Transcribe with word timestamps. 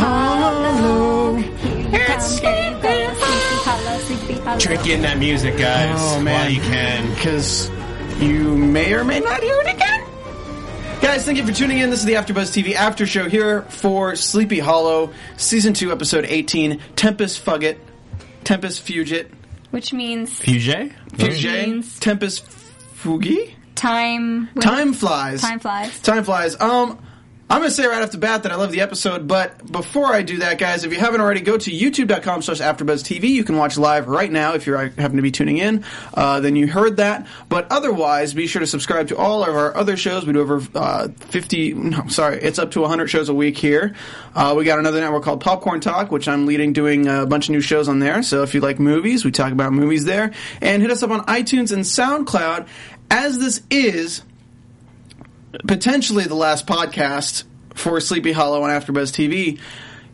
Sleepy 0.00 0.06
Hollow. 0.06 1.36
Here 1.36 2.06
comes 2.06 2.40
there 2.40 2.70
you 2.72 2.82
go. 2.82 3.14
Sleepy 3.14 3.62
Hollow, 3.64 3.98
Sleepy 3.98 4.34
Hollow. 4.40 4.58
Drink 4.58 4.86
in 4.86 5.02
that 5.02 5.18
music, 5.18 5.58
guys. 5.58 5.98
Oh, 6.00 6.20
man. 6.20 6.34
While 6.40 6.50
you 6.50 6.60
can. 6.62 7.14
Because 7.14 7.70
you 8.20 8.56
may 8.56 8.92
or 8.94 9.04
may 9.04 9.20
not 9.20 9.42
hear 9.42 9.56
it 9.60 9.74
again. 9.74 10.06
Guys, 11.02 11.24
thank 11.24 11.36
you 11.38 11.46
for 11.46 11.52
tuning 11.52 11.78
in. 11.78 11.90
This 11.90 12.00
is 12.00 12.04
the 12.06 12.14
AfterBuzz 12.14 12.50
TV 12.62 12.74
After 12.74 13.06
Show 13.06 13.28
here 13.28 13.62
for 13.62 14.16
Sleepy 14.16 14.58
Hollow, 14.58 15.12
Season 15.36 15.72
2, 15.74 15.92
Episode 15.92 16.24
18, 16.26 16.78
Tempus 16.96 17.38
Fugit, 17.38 17.78
Tempus 18.44 18.78
Fugit, 18.80 19.28
Which 19.70 19.92
means 19.94 20.30
Fuge? 20.40 20.92
Fuge, 21.12 21.66
means- 21.66 21.98
Tempest 22.00 22.44
Fugi? 23.02 23.54
time. 23.74 24.48
Time 24.60 24.92
flies. 24.92 25.40
Time 25.40 25.58
flies. 25.58 26.00
Time 26.00 26.22
flies. 26.24 26.60
Um, 26.60 26.98
I'm 27.50 27.58
gonna 27.58 27.72
say 27.72 27.84
right 27.84 28.00
off 28.00 28.12
the 28.12 28.18
bat 28.18 28.44
that 28.44 28.52
I 28.52 28.54
love 28.54 28.70
the 28.70 28.80
episode, 28.80 29.26
but 29.26 29.72
before 29.72 30.06
I 30.06 30.22
do 30.22 30.38
that, 30.38 30.56
guys, 30.58 30.84
if 30.84 30.92
you 30.92 31.00
haven't 31.00 31.20
already, 31.20 31.40
go 31.40 31.58
to 31.58 31.70
youtube.com 31.72 32.42
slash 32.42 32.60
AfterBuzzTV. 32.60 33.24
You 33.24 33.42
can 33.42 33.56
watch 33.56 33.76
live 33.76 34.06
right 34.06 34.30
now 34.30 34.54
if 34.54 34.68
you 34.68 34.74
happen 34.74 35.16
to 35.16 35.22
be 35.22 35.32
tuning 35.32 35.58
in. 35.58 35.84
Uh, 36.14 36.38
then 36.38 36.54
you 36.54 36.68
heard 36.68 36.98
that. 36.98 37.26
But 37.48 37.66
otherwise, 37.72 38.34
be 38.34 38.46
sure 38.46 38.60
to 38.60 38.68
subscribe 38.68 39.08
to 39.08 39.16
all 39.16 39.42
of 39.42 39.48
our 39.48 39.76
other 39.76 39.96
shows. 39.96 40.24
We 40.26 40.32
do 40.32 40.38
over 40.38 40.62
uh, 40.76 41.08
50, 41.08 41.74
no, 41.74 42.06
sorry, 42.06 42.40
it's 42.40 42.60
up 42.60 42.70
to 42.70 42.82
100 42.82 43.08
shows 43.08 43.28
a 43.28 43.34
week 43.34 43.58
here. 43.58 43.96
Uh, 44.32 44.54
we 44.56 44.64
got 44.64 44.78
another 44.78 45.00
network 45.00 45.24
called 45.24 45.40
Popcorn 45.40 45.80
Talk, 45.80 46.12
which 46.12 46.28
I'm 46.28 46.46
leading, 46.46 46.72
doing 46.72 47.08
a 47.08 47.26
bunch 47.26 47.48
of 47.48 47.52
new 47.52 47.60
shows 47.60 47.88
on 47.88 47.98
there. 47.98 48.22
So 48.22 48.44
if 48.44 48.54
you 48.54 48.60
like 48.60 48.78
movies, 48.78 49.24
we 49.24 49.32
talk 49.32 49.50
about 49.50 49.72
movies 49.72 50.04
there. 50.04 50.30
And 50.60 50.82
hit 50.82 50.92
us 50.92 51.02
up 51.02 51.10
on 51.10 51.22
iTunes 51.26 51.72
and 51.72 51.82
SoundCloud. 51.82 52.68
As 53.10 53.40
this 53.40 53.60
is 53.70 54.22
potentially 55.66 56.24
the 56.24 56.34
last 56.34 56.66
podcast 56.66 57.44
for 57.74 58.00
Sleepy 58.00 58.32
Hollow 58.32 58.62
on 58.62 58.70
AfterBuzz 58.70 59.10
TV, 59.12 59.58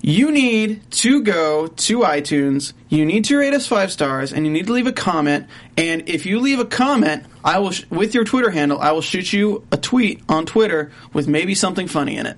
you 0.03 0.31
need 0.31 0.89
to 0.93 1.23
go 1.23 1.67
to 1.67 2.01
iTunes. 2.01 2.73
You 2.89 3.05
need 3.07 3.25
to 3.27 3.37
rate 3.39 3.55
us 3.55 3.67
five 3.67 3.91
stars, 3.91 4.33
and 4.33 4.47
you 4.47 4.53
need 4.53 4.67
to 4.67 4.73
leave 4.73 4.87
a 4.87 4.93
comment. 4.93 5.47
And 5.77 6.09
if 6.09 6.27
you 6.27 6.39
leave 6.41 6.59
a 6.61 6.65
comment, 6.65 7.25
I 7.45 7.59
will 7.59 7.73
sh- 7.73 7.85
with 7.91 8.15
your 8.15 8.25
Twitter 8.25 8.51
handle, 8.51 8.79
I 8.79 8.93
will 8.93 9.01
shoot 9.01 9.33
you 9.33 9.65
a 9.73 9.77
tweet 9.77 10.23
on 10.29 10.47
Twitter 10.47 10.93
with 11.13 11.27
maybe 11.27 11.55
something 11.55 11.89
funny 11.89 12.17
in 12.17 12.27
it. 12.27 12.37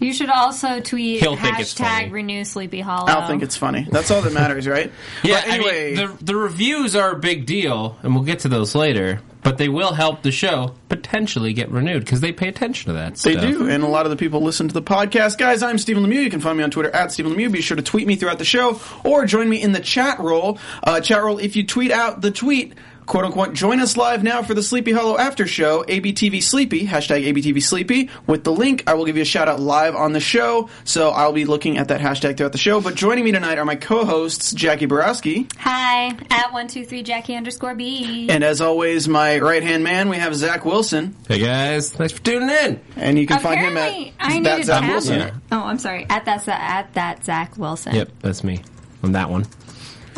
You 0.00 0.12
should 0.12 0.30
also 0.30 0.78
tweet 0.80 1.20
He'll 1.20 1.34
think 1.36 1.58
it's 1.58 1.72
funny. 1.72 2.06
hashtag 2.08 2.12
renew 2.12 2.44
Sleepy 2.44 2.80
Hollow. 2.80 3.08
I'll 3.08 3.26
think 3.26 3.42
it's 3.42 3.56
funny. 3.56 3.88
That's 3.90 4.10
all 4.12 4.22
that 4.22 4.32
matters, 4.32 4.66
right? 4.68 4.92
Yeah, 5.24 5.40
But 5.40 5.50
anyway, 5.50 5.96
I 5.96 6.06
mean, 6.06 6.16
the, 6.18 6.24
the 6.24 6.36
reviews 6.36 6.94
are 6.94 7.12
a 7.12 7.18
big 7.18 7.46
deal, 7.46 7.96
and 8.02 8.14
we'll 8.14 8.22
get 8.24 8.40
to 8.40 8.48
those 8.48 8.74
later, 8.76 9.20
but 9.42 9.58
they 9.58 9.68
will 9.68 9.92
help 9.94 10.22
the 10.22 10.32
show 10.32 10.74
potentially 10.88 11.52
get 11.52 11.70
renewed 11.70 12.00
because 12.04 12.20
they 12.20 12.32
pay 12.32 12.48
attention 12.48 12.88
to 12.88 12.92
that 12.94 13.14
They 13.16 13.32
stuff. 13.32 13.44
do, 13.44 13.68
and 13.68 13.82
a 13.82 13.86
lot 13.88 14.04
of 14.06 14.10
the 14.10 14.16
people 14.16 14.40
listen 14.42 14.68
to 14.68 14.74
the 14.74 14.82
podcast. 14.82 15.38
Guys, 15.38 15.62
I'm 15.62 15.78
Stephen 15.78 16.04
Lemieux. 16.04 16.22
You 16.22 16.30
can 16.30 16.40
find 16.40 16.58
me 16.58 16.64
on 16.64 16.70
Twitter 16.70 16.90
at 16.90 17.12
Stephen 17.12 17.32
Lemieux. 17.34 17.50
Be 17.52 17.60
sure 17.60 17.76
to 17.76 17.82
tweet 17.82 18.06
me 18.06 18.16
throughout 18.16 18.38
the 18.38 18.44
show 18.44 18.80
or 19.04 19.24
join 19.26 19.48
me 19.48 19.62
in 19.62 19.72
the 19.72 19.80
chat 19.80 20.18
roll. 20.18 20.58
Uh, 20.82 21.00
chat 21.00 21.22
roll, 21.22 21.38
if 21.38 21.56
you 21.56 21.64
tweet 21.66 21.90
out 21.92 22.20
the 22.20 22.30
tweet, 22.30 22.74
quote 23.08 23.24
unquote, 23.24 23.54
join 23.54 23.80
us 23.80 23.96
live 23.96 24.22
now 24.22 24.42
for 24.42 24.52
the 24.52 24.62
Sleepy 24.62 24.92
Hollow 24.92 25.16
After 25.18 25.46
Show, 25.46 25.82
ABTV 25.84 26.42
Sleepy, 26.42 26.86
hashtag 26.86 27.24
ABTV 27.32 27.62
Sleepy. 27.62 28.10
With 28.26 28.44
the 28.44 28.52
link, 28.52 28.84
I 28.86 28.94
will 28.94 29.06
give 29.06 29.16
you 29.16 29.22
a 29.22 29.24
shout 29.24 29.48
out 29.48 29.58
live 29.58 29.96
on 29.96 30.12
the 30.12 30.20
show, 30.20 30.68
so 30.84 31.08
I'll 31.10 31.32
be 31.32 31.46
looking 31.46 31.78
at 31.78 31.88
that 31.88 32.02
hashtag 32.02 32.36
throughout 32.36 32.52
the 32.52 32.58
show. 32.58 32.82
But 32.82 32.94
joining 32.94 33.24
me 33.24 33.32
tonight 33.32 33.56
are 33.58 33.64
my 33.64 33.76
co-hosts, 33.76 34.52
Jackie 34.52 34.84
Borowski, 34.86 35.48
Hi, 35.56 36.08
at 36.30 36.52
one 36.52 36.68
two 36.68 36.84
three 36.84 37.02
Jackie 37.02 37.34
underscore 37.34 37.74
B. 37.74 38.28
and 38.28 38.44
as 38.44 38.60
always, 38.60 39.08
my 39.08 39.38
right-hand 39.38 39.82
man, 39.82 40.10
we 40.10 40.18
have 40.18 40.34
Zach 40.34 40.66
Wilson, 40.66 41.16
Hey 41.26 41.40
guys, 41.40 41.90
thanks 41.90 42.12
for 42.12 42.22
tuning 42.22 42.50
in. 42.50 42.80
and 42.96 43.18
you 43.18 43.26
can 43.26 43.40
find 43.40 43.58
him 43.58 43.76
at 43.78 44.12
I 44.20 44.42
that 44.42 44.64
Zach. 44.66 44.82
Wilson. 44.88 45.20
Yeah. 45.20 45.30
Oh, 45.50 45.62
I'm 45.62 45.78
sorry. 45.78 46.06
At 46.10 46.26
that 46.26 46.46
at 46.46 46.92
that 46.94 47.24
Zach 47.24 47.56
Wilson. 47.56 47.94
Yep, 47.94 48.10
that's 48.20 48.44
me 48.44 48.60
on 49.02 49.12
that 49.12 49.30
one. 49.30 49.46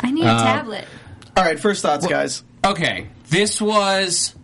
I 0.01 0.11
need 0.11 0.25
a 0.25 0.29
uh, 0.29 0.43
tablet. 0.43 0.85
All 1.37 1.43
right, 1.45 1.57
first 1.57 1.81
thoughts, 1.81 2.05
guys. 2.05 2.43
Okay, 2.63 3.07
this 3.29 3.59
was 3.61 4.35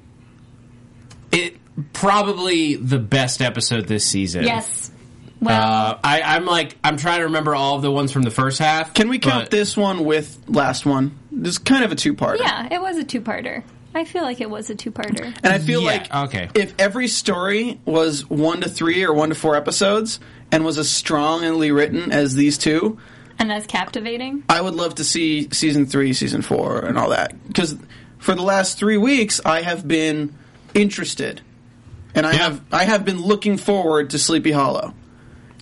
it 1.32 1.58
probably 1.94 2.76
the 2.76 3.00
best 3.00 3.42
episode 3.42 3.88
this 3.88 4.06
season. 4.06 4.44
Yes. 4.44 4.92
Well, 5.40 5.62
Uh, 5.62 5.98
I, 6.04 6.22
I'm 6.22 6.46
like 6.46 6.78
I'm 6.84 6.98
trying 6.98 7.20
to 7.20 7.26
remember 7.26 7.54
all 7.54 7.76
of 7.76 7.84
the 7.84 7.92
ones 7.92 8.12
from 8.12 8.24
the 8.24 8.32
first 8.32 8.58
half. 8.60 8.94
Can 8.96 9.10
we 9.10 9.20
count 9.20 9.46
but- 9.46 9.52
this 9.52 9.78
one 9.78 10.04
with 10.04 10.38
last 10.48 10.86
one? 10.86 11.18
This 11.32 11.52
is 11.54 11.58
kind 11.60 11.84
of 11.84 11.92
a 11.92 11.96
two-parter. 11.96 12.40
yeah, 12.40 12.68
it 12.72 12.82
was 12.82 12.98
a 12.98 13.04
two-parter. 13.04 13.62
I 13.94 14.06
feel 14.06 14.24
like 14.24 14.42
it 14.42 14.50
was 14.50 14.70
a 14.72 14.76
two-parter. 14.76 15.24
And 15.44 15.54
I 15.54 15.60
feel 15.60 15.82
Yeah, 15.82 15.88
like 15.88 16.14
okay. 16.30 16.50
if 16.56 16.74
every 16.80 17.08
story 17.08 17.80
was 17.86 18.28
one 18.30 18.62
to 18.62 18.70
three 18.70 19.04
or 19.04 19.14
one 19.14 19.30
to 19.30 19.36
four 19.36 19.56
episodes 19.56 20.20
and 20.52 20.66
was 20.66 20.78
as 20.80 20.90
strongly 20.90 21.72
written 21.72 22.12
as 22.12 22.34
these 22.36 22.58
two, 22.58 22.98
And 23.40 23.52
as 23.52 23.68
captivating. 23.68 24.44
I 24.50 24.62
would 24.62 24.74
love 24.74 24.96
to 24.96 25.04
see 25.04 25.48
season 25.52 25.86
three, 25.86 26.14
season 26.14 26.42
four, 26.42 26.80
and 26.80 26.98
all 26.98 27.10
that. 27.10 27.36
Because 27.48 27.76
for 28.20 28.36
the 28.36 28.42
last 28.42 28.78
three 28.78 28.98
weeks, 28.98 29.40
I 29.46 29.62
have 29.62 29.88
been 29.88 30.34
interested, 30.74 31.42
and 32.16 32.26
I 32.26 32.34
Yeah. 32.34 32.38
have 32.40 32.62
I 32.72 32.84
have 32.86 33.06
been 33.06 33.22
looking 33.22 33.58
forward 33.58 34.12
to 34.12 34.20
Sleepy 34.20 34.52
Hollow. 34.52 34.94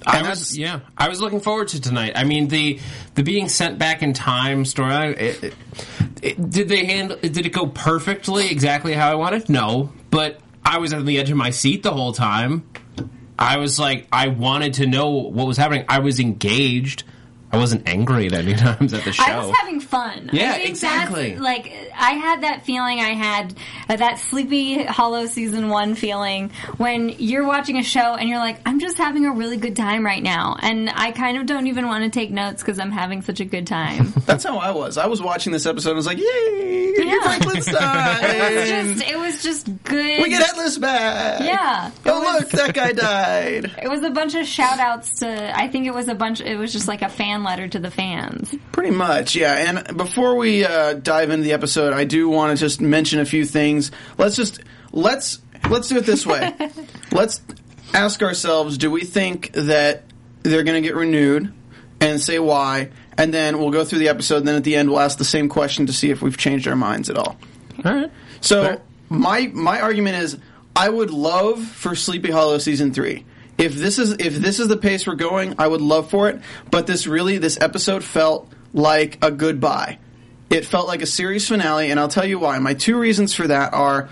I 0.08 0.22
was 0.30 0.56
yeah, 0.58 0.82
I 0.98 1.10
was 1.10 1.20
looking 1.20 1.40
forward 1.40 1.70
to 1.70 1.82
tonight. 1.82 2.14
I 2.16 2.26
mean 2.26 2.48
the 2.48 2.80
the 3.16 3.24
being 3.24 3.50
sent 3.50 3.80
back 3.80 4.04
in 4.04 4.14
time 4.14 4.64
storyline. 4.64 5.20
It, 5.20 5.44
it, 5.44 5.54
it, 6.22 6.50
did 6.50 6.70
they 6.70 6.86
handle? 6.86 7.18
Did 7.18 7.46
it 7.46 7.50
go 7.54 7.66
perfectly 7.68 8.50
exactly 8.52 8.94
how 8.94 9.12
I 9.12 9.16
wanted? 9.16 9.50
No, 9.50 9.92
but 10.12 10.40
I 10.64 10.78
was 10.78 10.94
on 10.94 11.06
the 11.06 11.18
edge 11.18 11.32
of 11.32 11.38
my 11.38 11.50
seat 11.50 11.82
the 11.84 11.92
whole 11.92 12.14
time. 12.14 12.70
I 13.38 13.58
was 13.58 13.80
like, 13.80 14.08
I 14.12 14.28
wanted 14.30 14.76
to 14.76 14.86
know 14.88 15.10
what 15.10 15.46
was 15.48 15.58
happening. 15.58 15.86
I 15.90 16.00
was 16.00 16.20
engaged. 16.20 17.04
I 17.52 17.58
wasn't 17.58 17.88
angry 17.88 18.26
at 18.28 18.34
any 18.34 18.54
times 18.56 18.94
at 18.94 19.04
the 19.06 19.14
show. 19.14 19.24
I 19.24 19.38
was 19.46 19.56
having 19.58 19.80
fun. 19.80 20.30
Yeah, 20.34 20.52
I 20.52 20.54
think 20.58 20.70
exactly. 20.70 21.36
Like 21.38 21.72
I 21.96 22.12
had 22.12 22.42
that 22.44 22.66
feeling 22.66 23.00
I 23.00 23.14
had 23.14 23.54
uh, 23.88 23.96
that 23.96 24.20
Sleepy 24.20 24.84
Hollow 24.84 25.26
season 25.28 25.70
one 25.70 25.96
feeling 25.96 26.52
when 26.78 27.10
you're 27.10 27.46
watching 27.46 27.78
a 27.78 27.84
show 27.84 28.16
and 28.16 28.28
you're 28.28 28.40
like, 28.40 28.60
I'm 28.66 28.80
just 28.80 28.98
having 28.98 29.26
a 29.26 29.32
really 29.32 29.58
good 29.58 29.76
time 29.76 30.06
right 30.06 30.22
now, 30.22 30.58
and 30.62 30.90
I 30.90 31.12
kind 31.12 31.38
of 31.38 31.46
don't 31.46 31.68
even 31.68 31.88
want 31.88 32.04
to 32.04 32.10
take 32.10 32.32
notes 32.32 32.62
because 32.62 32.80
I'm 32.80 32.92
having 32.92 33.22
such 33.22 33.40
a 33.40 33.46
good 33.46 33.68
time. 33.68 34.14
That's 34.26 34.44
how 34.44 34.58
I 34.58 34.72
was. 34.72 34.98
I 34.98 35.08
was 35.08 35.22
watching 35.22 35.54
this 35.54 35.66
episode 35.66 35.92
and 35.92 35.98
was 35.98 36.08
like, 36.08 36.18
"Yay, 36.18 36.94
Yeah. 36.98 37.22
Frankenstein! 37.22 37.76
it 38.24 38.56
was 38.56 38.70
just, 38.70 39.12
it 39.12 39.18
was 39.18 39.44
just 39.44 39.84
good. 39.84 40.24
we 40.24 40.30
get 40.30 40.42
Headless 40.46 40.78
back! 40.78 41.42
yeah. 41.42 41.92
Oh 42.06 42.20
was- 42.22 42.42
look, 42.42 42.50
that 42.52 42.74
guy 42.74 42.92
died. 42.92 43.72
It 43.82 43.88
was 43.90 44.02
a 44.04 44.10
bunch 44.10 44.36
of 44.36 44.46
shout 44.46 44.80
outs 44.80 45.20
to, 45.20 45.58
I 45.58 45.68
think 45.68 45.86
it 45.88 45.94
was 45.94 46.08
a 46.08 46.16
bunch, 46.16 46.42
it 46.42 46.58
was 46.58 46.72
just 46.74 46.88
like 46.88 47.02
a 47.02 47.10
fan 47.10 47.35
letter 47.44 47.68
to 47.68 47.80
the 47.80 47.92
fans. 47.92 48.56
Pretty 48.72 48.92
much, 48.92 49.36
yeah. 49.36 49.70
And 49.70 49.98
before 49.98 50.36
we 50.36 50.66
uh, 50.66 50.94
dive 50.94 51.30
into 51.30 51.44
the 51.44 51.54
episode, 51.54 51.94
I 51.94 52.04
do 52.04 52.30
want 52.30 52.58
to 52.58 52.64
just 52.64 52.82
mention 52.82 53.20
a 53.20 53.26
few 53.26 53.46
things. 53.46 53.92
Let's 54.18 54.36
just 54.36 54.62
let's 54.92 55.40
let's 55.70 55.90
do 55.90 55.98
it 55.98 56.06
this 56.06 56.26
way. 56.26 56.54
let's 57.12 57.42
ask 57.94 58.22
ourselves: 58.22 58.78
Do 58.78 58.92
we 58.92 59.04
think 59.04 59.52
that 59.54 60.04
they're 60.44 60.64
going 60.64 60.82
to 60.82 60.88
get 60.88 60.96
renewed, 60.96 61.54
and 62.00 62.22
say 62.22 62.40
why? 62.40 62.92
And 63.18 63.34
then 63.34 63.60
we'll 63.60 63.72
go 63.72 63.86
through 63.86 64.00
the 64.00 64.10
episode. 64.10 64.38
And 64.38 64.48
then 64.48 64.56
at 64.56 64.64
the 64.64 64.76
end, 64.76 64.90
we'll 64.90 65.00
ask 65.00 65.18
the 65.18 65.26
same 65.26 65.48
question 65.48 65.86
to 65.86 65.94
see 65.94 66.12
if 66.12 66.22
we've 66.22 66.38
changed 66.38 66.68
our 66.68 66.76
minds 66.76 67.10
at 67.10 67.18
all. 67.18 67.38
All 67.84 67.94
right. 67.94 68.12
So 68.42 68.64
Fair. 68.64 68.82
my 69.10 69.48
my 69.54 69.82
argument 69.82 70.18
is 70.18 70.38
I 70.76 70.90
would 70.90 71.10
love 71.10 71.64
for 71.64 71.96
Sleepy 71.96 72.32
Hollow 72.32 72.58
season 72.58 72.94
three. 72.94 73.26
If 73.58 73.76
this 73.76 74.00
is 74.00 74.12
if 74.20 74.36
this 74.36 74.60
is 74.60 74.68
the 74.68 74.78
pace 74.78 75.08
we're 75.08 75.16
going, 75.16 75.56
I 75.58 75.68
would 75.68 75.82
love 75.82 76.10
for 76.10 76.30
it. 76.30 76.42
But 76.72 76.88
this 76.88 77.08
really 77.08 77.38
this 77.38 77.58
episode 77.60 78.04
felt 78.04 78.52
like 78.74 79.18
a 79.24 79.32
goodbye. 79.32 80.00
It 80.50 80.66
felt 80.66 80.88
like 80.88 81.02
a 81.02 81.08
series 81.08 81.48
finale, 81.48 81.90
and 81.90 82.00
I'll 82.00 82.08
tell 82.08 82.26
you 82.26 82.40
why. 82.40 82.60
My 82.60 82.74
two 82.74 82.98
reasons 82.98 83.34
for 83.34 83.48
that 83.48 83.74
are 83.74 84.10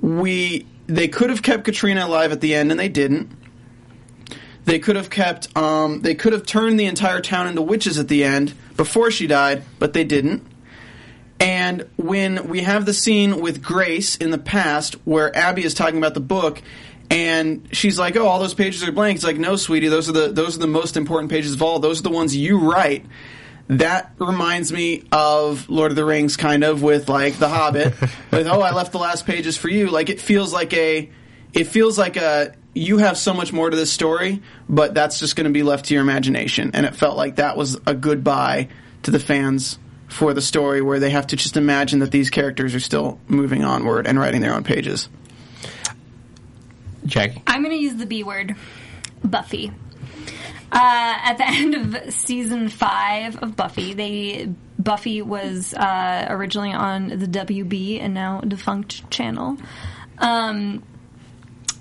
we 0.00 0.66
they 0.86 1.08
could 1.08 1.30
have 1.30 1.42
kept 1.42 1.64
Katrina 1.64 2.06
alive 2.06 2.32
at 2.32 2.40
the 2.40 2.54
end, 2.54 2.70
and 2.70 2.78
they 2.78 2.88
didn't. 2.88 3.30
They 4.64 4.78
could 4.78 4.96
have 4.96 5.10
kept. 5.10 5.54
Um, 5.56 6.00
they 6.00 6.14
could 6.14 6.32
have 6.32 6.46
turned 6.46 6.78
the 6.78 6.86
entire 6.86 7.20
town 7.20 7.48
into 7.48 7.62
witches 7.62 7.98
at 7.98 8.08
the 8.08 8.24
end 8.24 8.54
before 8.76 9.10
she 9.10 9.26
died, 9.26 9.64
but 9.78 9.92
they 9.92 10.04
didn't. 10.04 10.46
And 11.40 11.88
when 11.96 12.48
we 12.48 12.62
have 12.62 12.86
the 12.86 12.94
scene 12.94 13.40
with 13.40 13.62
Grace 13.62 14.16
in 14.16 14.30
the 14.30 14.38
past, 14.38 14.94
where 15.04 15.36
Abby 15.36 15.64
is 15.64 15.74
talking 15.74 15.98
about 15.98 16.14
the 16.14 16.20
book, 16.20 16.62
and 17.10 17.68
she's 17.72 17.98
like, 17.98 18.16
"Oh, 18.16 18.26
all 18.26 18.38
those 18.38 18.54
pages 18.54 18.86
are 18.86 18.92
blank." 18.92 19.16
It's 19.16 19.24
like, 19.24 19.38
"No, 19.38 19.56
sweetie, 19.56 19.88
those 19.88 20.08
are 20.08 20.12
the 20.12 20.28
those 20.28 20.56
are 20.56 20.60
the 20.60 20.66
most 20.66 20.96
important 20.96 21.30
pages 21.30 21.54
of 21.54 21.62
all. 21.62 21.78
Those 21.78 22.00
are 22.00 22.04
the 22.04 22.10
ones 22.10 22.36
you 22.36 22.58
write." 22.58 23.06
That 23.68 24.12
reminds 24.18 24.72
me 24.72 25.04
of 25.10 25.70
Lord 25.70 25.90
of 25.90 25.96
the 25.96 26.04
Rings, 26.04 26.36
kind 26.36 26.64
of 26.64 26.82
with 26.82 27.08
like 27.08 27.38
The 27.38 27.48
Hobbit. 27.48 27.98
with 28.30 28.46
oh, 28.46 28.60
I 28.60 28.72
left 28.72 28.92
the 28.92 28.98
last 28.98 29.26
pages 29.26 29.56
for 29.56 29.68
you. 29.68 29.88
Like 29.88 30.10
it 30.10 30.20
feels 30.20 30.52
like 30.52 30.74
a, 30.74 31.10
it 31.52 31.64
feels 31.64 31.98
like 31.98 32.16
a. 32.16 32.54
You 32.74 32.98
have 32.98 33.16
so 33.16 33.32
much 33.32 33.52
more 33.52 33.70
to 33.70 33.76
this 33.76 33.92
story, 33.92 34.42
but 34.68 34.94
that's 34.94 35.20
just 35.20 35.36
going 35.36 35.44
to 35.44 35.52
be 35.52 35.62
left 35.62 35.86
to 35.86 35.94
your 35.94 36.02
imagination. 36.02 36.72
And 36.74 36.84
it 36.84 36.96
felt 36.96 37.16
like 37.16 37.36
that 37.36 37.56
was 37.56 37.78
a 37.86 37.94
goodbye 37.94 38.68
to 39.04 39.12
the 39.12 39.20
fans 39.20 39.78
for 40.08 40.34
the 40.34 40.42
story, 40.42 40.82
where 40.82 40.98
they 40.98 41.10
have 41.10 41.28
to 41.28 41.36
just 41.36 41.56
imagine 41.56 42.00
that 42.00 42.10
these 42.10 42.30
characters 42.30 42.74
are 42.74 42.80
still 42.80 43.18
moving 43.28 43.64
onward 43.64 44.06
and 44.06 44.18
writing 44.18 44.40
their 44.40 44.54
own 44.54 44.64
pages. 44.64 45.08
Jackie. 47.06 47.42
I'm 47.46 47.62
going 47.62 47.76
to 47.76 47.82
use 47.82 47.96
the 47.96 48.06
B 48.06 48.22
word, 48.22 48.56
Buffy. 49.22 49.72
Uh, 50.72 51.16
at 51.22 51.38
the 51.38 51.46
end 51.46 51.74
of 51.74 52.12
season 52.12 52.68
five 52.68 53.42
of 53.42 53.56
Buffy, 53.56 53.94
they 53.94 54.52
Buffy 54.78 55.22
was 55.22 55.72
uh, 55.74 56.26
originally 56.28 56.72
on 56.72 57.08
the 57.08 57.26
WB 57.26 58.00
and 58.00 58.12
now 58.12 58.40
defunct 58.40 59.08
channel, 59.10 59.56
um, 60.18 60.82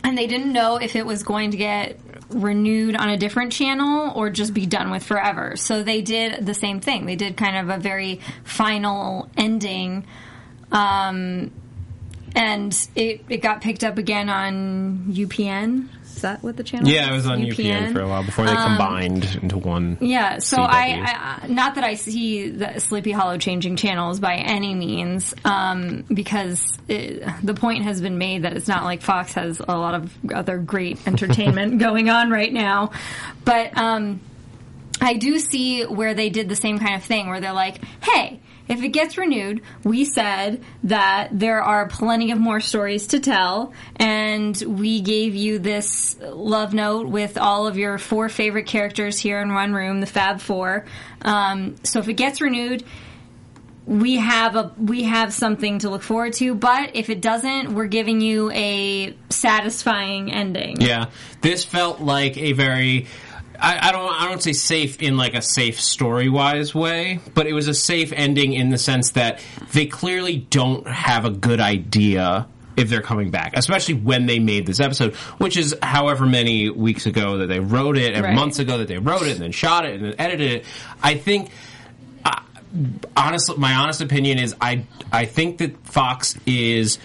and 0.04 0.18
they 0.18 0.28
didn't 0.28 0.54
know 0.54 0.78
if 0.78 0.96
it 0.96 1.06
was 1.06 1.24
going 1.24 1.52
to 1.52 1.58
get 1.58 2.00
renewed 2.30 2.96
on 2.96 3.10
a 3.10 3.18
different 3.18 3.52
channel 3.52 4.12
or 4.16 4.30
just 4.30 4.54
be 4.54 4.66
done 4.66 4.92
with 4.92 5.04
forever. 5.04 5.56
So 5.56 5.84
they 5.84 6.02
did 6.02 6.46
the 6.46 6.54
same 6.54 6.80
thing. 6.80 7.06
They 7.06 7.16
did 7.16 7.38
kind 7.38 7.58
of 7.58 7.76
a 7.76 7.80
very 7.80 8.20
final 8.44 9.30
ending. 9.38 10.06
Um, 10.72 11.52
and 12.36 12.88
it, 12.96 13.24
it 13.30 13.38
got 13.38 13.62
picked 13.62 13.84
up 13.84 13.98
again 13.98 14.30
on 14.30 15.06
UPN. 15.10 15.88
Is 16.04 16.22
that 16.22 16.42
what 16.44 16.56
the 16.58 16.64
channel? 16.64 16.88
Yeah, 16.88 17.12
it 17.12 17.16
was 17.16 17.28
on 17.28 17.42
UPN, 17.42 17.92
for 17.92 18.02
a 18.02 18.08
while 18.08 18.24
before 18.24 18.46
they 18.46 18.56
combined 18.56 19.40
into 19.42 19.58
one. 19.58 19.98
Yeah, 20.00 20.40
so. 20.40 20.58
I, 20.62 21.42
I 21.44 21.48
not 21.48 21.76
that 21.76 21.84
I 21.84 21.96
see 21.96 22.50
the 22.50 22.80
Sleepy 22.80 23.12
Hollow 23.12 23.38
changing 23.38 23.76
channels 23.76 24.20
by 24.20 24.36
any 24.36 24.74
means, 24.74 25.34
um, 25.44 26.06
because 26.14 26.78
it, 26.88 27.24
the 27.44 27.54
point 27.54 27.84
has 27.84 28.00
been 28.00 28.18
made 28.18 28.44
that 28.44 28.56
it's 28.56 28.68
not 28.68 28.84
like 28.84 29.02
Fox 29.02 29.34
has 29.34 29.60
a 29.60 29.78
lot 29.78 29.96
of 29.96 30.16
other 30.34 30.58
great 30.58 31.00
entertainment 31.08 31.80
going 31.80 32.10
on 32.10 32.30
right 32.30 32.54
now, 32.54 32.92
but 33.44 33.78
um, 33.78 34.22
I 35.02 35.16
do 35.16 35.40
see 35.40 35.84
where 35.84 36.14
they 36.14 36.30
did 36.30 36.48
the 36.48 36.56
same 36.56 36.80
kind 36.80 36.96
of 36.96 37.04
thing, 37.04 37.28
where 37.28 37.42
they're 37.42 37.54
like, 37.54 37.84
"Hey." 38.02 38.40
If 38.68 38.82
it 38.82 38.90
gets 38.90 39.18
renewed, 39.18 39.62
we 39.84 40.06
said 40.06 40.64
that 40.84 41.30
there 41.32 41.62
are 41.62 41.88
plenty 41.88 42.32
of 42.32 42.40
more 42.40 42.62
stories 42.62 43.08
to 43.08 43.20
tell, 43.20 43.74
and 43.98 44.56
we 44.66 45.02
gave 45.02 45.36
you 45.36 45.60
this 45.60 46.18
love 46.22 46.74
note 46.74 47.08
with 47.08 47.38
all 47.38 47.68
of 47.68 47.78
your 47.78 47.98
four 47.98 48.30
favorite 48.30 48.68
characters 48.68 49.20
here 49.20 49.42
in 49.42 49.54
one 49.54 49.74
room, 49.74 50.00
the 50.00 50.06
Fab 50.06 50.40
Four. 50.40 50.86
Um, 51.22 51.76
so 51.84 52.00
if 52.00 52.08
it 52.08 52.14
gets 52.14 52.40
renewed, 52.40 52.84
we 53.86 54.16
have 54.16 54.56
a 54.56 54.72
we 54.78 55.04
have 55.04 55.34
something 55.34 55.80
to 55.80 55.90
look 55.90 56.04
forward 56.04 56.34
to. 56.34 56.56
But 56.56 56.96
if 56.96 57.10
it 57.10 57.22
doesn't, 57.22 57.74
we're 57.74 57.88
giving 57.88 58.22
you 58.22 58.50
a 58.52 59.16
satisfying 59.30 60.32
ending. 60.32 60.80
Yeah, 60.80 61.10
this 61.42 61.66
felt 61.66 62.00
like 62.00 62.38
a 62.38 62.54
very. 62.54 63.08
I, 63.64 63.88
I 63.88 63.92
don't. 63.94 64.10
I 64.22 64.28
don't 64.28 64.44
say 64.44 64.52
safe 64.54 65.02
in 65.02 65.16
like 65.16 65.34
a 65.36 65.42
safe 65.42 65.80
story 65.80 66.28
wise 66.28 66.76
way, 66.76 67.20
but 67.34 67.48
it 67.48 67.54
was 67.54 67.68
a 67.70 67.74
safe 67.74 68.12
ending 68.14 68.52
in 68.54 68.70
the 68.70 68.78
sense 68.78 69.12
that 69.12 69.40
they 69.72 69.86
clearly 69.86 70.38
don't 70.38 70.86
have 70.86 71.24
a 71.26 71.30
good 71.32 71.60
idea 71.62 72.46
if 72.76 72.90
they're 72.90 73.02
coming 73.02 73.32
back, 73.32 73.54
especially 73.56 73.94
when 73.94 74.26
they 74.26 74.40
made 74.40 74.66
this 74.66 74.80
episode, 74.80 75.14
which 75.38 75.56
is 75.58 75.76
however 75.82 76.26
many 76.26 76.70
weeks 76.70 77.06
ago 77.06 77.38
that 77.38 77.48
they 77.48 77.60
wrote 77.60 77.98
it, 77.98 78.16
and 78.16 78.24
Right. 78.26 78.36
months 78.36 78.60
ago 78.60 78.80
that 78.80 78.88
they 78.90 78.98
wrote 78.98 79.22
it, 79.22 79.34
and 79.34 79.40
then 79.42 79.52
shot 79.54 79.86
it, 79.86 79.96
and 79.96 80.06
then 80.06 80.16
edited 80.20 80.52
it. 80.52 80.66
I 81.02 81.16
think 81.16 81.50
uh, 82.26 82.42
honestly, 83.16 83.56
my 83.58 83.74
honest 83.76 84.02
opinion 84.02 84.40
is 84.40 84.56
I 84.60 84.86
I 85.12 85.24
think 85.26 85.60
that 85.60 85.78
Fox 85.88 86.36
is 86.46 86.98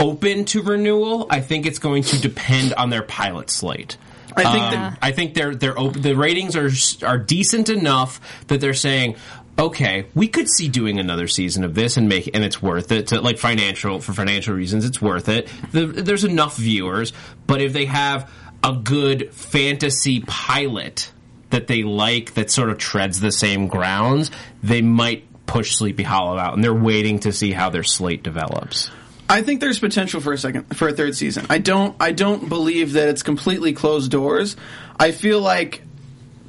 open 0.00 0.44
to 0.46 0.62
renewal. 0.62 1.26
I 1.30 1.40
think 1.40 1.66
it's 1.66 1.78
going 1.78 2.02
to 2.02 2.20
depend 2.20 2.74
on 2.74 2.90
their 2.90 3.02
pilot 3.02 3.48
slate. 3.50 3.96
I 4.36 4.52
think 4.52 4.64
Um, 4.64 4.70
that 4.72 4.98
I 5.02 5.12
think 5.12 5.34
they're 5.34 5.54
they're 5.54 5.78
open. 5.78 6.02
The 6.02 6.14
ratings 6.14 6.56
are 6.56 6.70
are 7.06 7.18
decent 7.18 7.68
enough 7.68 8.20
that 8.48 8.60
they're 8.60 8.74
saying. 8.74 9.16
Okay, 9.56 10.06
we 10.16 10.26
could 10.26 10.48
see 10.48 10.68
doing 10.68 10.98
another 10.98 11.28
season 11.28 11.62
of 11.62 11.76
this 11.76 11.96
and 11.96 12.08
make 12.08 12.28
and 12.34 12.44
it's 12.44 12.60
worth 12.60 12.90
it 12.90 13.06
to 13.08 13.20
like 13.20 13.38
financial 13.38 14.00
for 14.00 14.12
financial 14.12 14.52
reasons. 14.52 14.84
It's 14.84 15.00
worth 15.00 15.28
it. 15.28 15.48
The, 15.70 15.86
there's 15.86 16.24
enough 16.24 16.56
viewers, 16.56 17.12
but 17.46 17.60
if 17.60 17.72
they 17.72 17.84
have 17.84 18.28
a 18.64 18.72
good 18.72 19.32
fantasy 19.32 20.24
pilot 20.26 21.12
that 21.50 21.68
they 21.68 21.84
like 21.84 22.34
that 22.34 22.50
sort 22.50 22.68
of 22.70 22.78
treads 22.78 23.20
the 23.20 23.30
same 23.30 23.68
grounds, 23.68 24.32
they 24.64 24.82
might 24.82 25.46
push 25.46 25.76
Sleepy 25.76 26.02
Hollow 26.02 26.36
out, 26.36 26.54
and 26.54 26.64
they're 26.64 26.74
waiting 26.74 27.20
to 27.20 27.32
see 27.32 27.52
how 27.52 27.70
their 27.70 27.84
slate 27.84 28.24
develops. 28.24 28.90
I 29.28 29.42
think 29.42 29.60
there's 29.60 29.78
potential 29.78 30.20
for 30.20 30.32
a 30.32 30.38
second 30.38 30.76
for 30.76 30.88
a 30.88 30.92
third 30.92 31.16
season. 31.16 31.46
I 31.48 31.58
don't 31.58 31.96
I 32.00 32.12
don't 32.12 32.48
believe 32.48 32.92
that 32.92 33.08
it's 33.08 33.22
completely 33.22 33.72
closed 33.72 34.10
doors. 34.10 34.56
I 34.98 35.12
feel 35.12 35.40
like 35.40 35.82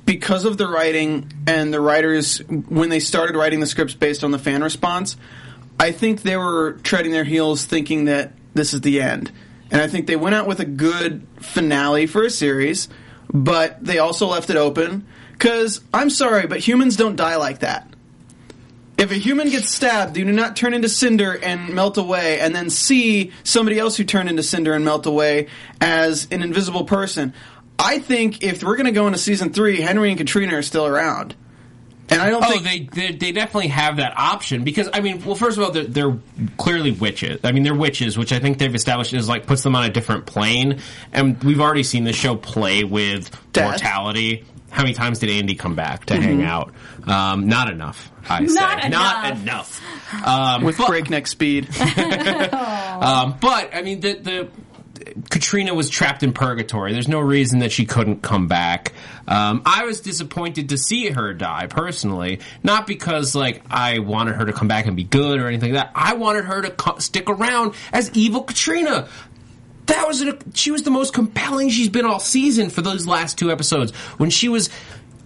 because 0.06 0.46
of 0.46 0.58
the 0.58 0.68
writing 0.68 1.32
and 1.48 1.74
the 1.74 1.80
writers 1.80 2.40
when 2.40 2.90
they 2.90 3.00
started 3.00 3.36
writing 3.36 3.60
the 3.60 3.66
scripts 3.66 3.94
based 3.94 4.24
on 4.24 4.32
the 4.32 4.40
fan 4.40 4.62
response, 4.64 5.16
I 5.80 5.92
think 5.92 6.22
they 6.22 6.38
were 6.38 6.74
treading 6.84 7.12
their 7.12 7.24
heels 7.24 7.66
thinking 7.66 8.06
that 8.06 8.34
this 8.54 8.74
is 8.74 8.82
the 8.82 9.02
end. 9.02 9.32
And 9.72 9.82
I 9.82 9.88
think 9.88 10.06
they 10.08 10.16
went 10.16 10.36
out 10.36 10.48
with 10.48 10.60
a 10.60 10.66
good 10.66 11.26
finale 11.38 12.06
for 12.08 12.24
a 12.24 12.30
series, 12.30 12.88
but 13.34 13.84
they 13.84 14.00
also 14.00 14.28
left 14.28 14.50
it 14.50 14.58
open 14.58 15.08
cuz 15.40 15.82
I'm 15.94 16.10
sorry, 16.10 16.46
but 16.46 16.60
humans 16.60 16.98
don't 16.98 17.16
die 17.16 17.38
like 17.38 17.60
that. 17.60 17.95
If 18.98 19.12
a 19.12 19.16
human 19.16 19.50
gets 19.50 19.70
stabbed, 19.72 20.14
do 20.14 20.22
you 20.22 20.26
do 20.26 20.32
not 20.32 20.56
turn 20.56 20.74
into 20.74 20.88
cinder 20.88 21.34
and 21.38 21.74
melt 21.74 21.98
away, 21.98 22.40
and 22.40 22.56
then 22.56 22.70
see 22.70 23.32
somebody 23.44 23.78
else 23.78 23.98
who 23.98 24.06
turned 24.06 24.30
into 24.30 24.42
cinder 24.44 24.74
and 24.74 24.86
melt 24.86 25.06
away 25.06 25.48
as 25.82 26.28
an 26.32 26.42
invisible 26.42 26.86
person. 26.86 27.34
I 27.78 28.00
think 28.00 28.42
if 28.42 28.64
we're 28.64 28.78
going 28.78 28.86
to 28.86 28.94
go 28.94 29.06
into 29.08 29.20
season 29.20 29.52
three, 29.52 29.82
Henry 29.82 30.10
and 30.10 30.18
Katrina 30.18 30.56
are 30.56 30.62
still 30.62 30.86
around, 30.86 31.36
and 32.10 32.22
I 32.22 32.30
don't 32.30 32.42
Oh, 32.42 32.48
think 32.50 32.64
they, 32.94 33.08
they 33.10 33.18
they 33.18 33.32
definitely 33.34 33.68
have 33.68 33.98
that 33.98 34.18
option 34.18 34.64
because 34.64 34.88
I 34.94 35.02
mean, 35.02 35.26
well, 35.26 35.36
first 35.36 35.58
of 35.58 35.64
all, 35.66 35.72
they're, 35.72 35.84
they're 35.84 36.18
clearly 36.56 36.92
witches. 36.92 37.42
I 37.44 37.52
mean, 37.52 37.64
they're 37.64 37.76
witches, 37.76 38.18
which 38.18 38.32
I 38.32 38.40
think 38.40 38.60
they've 38.60 38.74
established 38.74 39.14
is 39.14 39.28
like 39.28 39.46
puts 39.46 39.62
them 39.64 39.76
on 39.76 39.84
a 39.84 39.90
different 39.90 40.26
plane, 40.26 40.80
and 41.12 41.44
we've 41.44 41.60
already 41.60 41.84
seen 41.84 42.06
the 42.06 42.14
show 42.14 42.38
play 42.38 42.86
with 42.86 43.30
Death. 43.52 43.72
mortality. 43.72 44.46
How 44.76 44.84
many 44.84 44.94
times 44.94 45.20
did 45.20 45.30
Andy 45.30 45.56
come 45.56 45.74
back 45.76 46.06
to 46.08 46.16
hang 46.22 46.44
out? 46.44 46.74
Um, 47.08 47.48
not 47.48 47.70
enough. 47.72 48.12
I 48.28 48.46
say 48.46 48.54
Not 48.56 48.90
not 48.90 49.26
enough. 49.38 49.42
enough. 49.42 50.28
Um, 50.28 50.64
with 50.66 50.78
but- 50.78 50.88
breakneck 50.88 51.28
speed. 51.28 51.70
Um, 52.96 53.36
but 53.42 53.76
I 53.76 53.82
mean, 53.82 54.00
the, 54.00 54.14
the 54.14 54.50
Katrina 55.30 55.74
was 55.74 55.90
trapped 55.90 56.24
in 56.24 56.32
purgatory. 56.34 56.94
There's 56.94 57.08
no 57.10 57.20
reason 57.20 57.60
that 57.60 57.72
she 57.74 57.86
couldn't 57.86 58.22
come 58.22 58.48
back. 58.48 58.94
Um, 59.28 59.62
I 59.66 59.84
was 59.86 60.00
disappointed 60.02 60.70
to 60.70 60.78
see 60.78 61.10
her 61.10 61.34
die 61.34 61.68
personally, 61.68 62.40
not 62.64 62.88
because 62.88 63.36
like 63.36 63.62
I 63.70 64.00
wanted 64.00 64.36
her 64.36 64.46
to 64.46 64.54
come 64.54 64.68
back 64.70 64.86
and 64.88 64.96
be 64.96 65.04
good 65.04 65.40
or 65.42 65.48
anything 65.48 65.74
like 65.74 65.84
that. 65.84 65.92
I 65.96 66.14
wanted 66.16 66.46
her 66.46 66.62
to 66.62 66.72
co- 66.72 67.00
stick 67.00 67.30
around 67.30 67.76
as 67.92 68.12
evil 68.14 68.44
Katrina. 68.44 69.08
That 69.88 70.08
was 70.08 70.22
an, 70.22 70.40
she 70.54 70.72
was 70.72 70.84
the 70.84 70.92
most 70.92 71.14
compelling 71.14 71.70
she's 71.70 71.90
been 71.90 72.06
all 72.06 72.20
season 72.20 72.70
for 72.70 72.82
those 72.82 73.06
last 73.08 73.38
two 73.38 73.52
episodes 73.52 73.92
when 74.18 74.30
she 74.30 74.50
was 74.50 74.70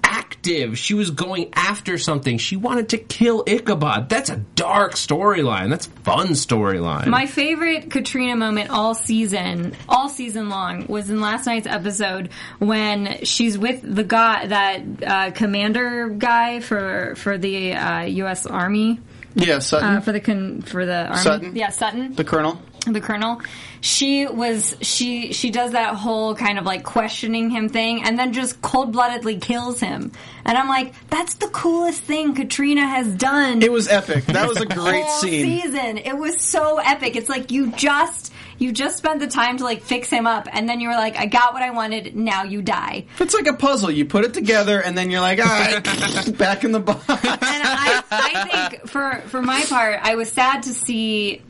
active. 0.04 0.78
She 0.78 0.94
was 0.94 1.12
going 1.12 1.50
after 1.54 1.98
something. 1.98 2.38
She 2.38 2.56
wanted 2.56 2.90
to 2.90 2.98
kill 2.98 3.44
Ichabod. 3.46 4.10
That's 4.10 4.30
a 4.30 4.38
dark 4.56 4.94
storyline. 4.94 5.70
That's 5.70 5.86
fun 5.86 6.30
storyline. 6.30 7.08
My 7.08 7.26
favorite 7.26 7.92
Katrina 7.92 8.36
moment 8.36 8.70
all 8.70 8.96
season, 8.96 9.76
all 9.88 10.10
season 10.10 10.50
long, 10.50 10.88
was 10.88 11.10
in 11.10 11.22
last 11.22 11.46
night's 11.46 11.68
episode 11.68 12.30
when 12.60 13.24
she's 13.24 13.58
with 13.58 13.82
the 13.84 14.04
guy, 14.04 14.48
that 14.48 14.82
uh, 15.06 15.32
commander 15.32 16.10
guy 16.10 16.60
for 16.60 17.16
for 17.16 17.38
the 17.38 17.74
uh, 17.74 18.02
U.S. 18.02 18.46
Army, 18.46 19.00
yeah, 19.36 19.60
Sutton, 19.60 19.98
uh, 19.98 20.02
for 20.02 20.12
the 20.12 20.20
con- 20.20 20.62
for 20.62 20.86
the 20.86 21.06
army. 21.08 21.18
Sutton? 21.18 21.56
Yeah, 21.56 21.70
Sutton 21.70 22.14
the 22.16 22.24
Colonel. 22.24 22.60
the 22.88 23.02
colonel 23.02 23.42
she 23.82 24.26
was 24.26 24.76
she 24.82 25.32
she 25.34 25.52
does 25.52 25.72
that 25.74 25.96
whole 25.96 26.34
kind 26.36 26.58
of 26.58 26.66
like 26.66 26.84
questioning 26.84 27.50
him 27.50 27.68
thing 27.70 28.04
and 28.04 28.18
then 28.18 28.32
just 28.34 28.62
cold-bloodedly 28.62 29.38
kills 29.38 29.80
him 29.82 30.12
and 30.46 30.58
i'm 30.58 30.68
like 30.68 30.94
that's 31.10 31.36
the 31.36 31.48
coolest 31.48 32.02
thing 32.04 32.34
katrina 32.36 32.86
has 32.88 33.14
done 33.16 33.62
It 33.62 33.72
was 33.72 33.88
epic. 33.90 34.26
That 34.26 34.48
was 34.48 34.60
a 34.62 34.66
great 34.66 35.06
scene. 35.08 35.62
season 35.62 35.98
it 35.98 36.18
was 36.18 36.42
so 36.42 36.78
epic 36.80 37.16
it's 37.18 37.30
like 37.30 37.52
you 37.52 37.72
just 37.74 38.34
You 38.60 38.74
just 38.74 38.98
spent 38.98 39.22
the 39.22 39.28
time 39.28 39.58
to 39.58 39.64
like 39.64 39.82
fix 39.82 40.10
him 40.10 40.28
up, 40.28 40.48
and 40.52 40.68
then 40.68 40.82
you 40.82 40.90
were 40.90 40.96
like, 40.96 41.18
"I 41.18 41.26
got 41.26 41.54
what 41.54 41.64
I 41.64 41.72
wanted. 41.72 42.16
Now 42.16 42.44
you 42.44 42.62
die." 42.62 43.06
It's 43.20 43.34
like 43.34 43.48
a 43.48 43.54
puzzle. 43.54 43.90
You 43.90 44.06
put 44.06 44.26
it 44.26 44.34
together, 44.34 44.82
and 44.82 44.98
then 44.98 45.10
you're 45.10 45.22
like, 45.22 45.40
all 45.40 45.46
right, 45.46 46.38
back 46.38 46.66
in 46.66 46.74
the 46.74 46.82
box. 46.82 47.04
And 47.10 47.20
I, 47.22 48.04
I 48.12 48.70
think 48.70 48.88
for 48.90 49.22
for 49.28 49.42
my 49.42 49.64
part, 49.64 50.00
I 50.04 50.16
was 50.16 50.30
sad 50.32 50.64
to 50.64 50.74
see 50.74 51.42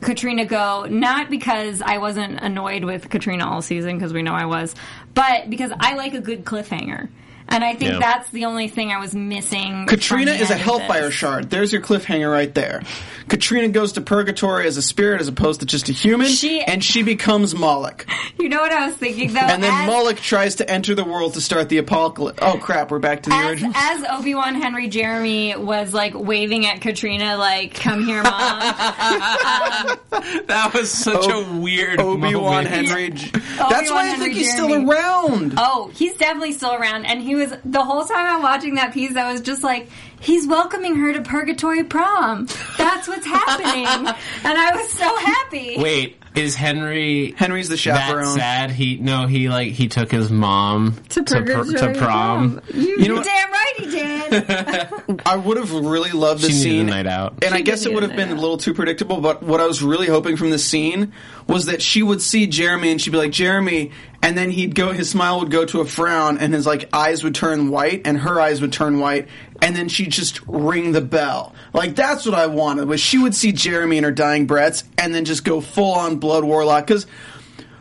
Katrina 0.00 0.46
go, 0.46 0.86
not 0.88 1.28
because 1.30 1.82
I 1.82 1.98
wasn't 1.98 2.40
annoyed 2.40 2.84
with 2.84 3.10
Katrina 3.10 3.46
all 3.46 3.60
season, 3.60 3.96
because 3.98 4.12
we 4.14 4.22
know 4.22 4.32
I 4.32 4.46
was, 4.46 4.74
but 5.12 5.50
because 5.50 5.72
I 5.78 5.94
like 5.94 6.14
a 6.14 6.20
good 6.20 6.44
cliffhanger. 6.44 7.10
And 7.50 7.64
I 7.64 7.74
think 7.74 7.92
Yeah. 7.92 7.98
that's 7.98 8.30
the 8.30 8.44
only 8.44 8.68
thing 8.68 8.92
I 8.92 8.98
was 8.98 9.14
missing. 9.14 9.86
Katrina 9.86 10.30
is 10.32 10.50
a 10.50 10.56
hellfire 10.56 11.10
shard. 11.10 11.50
There's 11.50 11.72
your 11.72 11.82
cliffhanger 11.82 12.30
right 12.30 12.54
there. 12.54 12.82
Katrina 13.28 13.68
goes 13.68 13.92
to 13.92 14.00
purgatory 14.00 14.66
as 14.66 14.76
a 14.76 14.82
spirit 14.82 15.20
as 15.20 15.28
opposed 15.28 15.60
to 15.60 15.66
just 15.66 15.88
a 15.88 15.92
human, 15.92 16.26
She- 16.28 16.60
and 16.62 16.82
she 16.82 17.02
becomes 17.02 17.54
Moloch. 17.54 18.04
You 18.38 18.48
know 18.48 18.60
what 18.60 18.72
I 18.72 18.86
was 18.86 18.96
thinking 18.96 19.32
though? 19.34 19.40
And 19.40 19.62
then 19.62 19.72
as, 19.72 19.86
Moloch 19.86 20.16
tries 20.18 20.56
to 20.56 20.68
enter 20.70 20.94
the 20.94 21.04
world 21.04 21.34
to 21.34 21.40
start 21.40 21.68
the 21.68 21.78
apocalypse. 21.78 22.38
Oh 22.42 22.56
crap, 22.58 22.90
we're 22.90 22.98
back 22.98 23.22
to 23.24 23.30
the 23.30 23.36
as, 23.36 23.46
original. 23.50 23.72
as 23.76 24.04
Obi 24.10 24.34
Wan 24.34 24.54
Henry 24.60 24.88
Jeremy 24.88 25.54
was 25.56 25.92
like 25.94 26.12
waving 26.14 26.66
at 26.66 26.80
Katrina, 26.80 27.36
like 27.36 27.74
"Come 27.74 28.04
here, 28.04 28.22
mom." 28.22 28.30
Um, 29.40 29.98
that 30.46 30.72
was 30.74 30.90
such 30.90 31.26
a 31.28 31.40
weird 31.58 32.00
Obi 32.00 32.34
Wan 32.34 32.64
moment. 32.64 32.68
Henry. 32.68 33.10
J- 33.10 33.30
That's 33.56 33.90
why 33.90 34.02
I 34.02 34.06
Henry 34.06 34.26
think 34.26 34.34
he's 34.36 34.54
Jeremy. 34.54 34.74
still 34.74 34.90
around. 34.90 35.54
Oh, 35.56 35.90
he's 35.94 36.14
definitely 36.16 36.52
still 36.52 36.74
around. 36.74 37.06
And 37.06 37.22
he 37.22 37.34
was, 37.40 37.52
the 37.64 37.82
whole 37.82 38.04
time 38.04 38.36
I'm 38.36 38.42
watching 38.42 38.76
that 38.76 38.92
piece, 38.94 39.16
I 39.16 39.32
was 39.32 39.40
just 39.40 39.62
like, 39.62 39.88
he's 40.20 40.46
welcoming 40.46 40.96
her 40.96 41.12
to 41.12 41.22
Purgatory 41.22 41.84
Prom. 41.84 42.46
That's 42.78 43.08
what's 43.08 43.26
happening. 43.26 43.86
and 44.44 44.58
I 44.58 44.76
was 44.76 44.90
so 44.90 45.16
happy. 45.16 45.76
Wait, 45.78 46.16
is 46.34 46.54
Henry 46.54 47.32
Henry's 47.36 47.68
the 47.68 47.76
that 47.76 48.26
sad? 48.26 48.70
He 48.70 48.96
no, 48.96 49.26
he 49.26 49.48
like 49.48 49.72
he 49.72 49.88
took 49.88 50.10
his 50.12 50.30
mom 50.30 50.96
To 51.10 51.22
pr- 51.24 51.34
to 51.44 51.94
prom. 51.98 52.60
You, 52.72 52.98
You 52.98 53.08
know 53.08 53.22
damn 53.22 53.50
right 53.50 53.72
he 53.78 53.86
did. 53.90 55.20
I 55.26 55.36
would 55.36 55.56
have 55.56 55.72
really 55.72 56.12
loved 56.12 56.42
the 56.42 56.50
scene. 56.50 56.88
a 56.88 56.90
night 56.90 57.06
out. 57.06 57.42
And 57.44 57.54
I 57.54 57.62
guess 57.62 57.84
it 57.86 57.92
would 57.92 58.02
have 58.04 58.14
been 58.14 58.28
night 58.28 58.38
a 58.38 58.40
little 58.40 58.58
too 58.58 58.74
predictable, 58.74 59.20
but 59.20 59.42
what 59.42 59.60
I 59.60 59.66
was 59.66 59.82
really 59.82 60.06
hoping 60.06 60.36
from 60.36 60.50
this 60.50 60.64
scene 60.64 61.12
was 61.48 61.66
that 61.66 61.82
she 61.82 62.02
would 62.02 62.22
see 62.22 62.46
Jeremy 62.46 62.90
and 62.92 63.00
she'd 63.00 63.10
be 63.10 63.18
like, 63.18 63.32
Jeremy, 63.32 63.90
and 64.22 64.36
then 64.38 64.50
he'd 64.50 64.74
go, 64.76 64.92
his 64.92 65.10
smile 65.10 65.40
would 65.40 65.50
go 65.50 65.64
to 65.64 65.80
a 65.80 65.84
frown 65.84 66.38
and 66.38 66.54
his 66.54 66.64
like 66.66 66.88
eyes 66.92 67.24
would 67.24 67.34
turn 67.34 67.70
white 67.70 68.02
and 68.06 68.18
her 68.18 68.40
eyes 68.40 68.60
would 68.60 68.72
turn 68.72 69.00
white 69.00 69.26
and 69.62 69.76
then 69.76 69.88
she'd 69.88 70.10
just 70.10 70.40
ring 70.46 70.92
the 70.92 71.00
bell. 71.00 71.54
Like 71.72 71.94
that's 71.94 72.24
what 72.24 72.34
I 72.34 72.46
wanted 72.46 72.88
was 72.88 73.00
she 73.00 73.18
would 73.18 73.34
see 73.34 73.52
Jeremy 73.52 73.98
in 73.98 74.04
her 74.04 74.10
dying 74.10 74.46
breaths 74.46 74.84
and 74.98 75.14
then 75.14 75.24
just 75.24 75.44
go 75.44 75.60
full 75.60 75.92
on 75.94 76.16
blood 76.16 76.44
warlock 76.44 76.86
cause 76.86 77.06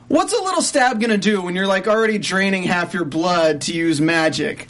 what's 0.08 0.34
a 0.34 0.42
little 0.42 0.62
stab 0.62 1.00
gonna 1.00 1.18
do 1.18 1.42
when 1.42 1.56
you're 1.56 1.68
like 1.68 1.88
already 1.88 2.18
draining 2.18 2.64
half 2.64 2.94
your 2.94 3.06
blood 3.06 3.62
to 3.62 3.74
use 3.74 4.02
magic? 4.02 4.68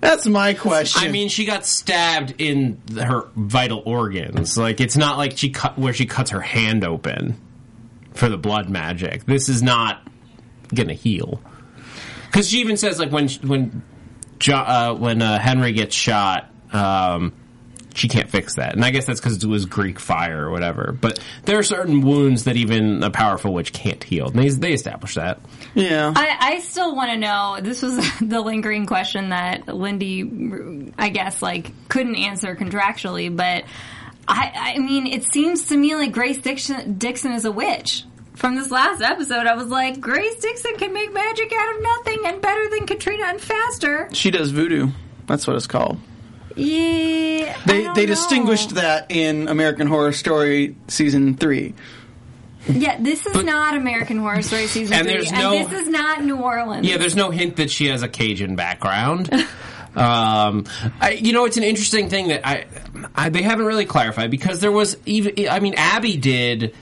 That's 0.00 0.26
my 0.26 0.54
question. 0.54 1.08
I 1.08 1.10
mean, 1.10 1.28
she 1.28 1.44
got 1.44 1.66
stabbed 1.66 2.34
in 2.38 2.80
the- 2.86 3.04
her 3.04 3.24
vital 3.34 3.82
organs. 3.84 4.56
Like 4.56 4.80
it's 4.80 4.96
not 4.96 5.18
like 5.18 5.36
she 5.36 5.50
cut 5.50 5.76
where 5.76 5.92
she 5.92 6.06
cuts 6.06 6.30
her 6.30 6.40
hand 6.40 6.84
open 6.84 7.36
for 8.12 8.28
the 8.28 8.38
blood 8.38 8.68
magic. 8.70 9.24
This 9.24 9.48
is 9.48 9.60
not 9.62 10.06
gonna 10.72 10.94
heal. 10.94 11.40
Because 12.26 12.48
she 12.50 12.58
even 12.60 12.76
says 12.76 12.98
like 13.00 13.10
when 13.10 13.28
when 13.42 13.82
jo- 14.38 14.56
uh, 14.56 14.94
when 14.94 15.22
uh, 15.22 15.38
Henry 15.38 15.72
gets 15.72 15.94
shot, 15.94 16.50
um, 16.72 17.32
she 17.94 18.08
can't 18.08 18.30
fix 18.30 18.54
that, 18.56 18.74
and 18.74 18.84
I 18.84 18.90
guess 18.90 19.06
that's 19.06 19.20
because 19.20 19.42
it 19.42 19.46
was 19.48 19.66
Greek 19.66 19.98
fire 19.98 20.46
or 20.46 20.50
whatever. 20.50 20.96
But 20.98 21.18
there 21.44 21.58
are 21.58 21.62
certain 21.64 22.00
wounds 22.00 22.44
that 22.44 22.56
even 22.56 23.02
a 23.02 23.10
powerful 23.10 23.52
witch 23.52 23.72
can't 23.72 24.02
heal. 24.02 24.28
And 24.28 24.38
they 24.38 24.48
they 24.50 24.72
establish 24.72 25.14
that. 25.16 25.40
yeah. 25.74 26.12
I, 26.14 26.36
I 26.38 26.58
still 26.60 26.94
want 26.94 27.10
to 27.10 27.16
know. 27.16 27.58
This 27.60 27.82
was 27.82 27.96
the 28.20 28.40
lingering 28.40 28.86
question 28.86 29.30
that 29.30 29.66
Lindy, 29.68 30.92
I 30.96 31.08
guess, 31.08 31.42
like 31.42 31.72
couldn't 31.88 32.16
answer 32.16 32.54
contractually. 32.54 33.34
But 33.34 33.64
I, 34.28 34.74
I 34.76 34.78
mean, 34.78 35.06
it 35.06 35.24
seems 35.24 35.66
to 35.68 35.76
me 35.76 35.94
like 35.96 36.12
Grace 36.12 36.38
Dixon, 36.38 36.98
Dixon 36.98 37.32
is 37.32 37.44
a 37.46 37.52
witch. 37.52 38.04
From 38.38 38.54
this 38.54 38.70
last 38.70 39.02
episode, 39.02 39.48
I 39.48 39.54
was 39.56 39.66
like, 39.66 40.00
Grace 40.00 40.36
Dixon 40.36 40.76
can 40.76 40.92
make 40.92 41.12
magic 41.12 41.52
out 41.52 41.74
of 41.74 41.82
nothing 41.82 42.18
and 42.26 42.40
better 42.40 42.70
than 42.70 42.86
Katrina 42.86 43.24
and 43.26 43.40
faster. 43.40 44.08
She 44.12 44.30
does 44.30 44.52
voodoo. 44.52 44.90
That's 45.26 45.44
what 45.44 45.56
it's 45.56 45.66
called. 45.66 45.98
Yeah, 46.54 47.56
They 47.66 47.82
they 47.82 47.86
know. 47.86 48.06
distinguished 48.06 48.76
that 48.76 49.10
in 49.10 49.48
American 49.48 49.88
Horror 49.88 50.12
Story 50.12 50.76
season 50.86 51.34
three. 51.34 51.74
Yeah, 52.68 52.96
this 53.00 53.26
is 53.26 53.42
not 53.42 53.76
American 53.76 54.18
Horror 54.18 54.42
Story 54.42 54.68
season 54.68 54.94
And 54.94 55.06
three, 55.08 55.14
there's 55.14 55.32
and 55.32 55.70
this 55.70 55.72
is 55.82 55.88
not 55.88 56.22
New 56.22 56.36
Orleans. 56.36 56.86
Yeah, 56.86 56.96
there's 56.96 57.16
no 57.16 57.30
hint 57.30 57.56
that 57.56 57.72
she 57.72 57.86
has 57.86 58.04
a 58.04 58.08
Cajun 58.08 58.54
background. 58.54 59.32
um, 59.96 60.64
I, 61.00 61.18
you 61.20 61.32
know, 61.32 61.44
it's 61.44 61.56
an 61.56 61.64
interesting 61.64 62.08
thing 62.08 62.28
that 62.28 62.46
I, 62.46 62.66
I 63.16 63.30
they 63.30 63.42
haven't 63.42 63.66
really 63.66 63.86
clarified 63.86 64.30
because 64.30 64.60
there 64.60 64.72
was 64.72 64.96
even. 65.06 65.48
I 65.48 65.58
mean, 65.58 65.74
Abby 65.76 66.16
did 66.16 66.76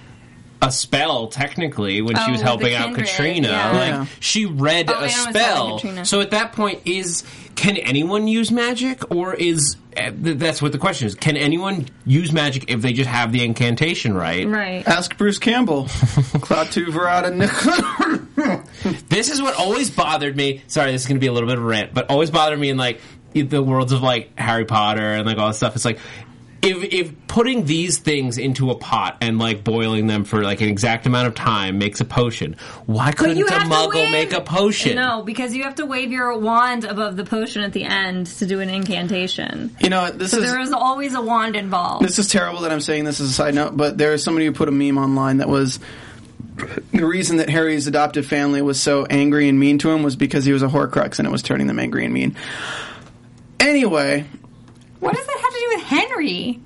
a 0.62 0.70
spell 0.72 1.28
technically 1.28 2.00
when 2.02 2.16
Oh, 2.16 2.24
she 2.24 2.32
was 2.32 2.40
helping 2.40 2.74
out 2.74 2.86
kindred, 2.86 3.06
Katrina. 3.06 3.48
yeah. 3.48 3.98
Like 4.00 4.08
she 4.20 4.46
read 4.46 4.88
Oh, 4.90 4.94
a 4.94 4.96
Anna 5.02 5.08
spell. 5.10 6.04
So 6.04 6.20
at 6.20 6.30
that 6.30 6.52
point, 6.52 6.82
is 6.86 7.24
can 7.56 7.76
anyone 7.76 8.26
use 8.28 8.50
magic, 8.50 9.10
or 9.14 9.34
is 9.34 9.76
eh, 9.96 10.10
that's 10.14 10.60
what 10.62 10.72
the 10.72 10.78
question 10.78 11.06
is? 11.06 11.14
Can 11.14 11.36
anyone 11.36 11.86
use 12.04 12.32
magic 12.32 12.70
if 12.70 12.80
they 12.82 12.92
just 12.92 13.08
have 13.08 13.32
the 13.32 13.44
incantation 13.44 14.14
right? 14.14 14.46
right. 14.46 14.86
Ask 14.88 15.16
Bruce 15.16 15.38
Campbell. 15.38 15.84
Klaatu 16.40 16.86
Barada 16.86 17.32
This 19.08 19.30
is 19.30 19.40
what 19.42 19.54
always 19.56 19.90
bothered 19.90 20.36
me. 20.36 20.62
Sorry, 20.68 20.92
this 20.92 21.02
is 21.02 21.06
going 21.08 21.16
to 21.16 21.20
be 21.20 21.26
a 21.28 21.32
little 21.32 21.48
bit 21.48 21.58
of 21.58 21.64
a 21.64 21.66
rant, 21.66 21.94
but 21.94 22.10
always 22.10 22.30
bothered 22.30 22.58
me 22.58 22.70
in 22.70 22.76
like 22.76 23.00
the 23.32 23.62
worlds 23.62 23.92
of 23.92 24.02
like 24.02 24.38
Harry 24.38 24.64
Potter 24.64 25.00
and 25.12 25.26
like 25.26 25.38
all 25.38 25.48
this 25.48 25.58
stuff. 25.58 25.76
It's 25.76 25.84
like 25.84 25.98
if 26.62 26.92
if 26.92 27.26
putting 27.28 27.64
these 27.64 27.98
things 27.98 28.38
into 28.38 28.70
a 28.70 28.74
pot 28.74 29.18
and 29.20 29.38
like 29.38 29.62
boiling 29.62 30.06
them 30.06 30.24
for 30.24 30.42
like 30.42 30.60
an 30.60 30.68
exact 30.68 31.06
amount 31.06 31.28
of 31.28 31.34
time 31.34 31.78
makes 31.78 32.00
a 32.00 32.04
potion, 32.04 32.56
why 32.86 33.12
couldn't 33.12 33.38
a 33.40 33.44
muggle 33.44 34.10
make 34.10 34.32
a 34.32 34.40
potion? 34.40 34.96
No, 34.96 35.22
because 35.22 35.54
you 35.54 35.62
have 35.64 35.76
to 35.76 35.86
wave 35.86 36.10
your 36.10 36.36
wand 36.38 36.84
above 36.84 37.16
the 37.16 37.24
potion 37.24 37.62
at 37.62 37.72
the 37.72 37.84
end 37.84 38.26
to 38.26 38.46
do 38.46 38.60
an 38.60 38.68
incantation. 38.70 39.76
You 39.80 39.90
know, 39.90 40.10
this 40.10 40.32
is 40.32 40.40
There 40.40 40.60
is 40.60 40.72
always 40.72 41.14
a 41.14 41.20
wand 41.20 41.56
involved. 41.56 42.04
this 42.04 42.18
is 42.18 42.28
terrible 42.28 42.60
that 42.60 42.72
I'm 42.72 42.80
saying 42.80 43.04
this 43.04 43.20
as 43.20 43.30
a 43.30 43.32
side 43.32 43.54
note, 43.54 43.76
but 43.76 43.98
there 43.98 44.12
is 44.14 44.24
somebody 44.24 44.46
who 44.46 44.52
put 44.52 44.68
a 44.68 44.72
meme 44.72 44.98
online 44.98 45.38
that 45.38 45.48
was 45.48 45.78
the 46.92 47.04
reason 47.04 47.36
that 47.36 47.50
Harry's 47.50 47.86
adoptive 47.86 48.26
family 48.26 48.62
was 48.62 48.80
so 48.80 49.04
angry 49.04 49.48
and 49.48 49.58
mean 49.60 49.76
to 49.78 49.90
him 49.90 50.02
was 50.02 50.16
because 50.16 50.44
he 50.46 50.52
was 50.52 50.62
a 50.62 50.68
Horcrux 50.68 51.18
and 51.18 51.28
it 51.28 51.30
was 51.30 51.42
turning 51.42 51.66
them 51.66 51.78
angry 51.78 52.04
and 52.06 52.14
mean. 52.14 52.34
Anyway, 53.60 54.24
what 55.00 55.14
does 55.14 55.26
that 55.26 55.35
Henry? 55.86 56.60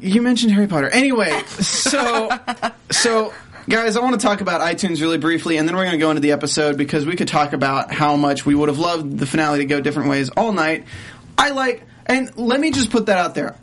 You 0.00 0.22
mentioned 0.22 0.52
Harry 0.52 0.68
Potter. 0.68 0.88
Anyway, 0.88 1.30
so 1.46 2.30
so 2.90 3.34
guys, 3.68 3.96
I 3.96 4.00
want 4.00 4.18
to 4.18 4.24
talk 4.24 4.40
about 4.40 4.60
iTunes 4.60 5.00
really 5.00 5.18
briefly, 5.18 5.56
and 5.56 5.68
then 5.68 5.76
we're 5.76 5.84
going 5.84 5.92
to 5.92 5.98
go 5.98 6.10
into 6.10 6.20
the 6.20 6.32
episode 6.32 6.78
because 6.78 7.04
we 7.04 7.16
could 7.16 7.28
talk 7.28 7.52
about 7.52 7.92
how 7.92 8.16
much 8.16 8.46
we 8.46 8.54
would 8.54 8.68
have 8.68 8.78
loved 8.78 9.18
the 9.18 9.26
finale 9.26 9.58
to 9.58 9.64
go 9.64 9.80
different 9.80 10.08
ways 10.08 10.30
all 10.30 10.52
night. 10.52 10.84
I 11.36 11.50
like, 11.50 11.84
and 12.06 12.36
let 12.38 12.60
me 12.60 12.70
just 12.70 12.90
put 12.90 13.06
that 13.06 13.18
out 13.18 13.34
there. 13.34 13.56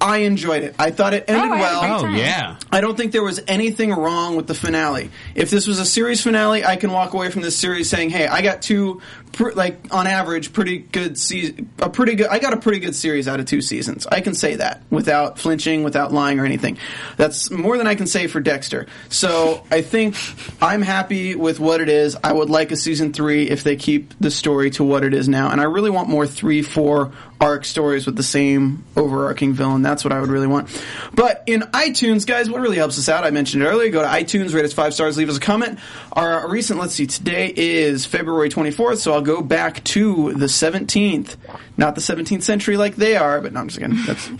I 0.00 0.18
enjoyed 0.18 0.62
it. 0.62 0.74
I 0.78 0.90
thought 0.90 1.12
it 1.14 1.24
ended 1.28 1.50
Oh, 1.50 1.54
I 1.54 1.56
had 1.58 1.74
a 1.74 1.80
well. 1.90 2.04
Oh 2.04 2.08
yeah. 2.08 2.56
I 2.70 2.80
don't 2.80 2.96
think 2.96 3.12
there 3.12 3.22
was 3.22 3.40
anything 3.48 3.90
wrong 3.90 4.36
with 4.36 4.46
the 4.46 4.54
finale. 4.54 5.10
If 5.34 5.50
this 5.50 5.66
was 5.66 5.78
a 5.78 5.84
series 5.84 6.22
finale, 6.22 6.64
I 6.64 6.76
can 6.76 6.92
walk 6.92 7.14
away 7.14 7.30
from 7.30 7.42
this 7.42 7.56
series 7.56 7.88
saying, 7.90 8.10
"Hey, 8.10 8.26
I 8.26 8.42
got 8.42 8.62
two, 8.62 9.00
pr- 9.32 9.52
like 9.52 9.78
on 9.90 10.06
average, 10.06 10.52
pretty 10.52 10.78
good 10.78 11.18
season. 11.18 11.70
A 11.80 11.88
pretty 11.90 12.14
good. 12.14 12.28
I 12.28 12.38
got 12.38 12.52
a 12.52 12.58
pretty 12.58 12.78
good 12.78 12.94
series 12.94 13.26
out 13.26 13.40
of 13.40 13.46
two 13.46 13.60
seasons. 13.60 14.06
I 14.06 14.20
can 14.20 14.34
say 14.34 14.56
that 14.56 14.82
without 14.90 15.38
flinching, 15.38 15.82
without 15.82 16.12
lying 16.12 16.38
or 16.38 16.44
anything. 16.44 16.78
That's 17.16 17.50
more 17.50 17.76
than 17.76 17.86
I 17.86 17.94
can 17.94 18.06
say 18.06 18.26
for 18.28 18.40
Dexter. 18.40 18.86
So 19.08 19.64
I 19.70 19.82
think 19.82 20.14
I'm 20.62 20.82
happy 20.82 21.34
with 21.34 21.58
what 21.58 21.80
it 21.80 21.88
is. 21.88 22.16
I 22.22 22.32
would 22.32 22.50
like 22.50 22.70
a 22.70 22.76
season 22.76 23.12
three 23.12 23.48
if 23.48 23.64
they 23.64 23.76
keep 23.76 24.14
the 24.20 24.30
story 24.30 24.70
to 24.72 24.84
what 24.84 25.02
it 25.04 25.14
is 25.14 25.28
now, 25.28 25.50
and 25.50 25.60
I 25.60 25.64
really 25.64 25.90
want 25.90 26.08
more 26.08 26.26
three, 26.26 26.62
four 26.62 27.12
arc 27.40 27.64
stories 27.64 28.06
with 28.06 28.16
the 28.16 28.22
same 28.22 28.84
overarching 28.96 29.52
villain. 29.52 29.82
That's 29.82 30.04
what 30.04 30.12
I 30.12 30.20
would 30.20 30.30
really 30.30 30.46
want. 30.46 30.68
But 31.14 31.42
in 31.46 31.60
iTunes, 31.60 32.26
guys, 32.26 32.50
what 32.50 32.60
really 32.60 32.76
helps 32.76 32.98
us 32.98 33.08
out, 33.08 33.24
I 33.24 33.30
mentioned 33.30 33.62
it 33.62 33.66
earlier, 33.66 33.90
go 33.90 34.02
to 34.02 34.08
iTunes, 34.08 34.54
rate 34.54 34.64
us 34.64 34.72
five 34.72 34.94
stars, 34.94 35.16
leave 35.16 35.28
us 35.28 35.36
a 35.36 35.40
comment. 35.40 35.78
Our 36.12 36.48
recent, 36.50 36.80
let's 36.80 36.94
see, 36.94 37.06
today 37.06 37.52
is 37.54 38.06
February 38.06 38.48
24th, 38.48 38.98
so 38.98 39.12
I'll 39.12 39.22
go 39.22 39.40
back 39.40 39.84
to 39.84 40.32
the 40.34 40.46
17th. 40.46 41.36
Not 41.76 41.94
the 41.94 42.00
17th 42.00 42.42
century 42.42 42.76
like 42.76 42.96
they 42.96 43.16
are, 43.16 43.40
but 43.40 43.52
no, 43.52 43.60
I'm 43.60 43.68
just 43.68 43.80
kidding. 43.80 43.98
That's. 44.04 44.30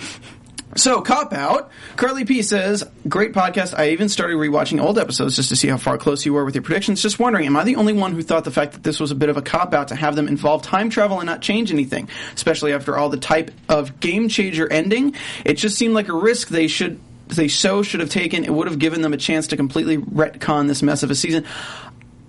So, 0.78 1.00
Cop 1.02 1.32
Out. 1.32 1.72
Carly 1.96 2.24
P 2.24 2.40
says, 2.40 2.84
Great 3.08 3.32
podcast. 3.32 3.76
I 3.76 3.88
even 3.88 4.08
started 4.08 4.36
rewatching 4.36 4.80
old 4.80 4.96
episodes 4.96 5.34
just 5.34 5.48
to 5.48 5.56
see 5.56 5.66
how 5.66 5.76
far 5.76 5.98
close 5.98 6.24
you 6.24 6.32
were 6.32 6.44
with 6.44 6.54
your 6.54 6.62
predictions. 6.62 7.02
Just 7.02 7.18
wondering, 7.18 7.46
am 7.46 7.56
I 7.56 7.64
the 7.64 7.74
only 7.74 7.92
one 7.92 8.12
who 8.12 8.22
thought 8.22 8.44
the 8.44 8.52
fact 8.52 8.74
that 8.74 8.84
this 8.84 9.00
was 9.00 9.10
a 9.10 9.16
bit 9.16 9.28
of 9.28 9.36
a 9.36 9.42
cop 9.42 9.74
out 9.74 9.88
to 9.88 9.96
have 9.96 10.14
them 10.14 10.28
involve 10.28 10.62
time 10.62 10.88
travel 10.88 11.18
and 11.18 11.26
not 11.26 11.42
change 11.42 11.72
anything? 11.72 12.08
Especially 12.32 12.72
after 12.72 12.96
all 12.96 13.08
the 13.08 13.16
type 13.16 13.50
of 13.68 13.98
game 13.98 14.28
changer 14.28 14.72
ending? 14.72 15.16
It 15.44 15.54
just 15.54 15.76
seemed 15.76 15.94
like 15.94 16.06
a 16.06 16.16
risk 16.16 16.46
they 16.46 16.68
should 16.68 17.00
they 17.26 17.48
so 17.48 17.82
should 17.82 17.98
have 17.98 18.10
taken. 18.10 18.44
It 18.44 18.54
would 18.54 18.68
have 18.68 18.78
given 18.78 19.02
them 19.02 19.12
a 19.12 19.18
chance 19.18 19.48
to 19.48 19.56
completely 19.56 19.98
retcon 19.98 20.68
this 20.68 20.80
mess 20.80 21.02
of 21.02 21.10
a 21.10 21.16
season. 21.16 21.44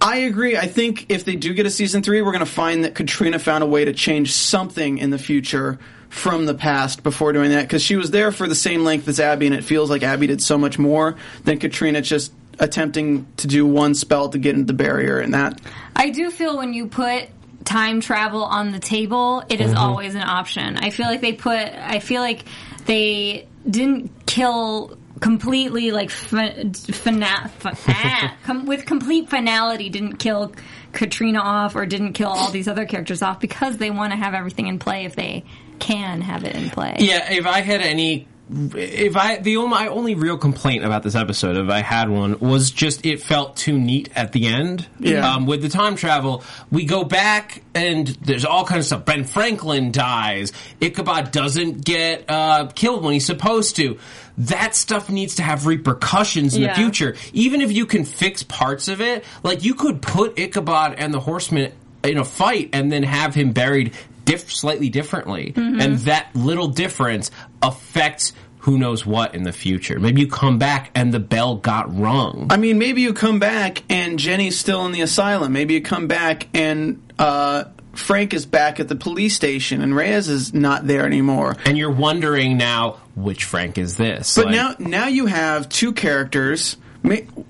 I 0.02 0.18
agree. 0.18 0.58
I 0.58 0.66
think 0.66 1.06
if 1.10 1.24
they 1.24 1.36
do 1.36 1.54
get 1.54 1.68
a 1.68 1.70
season 1.70 2.02
three, 2.02 2.24
we're 2.24 2.32
going 2.32 2.40
to 2.40 2.52
find 2.52 2.84
that 2.84 2.96
Katrina 2.96 3.38
found 3.38 3.64
a 3.64 3.68
way 3.68 3.86
to 3.86 3.94
change 3.94 4.34
something 4.34 4.98
in 4.98 5.12
the 5.12 5.20
future 5.20 5.78
from 6.10 6.46
the 6.46 6.54
past 6.54 7.04
before 7.04 7.32
doing 7.34 7.52
that 7.52 7.62
because 7.62 7.82
she 7.84 7.96
was 7.96 8.12
there 8.12 8.32
for 8.32 8.48
the 8.48 8.56
same 8.56 8.84
length 8.84 9.08
as 9.08 9.20
Abby, 9.20 9.46
and 9.46 9.56
it 9.56 9.64
feels 9.64 9.90
like 9.90 10.04
Abby 10.04 10.28
did 10.28 10.42
so 10.42 10.58
much 10.58 10.78
more 10.78 11.16
than 11.44 11.60
Katrina 11.60 12.02
just 12.02 12.34
attempting 12.60 13.26
to 13.38 13.48
do 13.48 13.66
one 13.66 13.96
spell 13.96 14.30
to 14.30 14.38
get 14.38 14.56
into 14.56 14.66
the 14.66 14.74
barrier 14.74 15.20
and 15.20 15.34
that. 15.34 15.60
I 15.96 16.10
do 16.10 16.30
feel 16.30 16.58
when 16.58 16.74
you 16.74 16.88
put 16.88 17.30
time 17.64 18.02
travel 18.02 18.44
on 18.44 18.72
the 18.72 18.80
table, 18.80 19.44
it 19.50 19.62
is 19.62 19.74
always 19.74 20.16
an 20.16 20.24
option. 20.24 20.78
I 20.78 20.90
feel 20.90 21.06
like 21.06 21.22
they 21.22 21.34
put. 21.34 21.58
I 21.58 22.00
feel 22.00 22.22
like 22.22 22.44
they 22.86 23.48
didn't 23.70 24.26
kill 24.26 24.98
completely 25.20 25.92
like 25.92 26.10
fin- 26.10 26.74
fina- 26.74 27.52
fi- 27.60 27.78
ah, 27.88 28.36
com- 28.44 28.66
with 28.66 28.86
complete 28.86 29.30
finality 29.30 29.90
didn't 29.90 30.16
kill 30.16 30.54
Katrina 30.92 31.40
off 31.40 31.76
or 31.76 31.86
didn't 31.86 32.14
kill 32.14 32.30
all 32.30 32.52
these 32.52 32.68
other 32.68 32.86
characters 32.86 33.22
off 33.22 33.40
because 33.40 33.78
they 33.78 33.92
want 33.92 34.12
to 34.12 34.18
have 34.18 34.34
everything 34.34 34.68
in 34.68 34.80
play 34.80 35.06
if 35.06 35.16
they 35.16 35.44
can 35.80 36.22
have 36.22 36.44
it 36.44 36.56
in 36.56 36.70
play. 36.70 36.96
Yeah, 37.00 37.32
if 37.32 37.46
I 37.46 37.62
had 37.62 37.82
any, 37.82 38.28
if 38.52 39.16
I 39.16 39.38
the 39.38 39.58
only 39.58 39.70
my 39.70 39.88
only 39.88 40.16
real 40.16 40.38
complaint 40.38 40.84
about 40.84 41.04
this 41.04 41.16
episode, 41.16 41.56
if 41.58 41.70
I 41.70 41.82
had 41.82 42.10
one, 42.10 42.40
was 42.40 42.72
just 42.72 43.06
it 43.06 43.22
felt 43.22 43.56
too 43.56 43.78
neat 43.78 44.10
at 44.16 44.32
the 44.32 44.48
end. 44.48 44.88
Yeah. 45.00 45.34
Um, 45.34 45.46
with 45.46 45.62
the 45.62 45.70
time 45.70 45.96
travel, 45.96 46.44
we 46.72 46.86
go 46.86 47.04
back 47.04 47.62
and 47.76 48.08
there's 48.08 48.46
all 48.46 48.66
kinds 48.66 48.80
of 48.86 48.86
stuff. 48.88 49.06
Ben 49.06 49.24
Franklin 49.24 49.92
dies. 49.92 50.52
Ichabod 50.82 51.32
doesn't 51.32 51.86
get 51.86 52.26
uh, 52.30 52.68
killed 52.74 53.04
when 53.04 53.14
he's 53.14 53.26
supposed 53.26 53.76
to. 53.76 54.00
That 54.40 54.74
stuff 54.76 55.10
needs 55.10 55.36
to 55.36 55.44
have 55.44 55.66
repercussions 55.66 56.56
in 56.56 56.62
Yeah. 56.64 56.70
the 56.70 56.76
future. 56.76 57.16
Even 57.34 57.62
if 57.62 57.72
you 57.72 57.86
can 57.86 58.06
fix 58.06 58.42
parts 58.42 58.88
of 58.88 59.02
it, 59.02 59.26
like 59.44 59.64
you 59.64 59.76
could 59.76 60.02
put 60.02 60.40
Ichabod 60.40 60.96
and 60.98 61.14
the 61.14 61.20
Horseman 61.20 61.72
in 62.04 62.18
a 62.18 62.24
fight 62.24 62.70
and 62.72 62.90
then 62.90 63.04
have 63.04 63.36
him 63.36 63.52
buried 63.52 63.94
diff- 64.30 64.52
slightly 64.52 64.90
differently, 64.90 65.54
and 65.56 65.98
that 66.00 66.28
little 66.36 66.68
difference 66.68 67.32
affects 67.62 68.34
who 68.64 68.78
knows 68.78 69.06
what 69.06 69.36
in 69.36 69.44
the 69.44 69.54
future. 69.54 70.00
Maybe 70.00 70.22
you 70.22 70.28
come 70.28 70.58
back 70.60 70.92
and 70.94 71.14
the 71.14 71.20
bell 71.20 71.56
got 71.56 71.98
rung. 71.98 72.48
I 72.50 72.58
mean, 72.58 72.78
maybe 72.78 73.02
you 73.02 73.14
come 73.14 73.40
back 73.40 73.84
and 73.90 74.20
Jenny's 74.20 74.60
still 74.60 74.86
in 74.86 74.92
the 74.92 75.00
asylum. 75.02 75.54
Maybe 75.54 75.76
you 75.76 75.82
come 75.82 76.08
back 76.08 76.48
and 76.54 77.02
uh, 77.18 77.64
Frank 77.94 78.34
is 78.34 78.46
back 78.46 78.82
at 78.82 78.90
the 78.90 78.98
police 78.98 79.34
station 79.34 79.82
and 79.82 79.96
Reyes 79.96 80.28
is 80.28 80.54
not 80.54 80.86
there 80.86 81.06
anymore. 81.06 81.56
and 81.66 81.78
you're 81.78 81.90
wondering 81.90 82.58
now 82.58 82.98
which 83.16 83.46
Frank 83.46 83.78
is 83.78 83.96
this? 83.96 84.36
But 84.36 84.48
Like, 84.48 84.56
now, 84.56 84.76
now 84.78 85.08
you 85.08 85.28
have 85.28 85.70
two 85.70 85.94
characters. 85.94 86.76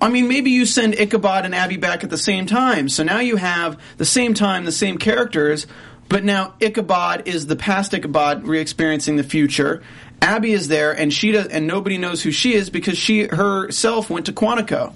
I 0.00 0.08
mean, 0.10 0.28
maybe 0.28 0.52
you 0.52 0.64
send 0.64 0.94
Ichabod 0.94 1.44
and 1.44 1.56
Abby 1.56 1.76
back 1.76 2.04
at 2.04 2.10
the 2.10 2.16
same 2.18 2.46
time. 2.46 2.88
So 2.88 3.02
now 3.02 3.18
you 3.18 3.34
have 3.34 3.80
the 3.96 4.04
same 4.04 4.32
time, 4.32 4.64
the 4.64 4.70
same 4.70 4.96
characters. 4.96 5.66
But 6.10 6.24
now 6.24 6.54
Ichabod 6.60 7.28
is 7.28 7.46
the 7.46 7.54
past 7.54 7.94
Ichabod 7.94 8.42
re-experiencing 8.44 9.14
the 9.14 9.22
future. 9.22 9.80
Abby 10.20 10.52
is 10.52 10.66
there, 10.66 10.90
and 10.90 11.12
she 11.12 11.30
does, 11.30 11.46
and 11.46 11.68
nobody 11.68 11.98
knows 11.98 12.20
who 12.20 12.32
she 12.32 12.52
is 12.52 12.68
because 12.68 12.98
she 12.98 13.28
herself 13.28 14.10
went 14.10 14.26
to 14.26 14.32
Quantico. 14.32 14.92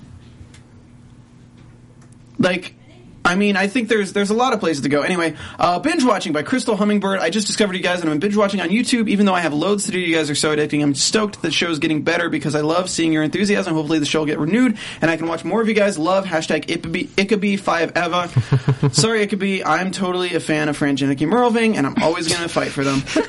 Like, 2.37 2.75
I 3.25 3.37
mean, 3.37 3.57
I 3.57 3.67
think 3.69 3.89
there's 3.89 4.13
there's 4.13 4.31
a 4.31 4.35
lot 4.35 4.53
of 4.53 4.61
places 4.61 4.83
to 4.83 4.89
go. 4.89 5.03
Anyway, 5.03 5.35
uh, 5.59 5.79
binge 5.79 6.05
watching 6.05 6.33
by 6.33 6.43
Crystal 6.43 6.77
Hummingbird. 6.77 7.21
I 7.21 7.31
just 7.31 7.47
discovered 7.47 7.75
you 7.75 7.83
guys, 7.83 8.01
and 8.01 8.11
I'm 8.11 8.19
binge 8.19 8.37
watching 8.37 8.61
on 8.61 8.69
YouTube. 8.69 9.09
Even 9.09 9.25
though 9.27 9.35
I 9.35 9.41
have 9.41 9.55
loads 9.55 9.87
to 9.87 9.93
do, 9.93 9.99
you 9.99 10.15
guys 10.15 10.29
are 10.31 10.35
so 10.35 10.55
addicting. 10.55 10.83
I'm 10.83 10.95
stoked 10.95 11.41
the 11.41 11.51
show's 11.51 11.79
getting 11.79 12.03
better 12.03 12.29
because 12.29 12.55
I 12.55 12.61
love 12.61 12.91
seeing 12.91 13.13
your 13.13 13.23
enthusiasm. 13.23 13.75
Hopefully, 13.75 13.99
the 13.99 14.07
show 14.07 14.21
will 14.21 14.27
get 14.27 14.39
renewed, 14.39 14.77
and 15.01 15.11
I 15.11 15.17
can 15.17 15.27
watch 15.27 15.45
more 15.45 15.63
of 15.63 15.69
you 15.69 15.75
guys. 15.75 15.99
Love 15.99 16.27
hashtag 16.27 16.67
Ickaby, 16.67 17.59
five 17.59 17.93
Eva. 17.97 18.29
Sorry, 18.93 19.27
Ickaby. 19.27 19.63
I'm 19.65 19.91
totally 19.91 20.35
a 20.35 20.41
fan 20.41 20.69
of 20.69 20.77
Fran 20.77 20.97
Janicki 20.97 21.27
Merlving, 21.27 21.77
and 21.77 21.87
I'm 21.87 22.03
always 22.03 22.29
going 22.29 22.43
to 22.43 22.49
fight 22.49 22.73
for 22.73 22.85
them. 22.85 23.03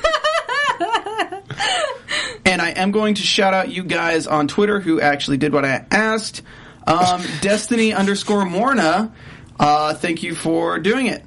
And 2.46 2.62
I 2.62 2.70
am 2.70 2.92
going 2.92 3.16
to 3.16 3.22
shout 3.22 3.54
out 3.54 3.70
you 3.70 3.82
guys 3.82 4.28
on 4.28 4.46
Twitter 4.46 4.78
who 4.78 5.00
actually 5.00 5.36
did 5.36 5.52
what 5.52 5.64
I 5.64 5.84
asked. 5.90 6.42
Um, 6.86 7.22
Destiny 7.40 7.92
underscore 7.92 8.44
Morna, 8.44 9.12
uh, 9.58 9.94
thank 9.94 10.22
you 10.22 10.34
for 10.34 10.78
doing 10.78 11.06
it. 11.06 11.24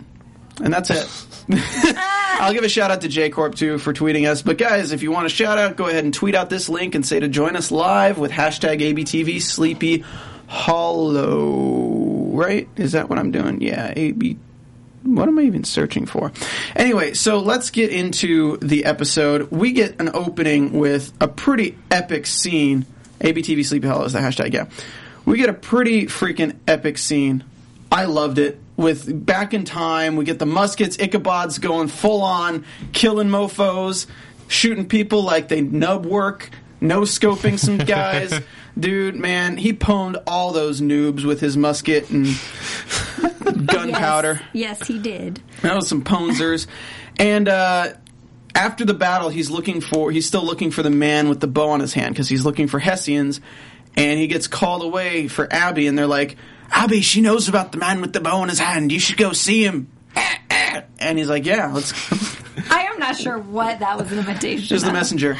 And 0.61 0.73
that's 0.73 0.89
it. 0.89 1.07
I'll 2.39 2.53
give 2.53 2.63
a 2.63 2.69
shout 2.69 2.91
out 2.91 3.01
to 3.01 3.07
J 3.07 3.29
Corp 3.29 3.55
too 3.55 3.77
for 3.77 3.93
tweeting 3.93 4.29
us. 4.29 4.41
But 4.41 4.57
guys, 4.57 4.91
if 4.91 5.03
you 5.03 5.11
want 5.11 5.25
a 5.25 5.29
shout 5.29 5.57
out, 5.57 5.75
go 5.75 5.87
ahead 5.87 6.03
and 6.03 6.13
tweet 6.13 6.35
out 6.35 6.49
this 6.49 6.69
link 6.69 6.95
and 6.95 7.05
say 7.05 7.19
to 7.19 7.27
join 7.27 7.55
us 7.55 7.71
live 7.71 8.17
with 8.17 8.31
hashtag 8.31 8.79
ABTV 8.81 9.41
Sleepy 9.41 10.03
Hollow. 10.47 12.35
Right? 12.35 12.69
Is 12.75 12.91
that 12.93 13.09
what 13.09 13.19
I'm 13.19 13.31
doing? 13.31 13.61
Yeah, 13.61 13.93
AB 13.95 14.37
what 15.03 15.27
am 15.27 15.39
I 15.39 15.43
even 15.43 15.63
searching 15.63 16.05
for? 16.05 16.31
Anyway, 16.75 17.13
so 17.13 17.39
let's 17.39 17.69
get 17.69 17.91
into 17.91 18.57
the 18.57 18.85
episode. 18.85 19.49
We 19.51 19.71
get 19.71 19.99
an 19.99 20.09
opening 20.13 20.73
with 20.73 21.13
a 21.21 21.27
pretty 21.27 21.77
epic 21.89 22.25
scene. 22.27 22.85
ABTV 23.21 23.65
Sleepy 23.65 23.87
Hollow 23.87 24.05
is 24.05 24.13
the 24.13 24.19
hashtag, 24.19 24.53
yeah. 24.53 24.67
We 25.25 25.37
get 25.37 25.49
a 25.49 25.53
pretty 25.53 26.05
freaking 26.07 26.57
epic 26.67 26.97
scene. 26.97 27.43
I 27.91 28.06
loved 28.06 28.38
it. 28.38 28.60
With 28.78 29.25
back 29.25 29.54
in 29.54 29.65
time, 29.65 30.15
we 30.15 30.23
get 30.23 30.39
the 30.39 30.45
muskets, 30.45 30.97
Ichabod's 30.97 31.60
going 31.60 31.89
full 31.89 32.21
on, 32.21 32.65
killing 32.93 33.28
mofos, 33.28 34.08
shooting 34.47 34.88
people 34.88 35.23
like 35.23 35.49
they 35.49 35.62
nub 35.62 36.06
work, 36.06 36.49
no 36.80 37.02
scoping 37.02 37.60
some 37.60 37.78
guys. 37.78 38.39
Dude, 38.80 39.15
man, 39.15 39.58
he 39.58 39.73
pwned 39.73 40.21
all 40.25 40.54
those 40.54 40.80
noobs 40.80 41.25
with 41.25 41.41
his 41.41 41.58
musket 41.58 42.10
and 42.10 42.28
gunpowder. 43.67 44.41
Yes, 44.54 44.88
he 44.88 44.99
did. 44.99 45.41
That 45.62 45.75
was 45.75 45.88
some 45.89 46.04
ponzers. 46.04 46.67
And 47.17 47.49
uh, 47.49 47.93
after 48.56 48.86
the 48.86 48.93
battle, 48.93 49.30
he's 49.30 49.49
looking 49.49 49.82
for 49.82 50.12
he's 50.12 50.25
still 50.25 50.45
looking 50.45 50.71
for 50.71 50.84
the 50.84 50.89
man 50.89 51.28
with 51.28 51.41
the 51.41 51.47
bow 51.47 51.69
on 51.69 51.82
his 51.82 51.93
hand 51.93 52.15
because 52.15 52.30
he's 52.30 52.45
looking 52.45 52.67
for 52.67 52.80
Hessians. 52.80 53.41
And 53.97 54.19
he 54.19 54.28
gets 54.28 54.47
called 54.47 54.84
away 54.84 55.28
for 55.28 55.52
Abby, 55.52 55.88
and 55.88 55.97
they're 55.97 56.08
like, 56.08 56.38
"Abby, 56.71 57.01
she 57.01 57.21
knows 57.21 57.49
about 57.49 57.71
the 57.71 57.77
man 57.77 58.01
with 58.01 58.13
the 58.13 58.19
bow 58.21 58.43
in 58.43 58.49
his 58.49 58.60
hand. 58.60 58.91
You 58.91 58.99
should 58.99 59.17
go 59.17 59.34
see 59.34 59.63
him." 59.63 59.91
And 60.99 61.17
he's 61.17 61.29
like, 61.29 61.45
"Yeah, 61.45 61.71
let's." 61.73 61.93
I 62.71 62.82
am 62.84 62.99
not 62.99 63.15
sure 63.17 63.39
what 63.39 63.79
that 63.79 63.97
was 63.97 64.12
an 64.12 64.19
imitation. 64.19 64.67
Just 64.67 64.84
the 64.84 64.91
of. 64.91 64.93
messenger. 64.93 65.38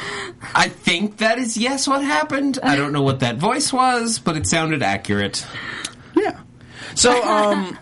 I 0.56 0.70
think 0.70 1.18
that 1.18 1.38
is 1.38 1.58
yes 1.58 1.88
what 1.88 2.04
happened. 2.04 2.60
I 2.64 2.76
don't 2.76 2.94
know 2.94 3.02
what 3.02 3.20
that 3.20 3.38
voice 3.38 3.74
was, 3.74 4.20
but 4.20 4.38
it 4.38 4.48
sounded 4.48 4.82
accurate. 4.82 5.46
Yeah. 6.16 6.40
So 6.96 7.22
um, 7.24 7.78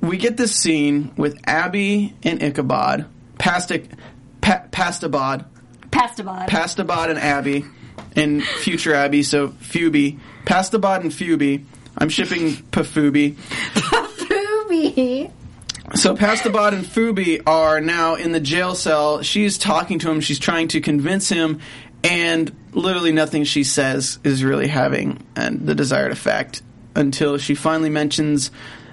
we 0.00 0.16
get 0.16 0.36
this 0.36 0.54
scene 0.56 1.12
with 1.16 1.38
Abby 1.46 2.14
and 2.22 2.42
Ichabod, 2.42 3.06
past 3.38 3.70
pa- 4.40 4.64
Pastabod, 4.70 5.46
Pastabod. 5.90 6.48
Pastabod 6.48 7.10
and 7.10 7.18
Abby, 7.18 7.64
and 8.14 8.42
future 8.42 8.94
Abby, 8.94 9.22
so 9.22 9.48
Phoebe. 9.48 10.18
Pastabod 10.44 11.00
and 11.00 11.14
Phoebe. 11.14 11.64
I'm 11.98 12.08
shipping 12.08 12.52
Pafubi. 12.70 13.36
Booby. 14.68 15.30
So 15.94 16.16
Pastabod 16.16 16.72
and 16.72 16.84
Phoebe 16.84 17.40
are 17.46 17.80
now 17.80 18.16
in 18.16 18.32
the 18.32 18.40
jail 18.40 18.74
cell. 18.74 19.22
She's 19.22 19.56
talking 19.56 19.98
to 20.00 20.10
him. 20.10 20.20
She's 20.20 20.38
trying 20.38 20.68
to 20.68 20.80
convince 20.80 21.28
him, 21.28 21.60
and 22.02 22.54
literally 22.72 23.12
nothing 23.12 23.44
she 23.44 23.64
says 23.64 24.18
is 24.24 24.42
really 24.42 24.66
having 24.66 25.24
uh, 25.36 25.50
the 25.52 25.74
desired 25.74 26.12
effect 26.12 26.62
until 26.94 27.38
she 27.38 27.54
finally 27.54 27.90
mentions 27.90 28.50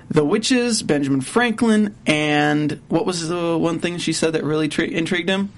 the 0.10 0.24
witches, 0.24 0.84
Benjamin 0.84 1.22
Franklin, 1.22 1.96
and 2.06 2.80
what 2.89 3.06
was 3.06 3.28
the 3.28 3.58
one 3.58 3.80
thing 3.80 3.98
she 3.98 4.13
said 4.13 4.34
that 4.34 4.44
really 4.44 4.68
tri- 4.68 4.86
intrigued 4.86 5.30
him? 5.30 5.52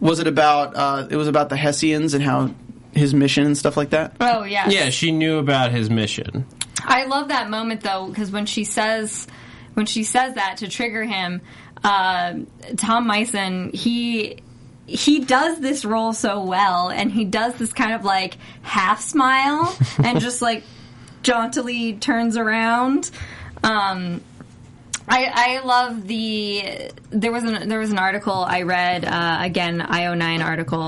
Was 0.00 0.18
it 0.18 0.26
about? 0.26 0.74
Uh, 0.74 1.06
it 1.08 1.16
was 1.16 1.28
about 1.28 1.50
the 1.50 1.56
Hessians 1.56 2.14
and 2.14 2.22
how 2.22 2.52
his 2.92 3.14
mission 3.14 3.46
and 3.46 3.56
stuff 3.56 3.76
like 3.76 3.90
that. 3.90 4.16
Oh 4.20 4.42
yeah. 4.42 4.68
Yeah, 4.68 4.90
she 4.90 5.12
knew 5.12 5.38
about 5.38 5.70
his 5.70 5.88
mission. 5.88 6.46
I 6.84 7.04
love 7.04 7.28
that 7.28 7.50
moment 7.50 7.82
though 7.82 8.08
because 8.08 8.30
when 8.30 8.46
she 8.46 8.64
says 8.64 9.26
when 9.74 9.86
she 9.86 10.04
says 10.04 10.34
that 10.34 10.58
to 10.58 10.68
trigger 10.68 11.04
him, 11.04 11.40
uh, 11.82 12.34
Tom 12.76 13.06
Mison 13.06 13.70
he 13.72 14.38
he 14.86 15.20
does 15.20 15.60
this 15.60 15.84
role 15.84 16.12
so 16.12 16.44
well, 16.44 16.90
and 16.90 17.10
he 17.10 17.24
does 17.24 17.54
this 17.54 17.72
kind 17.72 17.92
of 17.92 18.04
like 18.04 18.36
half 18.62 19.00
smile 19.00 19.76
and 20.04 20.20
just 20.20 20.42
like 20.42 20.62
jauntily 21.22 21.94
turns 21.94 22.36
around. 22.36 23.10
Um, 23.62 24.20
I, 25.06 25.58
I 25.60 25.64
love 25.64 26.06
the 26.06 26.90
there 27.10 27.30
was 27.30 27.44
an 27.44 27.68
there 27.68 27.78
was 27.78 27.90
an 27.90 27.98
article 27.98 28.32
I 28.32 28.62
read 28.62 29.04
uh, 29.04 29.38
again 29.40 29.80
IO9 29.80 30.42
article 30.42 30.80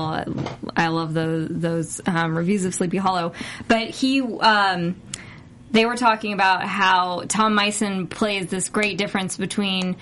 I 0.75 0.87
love 0.87 1.13
those 1.13 1.49
those 1.51 2.01
um, 2.07 2.35
reviews 2.35 2.65
of 2.65 2.73
Sleepy 2.73 2.97
Hollow 2.97 3.33
but 3.67 3.89
he 3.89 4.21
um, 4.21 4.99
they 5.77 5.85
were 5.85 5.95
talking 5.95 6.33
about 6.33 6.63
how 6.63 7.23
Tom 7.27 7.53
Mison 7.53 8.07
plays 8.07 8.47
this 8.47 8.69
great 8.69 8.97
difference 8.97 9.37
between 9.37 9.95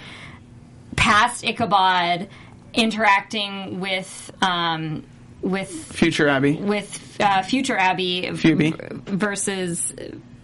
past 0.95 1.43
Ichabod 1.43 2.29
interacting 2.73 3.81
with 3.81 4.31
um, 4.41 5.03
with 5.41 5.69
Future 5.69 6.27
Abby. 6.27 6.55
with 6.55 7.17
uh, 7.19 7.41
future 7.43 7.77
Abby 7.77 8.31
Phoebe. 8.35 8.73
versus 9.05 9.93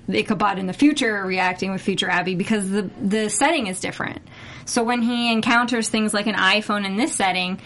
Ichabod 0.10 0.60
in 0.60 0.68
the 0.68 0.74
future 0.74 1.24
reacting 1.24 1.72
with 1.72 1.82
future 1.82 2.10
Abby 2.10 2.36
because 2.36 2.70
the 2.70 2.90
the 3.02 3.30
setting 3.30 3.68
is 3.68 3.80
different. 3.80 4.22
So 4.66 4.84
when 4.84 5.02
he 5.02 5.32
encounters 5.32 5.88
things 5.88 6.14
like 6.14 6.28
an 6.28 6.36
iPhone 6.36 6.86
in 6.86 6.98
this 6.98 7.16
setting. 7.16 7.62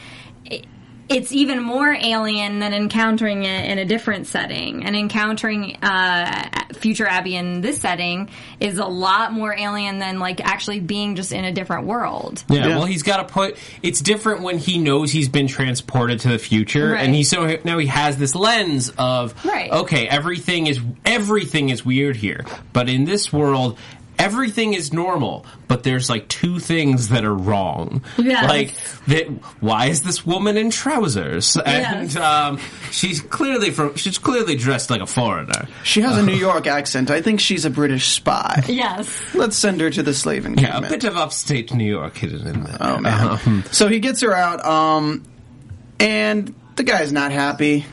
It, 0.45 0.67
it's 1.07 1.31
even 1.31 1.61
more 1.61 1.93
alien 1.93 2.59
than 2.59 2.73
encountering 2.73 3.43
it 3.43 3.69
in 3.69 3.77
a 3.77 3.85
different 3.85 4.27
setting. 4.27 4.83
And 4.85 4.95
encountering 4.95 5.77
uh, 5.81 6.49
future 6.73 7.05
Abby 7.05 7.35
in 7.35 7.61
this 7.61 7.79
setting 7.79 8.29
is 8.59 8.77
a 8.79 8.85
lot 8.85 9.31
more 9.31 9.53
alien 9.55 9.99
than 9.99 10.19
like 10.19 10.41
actually 10.41 10.79
being 10.79 11.15
just 11.15 11.31
in 11.31 11.45
a 11.45 11.51
different 11.51 11.85
world. 11.85 12.43
Yeah, 12.49 12.67
Yeah. 12.67 12.77
well, 12.77 12.85
he's 12.85 13.03
got 13.03 13.17
to 13.27 13.33
put. 13.33 13.57
It's 13.83 14.01
different 14.01 14.41
when 14.41 14.57
he 14.57 14.77
knows 14.79 15.11
he's 15.11 15.29
been 15.29 15.47
transported 15.47 16.21
to 16.21 16.29
the 16.29 16.39
future, 16.39 16.91
Right. 16.93 17.03
and 17.05 17.13
he 17.13 17.23
so 17.23 17.57
now 17.63 17.77
he 17.77 17.87
has 17.87 18.17
this 18.17 18.33
lens 18.35 18.91
of 18.97 19.33
Right. 19.45 19.71
okay, 19.71 20.07
everything 20.07 20.67
is 20.67 20.79
everything 21.05 21.69
is 21.69 21.85
weird 21.85 22.15
here, 22.15 22.45
but 22.73 22.89
in 22.89 23.05
this 23.05 23.31
world. 23.31 23.77
Everything 24.17 24.73
is 24.73 24.93
normal, 24.93 25.45
but 25.67 25.84
there's 25.84 26.10
like 26.10 26.28
two 26.28 26.60
things 26.60 27.10
that 27.10 27.25
are 27.25 27.34
wrong. 27.36 28.01
Yes. 28.17 28.47
Like, 28.49 28.73
that, 29.08 29.28
why 29.62 29.88
is 29.88 30.04
this 30.04 30.25
woman 30.25 30.58
in 30.58 30.69
trousers? 30.69 31.58
And 31.58 32.12
Yes. 32.12 32.15
um, 32.15 32.60
she's 32.91 33.19
clearly 33.21 33.71
from. 33.71 33.95
She's 33.95 34.17
clearly 34.17 34.56
dressed 34.56 34.89
like 34.89 35.01
a 35.01 35.06
foreigner. 35.06 35.67
She 35.84 36.01
has 36.01 36.17
a 36.17 36.23
New 36.23 36.34
York 36.49 36.65
accent. 36.67 37.12
I 37.12 37.21
think 37.21 37.39
she's 37.39 37.65
a 37.65 37.69
British 37.69 38.08
spy. 38.10 38.63
Yes. 38.67 39.10
Let's 39.34 39.58
send 39.58 39.82
her 39.82 39.89
to 39.89 40.01
the 40.04 40.13
slave 40.13 40.47
Yeah, 40.60 40.78
a 40.78 40.82
bit 40.89 41.04
of 41.04 41.17
upstate 41.17 41.73
New 41.73 41.84
York 41.89 42.15
hidden 42.17 42.47
in 42.47 42.63
there. 42.63 42.78
Oh 42.80 42.97
man! 42.99 43.63
so 43.71 43.88
he 43.88 43.99
gets 43.99 44.21
her 44.21 44.34
out, 44.34 44.63
um, 44.65 45.23
and 45.99 46.54
the 46.75 46.84
guy's 46.84 47.12
not 47.12 47.32
happy. 47.32 47.86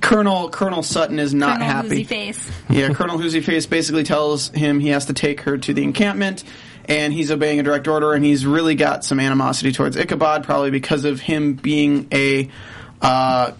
Colonel 0.00 0.48
Colonel 0.48 0.82
Sutton 0.82 1.18
is 1.18 1.34
not 1.34 1.58
Colonel 1.58 1.66
happy. 1.66 2.04
Face. 2.04 2.50
yeah, 2.70 2.92
Colonel 2.92 3.18
Whoozy 3.18 3.42
Face 3.42 3.66
basically 3.66 4.04
tells 4.04 4.48
him 4.50 4.78
he 4.78 4.88
has 4.88 5.06
to 5.06 5.12
take 5.12 5.40
her 5.42 5.58
to 5.58 5.74
the 5.74 5.82
encampment, 5.82 6.44
and 6.86 7.12
he's 7.12 7.30
obeying 7.30 7.58
a 7.58 7.62
direct 7.62 7.88
order, 7.88 8.12
and 8.12 8.24
he's 8.24 8.46
really 8.46 8.76
got 8.76 9.04
some 9.04 9.18
animosity 9.18 9.72
towards 9.72 9.96
Ichabod, 9.96 10.44
probably 10.44 10.70
because 10.70 11.04
of 11.04 11.20
him 11.20 11.54
being 11.54 12.06
a 12.12 12.48
uh, 13.00 13.52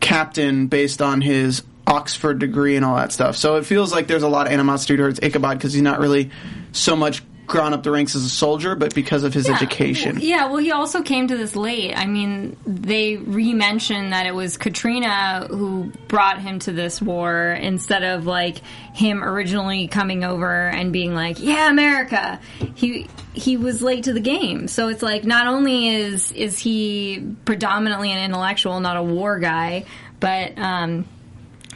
captain 0.00 0.68
based 0.68 1.02
on 1.02 1.20
his 1.20 1.62
Oxford 1.86 2.38
degree 2.38 2.76
and 2.76 2.84
all 2.84 2.96
that 2.96 3.12
stuff. 3.12 3.36
So 3.36 3.56
it 3.56 3.66
feels 3.66 3.92
like 3.92 4.06
there's 4.06 4.22
a 4.22 4.28
lot 4.28 4.46
of 4.46 4.52
animosity 4.52 4.96
towards 4.96 5.20
Ichabod 5.22 5.58
because 5.58 5.74
he's 5.74 5.82
not 5.82 6.00
really 6.00 6.30
so 6.72 6.96
much 6.96 7.22
gone 7.46 7.74
up 7.74 7.82
the 7.82 7.90
ranks 7.90 8.14
as 8.14 8.24
a 8.24 8.28
soldier, 8.28 8.74
but 8.74 8.94
because 8.94 9.24
of 9.24 9.34
his 9.34 9.48
education. 9.48 10.18
Yeah, 10.20 10.46
well, 10.46 10.58
he 10.58 10.70
also 10.70 11.02
came 11.02 11.28
to 11.28 11.36
this 11.36 11.56
late. 11.56 11.96
I 11.96 12.06
mean, 12.06 12.56
they 12.66 13.16
re-mentioned 13.16 14.12
that 14.12 14.26
it 14.26 14.34
was 14.34 14.56
Katrina 14.56 15.46
who 15.50 15.92
brought 16.08 16.40
him 16.40 16.58
to 16.60 16.72
this 16.72 17.02
war 17.02 17.52
instead 17.52 18.04
of 18.04 18.26
like 18.26 18.58
him 18.94 19.22
originally 19.22 19.88
coming 19.88 20.24
over 20.24 20.68
and 20.68 20.92
being 20.92 21.14
like, 21.14 21.40
"Yeah, 21.40 21.68
America." 21.68 22.40
He 22.74 23.08
he 23.34 23.56
was 23.56 23.82
late 23.82 24.04
to 24.04 24.12
the 24.12 24.20
game, 24.20 24.68
so 24.68 24.88
it's 24.88 25.02
like 25.02 25.24
not 25.24 25.46
only 25.46 25.88
is 25.88 26.32
is 26.32 26.58
he 26.58 27.34
predominantly 27.44 28.12
an 28.12 28.18
intellectual, 28.18 28.80
not 28.80 28.96
a 28.96 29.02
war 29.02 29.38
guy, 29.38 29.84
but 30.20 30.56
um, 30.58 31.06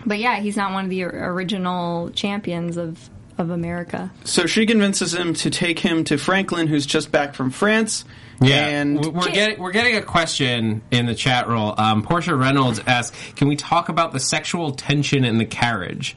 but 0.07 0.19
yeah, 0.19 0.37
he's 0.37 0.57
not 0.57 0.73
one 0.73 0.85
of 0.85 0.91
the 0.91 1.05
original 1.05 2.11
champions 2.11 2.77
of 2.77 3.11
of 3.39 3.51
America. 3.51 4.11
So 4.25 4.47
she 4.47 4.67
convinces 4.67 5.15
him 5.15 5.35
to 5.35 5.51
take 5.51 5.79
him 5.79 6.05
to 6.05 6.17
Franklin, 6.17 6.67
who's 6.67 6.87
just 6.87 7.13
back 7.13 7.35
from 7.35 7.51
France. 7.51 8.05
Yeah, 8.41 8.67
and 8.67 9.01
we- 9.01 9.09
we're 9.09 9.31
getting 9.31 9.59
we're 9.59 9.73
getting 9.73 9.97
a 9.97 10.03
question 10.03 10.83
in 10.91 11.07
the 11.07 11.15
chat 11.15 11.49
roll. 11.49 11.75
Um, 11.79 12.03
Portia 12.03 12.35
Reynolds 12.35 12.81
asks, 12.87 13.17
"Can 13.35 13.49
we 13.49 13.57
talk 13.57 13.89
about 13.89 14.13
the 14.13 14.21
sexual 14.21 14.73
tension 14.73 15.25
in 15.25 15.39
the 15.39 15.47
carriage 15.47 16.17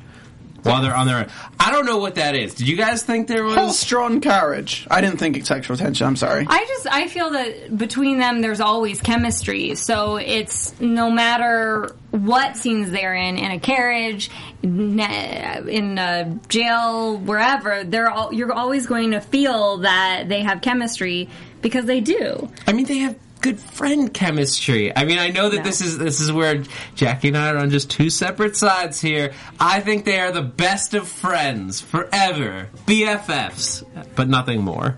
while 0.64 0.82
they're 0.82 0.96
on 0.96 1.08
their?" 1.08 1.28
I 1.60 1.72
don't 1.72 1.86
know 1.86 1.98
what 1.98 2.16
that 2.16 2.36
is. 2.36 2.54
Did 2.56 2.68
you 2.68 2.76
guys 2.76 3.04
think 3.04 3.28
there 3.28 3.44
was? 3.44 3.56
whole 3.56 3.70
strong 3.70 4.22
carriage. 4.22 4.88
I 4.90 5.02
didn't 5.02 5.18
think 5.18 5.38
it's 5.38 5.48
sexual 5.48 5.78
tension. 5.78 6.08
I'm 6.08 6.16
sorry. 6.16 6.46
I 6.50 6.66
just 6.66 6.88
I 6.88 7.08
feel 7.08 7.32
that 7.32 7.78
between 7.78 8.20
them 8.20 8.42
there's 8.42 8.62
always 8.62 9.02
chemistry. 9.02 9.76
So 9.76 10.18
it's 10.18 10.80
no 10.80 11.10
matter 11.12 11.96
what 12.12 12.58
scenes 12.58 12.92
they're 12.92 13.14
in 13.14 13.38
in 13.38 13.52
a 13.52 13.60
carriage, 13.60 14.32
in 14.64 15.00
a 15.00 16.40
jail, 16.48 17.18
wherever, 17.18 17.84
they're 17.84 18.10
all 18.10 18.34
you're 18.34 18.54
always 18.54 18.88
going 18.88 19.12
to 19.12 19.22
feel 19.22 19.78
that 19.80 20.26
they 20.28 20.42
have 20.42 20.62
chemistry 20.62 21.30
because 21.62 21.86
they 21.86 22.00
do. 22.00 22.50
I 22.66 22.74
mean, 22.74 22.86
they 22.86 23.00
have 23.00 23.16
good 23.42 23.60
friend 23.60 24.14
chemistry. 24.14 24.96
I 24.96 25.06
mean, 25.06 25.18
I 25.20 25.30
know 25.30 25.50
that 25.50 25.58
No. 25.58 25.64
this 25.64 25.82
is 25.82 25.98
this 25.98 26.20
is 26.20 26.32
where 26.32 26.64
Jackie 26.96 27.30
and 27.30 27.38
I 27.38 27.50
are 27.52 27.58
on 27.58 27.70
just 27.70 27.90
two 27.90 28.10
separate 28.10 28.56
sides 28.58 29.00
here. 29.02 29.34
I 29.60 29.80
think 29.80 30.06
they 30.06 30.20
are 30.20 30.32
the 30.32 30.42
best 30.42 30.94
of 30.94 31.08
friends 31.08 31.82
forever, 31.82 32.70
BFFs, 32.86 33.84
but 34.16 34.28
nothing 34.28 34.64
more. 34.64 34.98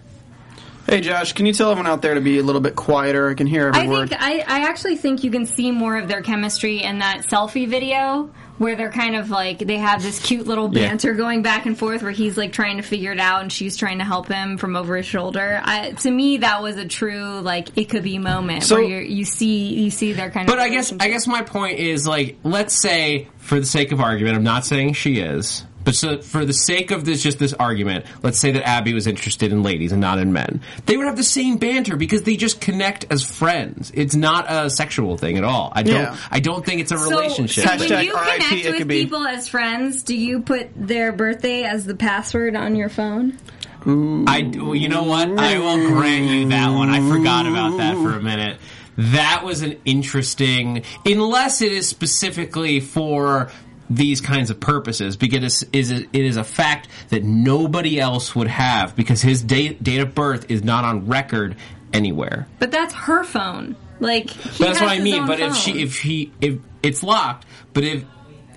Hey, 0.88 1.00
Josh, 1.00 1.34
can 1.34 1.46
you 1.46 1.54
tell 1.54 1.70
everyone 1.72 1.90
out 1.90 2.02
there 2.02 2.16
to 2.16 2.22
be 2.22 2.40
a 2.40 2.44
little 2.44 2.60
bit 2.60 2.76
quieter? 2.76 3.30
I 3.30 3.34
can 3.36 3.48
hear 3.48 3.68
every 3.68 3.82
I 3.82 3.88
word. 3.88 4.10
think 4.10 4.22
I, 4.22 4.40
I 4.40 4.68
actually 4.68 4.98
think 4.98 5.24
you 5.24 5.32
can 5.32 5.46
see 5.46 5.72
more 5.72 5.96
of 5.98 6.08
their 6.08 6.22
chemistry 6.22 6.82
in 6.84 7.00
that 7.00 7.28
selfie 7.28 7.68
video 7.68 8.32
where 8.58 8.76
they're 8.76 8.92
kind 8.92 9.16
of 9.16 9.30
like 9.30 9.60
they 9.60 9.78
have 9.78 10.04
this 10.04 10.20
cute 10.20 10.46
little 10.48 10.70
Yeah. 10.76 10.88
banter 10.90 11.14
going 11.14 11.42
back 11.42 11.66
and 11.66 11.78
forth 11.78 12.04
where 12.04 12.12
he's 12.12 12.38
like 12.38 12.52
trying 12.54 12.78
to 12.78 12.84
figure 12.84 13.12
it 13.12 13.20
out 13.20 13.42
and 13.42 13.52
she's 13.52 13.76
trying 13.78 13.98
to 14.00 14.04
help 14.04 14.28
him 14.28 14.58
from 14.58 14.76
over 14.76 14.98
his 14.98 15.06
shoulder. 15.06 15.60
I, 15.64 15.92
to 15.92 16.12
me, 16.12 16.38
that 16.38 16.62
was 16.62 16.78
a 16.78 16.86
true 16.88 17.40
like 17.42 17.70
it 17.78 17.86
could 17.90 18.04
be 18.04 18.18
moment 18.20 18.64
So- 18.64 18.76
where 18.76 19.02
you 19.02 19.26
see 19.26 19.74
you 19.82 19.90
see 19.92 20.14
their 20.14 20.30
kind 20.30 20.46
But 20.48 20.54
of. 20.54 20.60
But 20.60 20.64
I 20.66 20.70
guess 20.70 20.94
I 21.00 21.08
guess 21.10 21.26
my 21.28 21.42
point 21.42 21.80
is 21.80 22.08
like, 22.08 22.38
let's 22.44 22.80
say 22.82 23.28
for 23.38 23.60
the 23.60 23.66
sake 23.66 23.92
of 23.92 24.00
argument, 24.00 24.36
I'm 24.36 24.44
not 24.44 24.66
saying 24.66 24.94
she 24.94 25.20
is, 25.20 25.66
but 25.84 25.96
so 25.96 26.22
for 26.22 26.46
the 26.46 26.54
sake 26.54 26.92
of 26.92 27.06
this 27.06 27.22
just 27.24 27.40
this 27.40 27.54
argument, 27.54 28.06
let's 28.24 28.40
say 28.40 28.52
that 28.52 28.68
Abby 28.68 28.94
was 28.94 29.08
interested 29.08 29.52
in 29.52 29.64
ladies 29.64 29.92
and 29.92 30.00
not 30.02 30.20
in 30.20 30.32
men. 30.34 30.62
They 30.86 30.98
would 30.98 31.08
have 31.08 31.18
the 31.18 31.24
same 31.24 31.58
banter 31.58 31.96
because 31.96 32.24
they 32.24 32.36
just 32.36 32.62
connect 32.62 33.06
as 33.10 33.24
friends. 33.24 33.92
It's 33.96 34.16
not 34.16 34.46
a 34.50 34.70
sexual 34.70 35.18
thing 35.18 35.38
at 35.38 35.44
all. 35.44 35.72
I 35.76 35.84
don't 35.84 35.96
Yeah. 35.96 36.18
I 36.30 36.40
don't 36.40 36.66
think 36.66 36.82
it's 36.82 36.92
a 36.92 36.98
So- 36.98 37.10
relationship. 37.10 37.64
So, 37.64 37.70
Hashtag 37.72 37.90
when 37.90 38.06
you 38.06 38.14
RIP 38.14 38.24
connect 38.42 38.66
with 38.66 38.76
Ickaby. 38.76 39.02
people 39.04 39.26
as 39.28 39.48
friends, 39.48 40.04
do 40.04 40.16
you 40.16 40.42
put 40.42 40.70
their 40.76 41.12
birthday 41.12 41.64
as 41.64 41.86
the 41.86 41.96
password 41.96 42.56
on 42.56 42.76
your 42.76 42.90
phone? 42.90 43.38
I, 43.84 44.38
you 44.54 44.90
know 44.90 45.04
what? 45.04 45.28
I 45.40 45.58
will 45.58 45.88
grant 45.88 46.26
you 46.30 46.50
that 46.50 46.70
one. 46.70 46.90
I 46.90 47.00
forgot 47.10 47.48
about 47.48 47.78
that 47.78 47.96
for 47.96 48.12
a 48.16 48.22
minute. 48.22 48.58
That 48.98 49.42
was 49.44 49.64
an 49.64 49.78
interesting, 49.86 50.84
unless 51.06 51.64
it 51.64 51.72
is 51.72 51.88
specifically 51.88 52.80
for 52.80 53.50
these 53.96 54.22
kinds 54.22 54.50
of 54.50 54.60
purposes, 54.60 55.18
because 55.18 55.64
it 55.64 55.76
is, 55.76 55.92
it 55.92 56.10
is 56.14 56.38
a 56.38 56.44
fact 56.44 56.88
that 57.10 57.24
nobody 57.24 58.00
else 58.00 58.36
would 58.36 58.48
have 58.48 58.96
because 58.96 59.22
his 59.22 59.44
date, 59.44 59.84
date 59.84 60.00
of 60.00 60.16
birth 60.16 60.50
is 60.50 60.64
not 60.64 60.84
on 60.84 61.08
record 61.08 61.56
anywhere. 61.94 62.48
But 62.60 62.72
that's 62.72 62.94
her 62.94 63.24
phone. 63.24 63.76
Like 64.00 64.34
that's 64.34 64.82
what 64.82 64.90
I 64.90 65.00
mean. 65.00 65.28
But 65.28 65.40
if 65.40 65.56
she, 65.56 65.84
if 65.84 66.00
he, 66.00 66.32
if 66.42 66.60
it's 66.82 67.04
locked, 67.04 67.46
but 67.74 67.84
if 67.84 68.04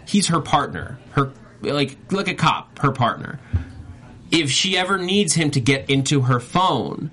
he's 0.06 0.28
her 0.28 0.40
partner, 0.40 0.98
her 1.10 1.32
like 1.60 1.96
like 2.10 2.28
a 2.28 2.34
cop, 2.34 2.78
her 2.78 2.92
partner. 2.92 3.40
If 4.30 4.50
she 4.50 4.76
ever 4.76 4.98
needs 4.98 5.34
him 5.34 5.50
to 5.52 5.60
get 5.60 5.90
into 5.90 6.22
her 6.22 6.40
phone, 6.40 7.10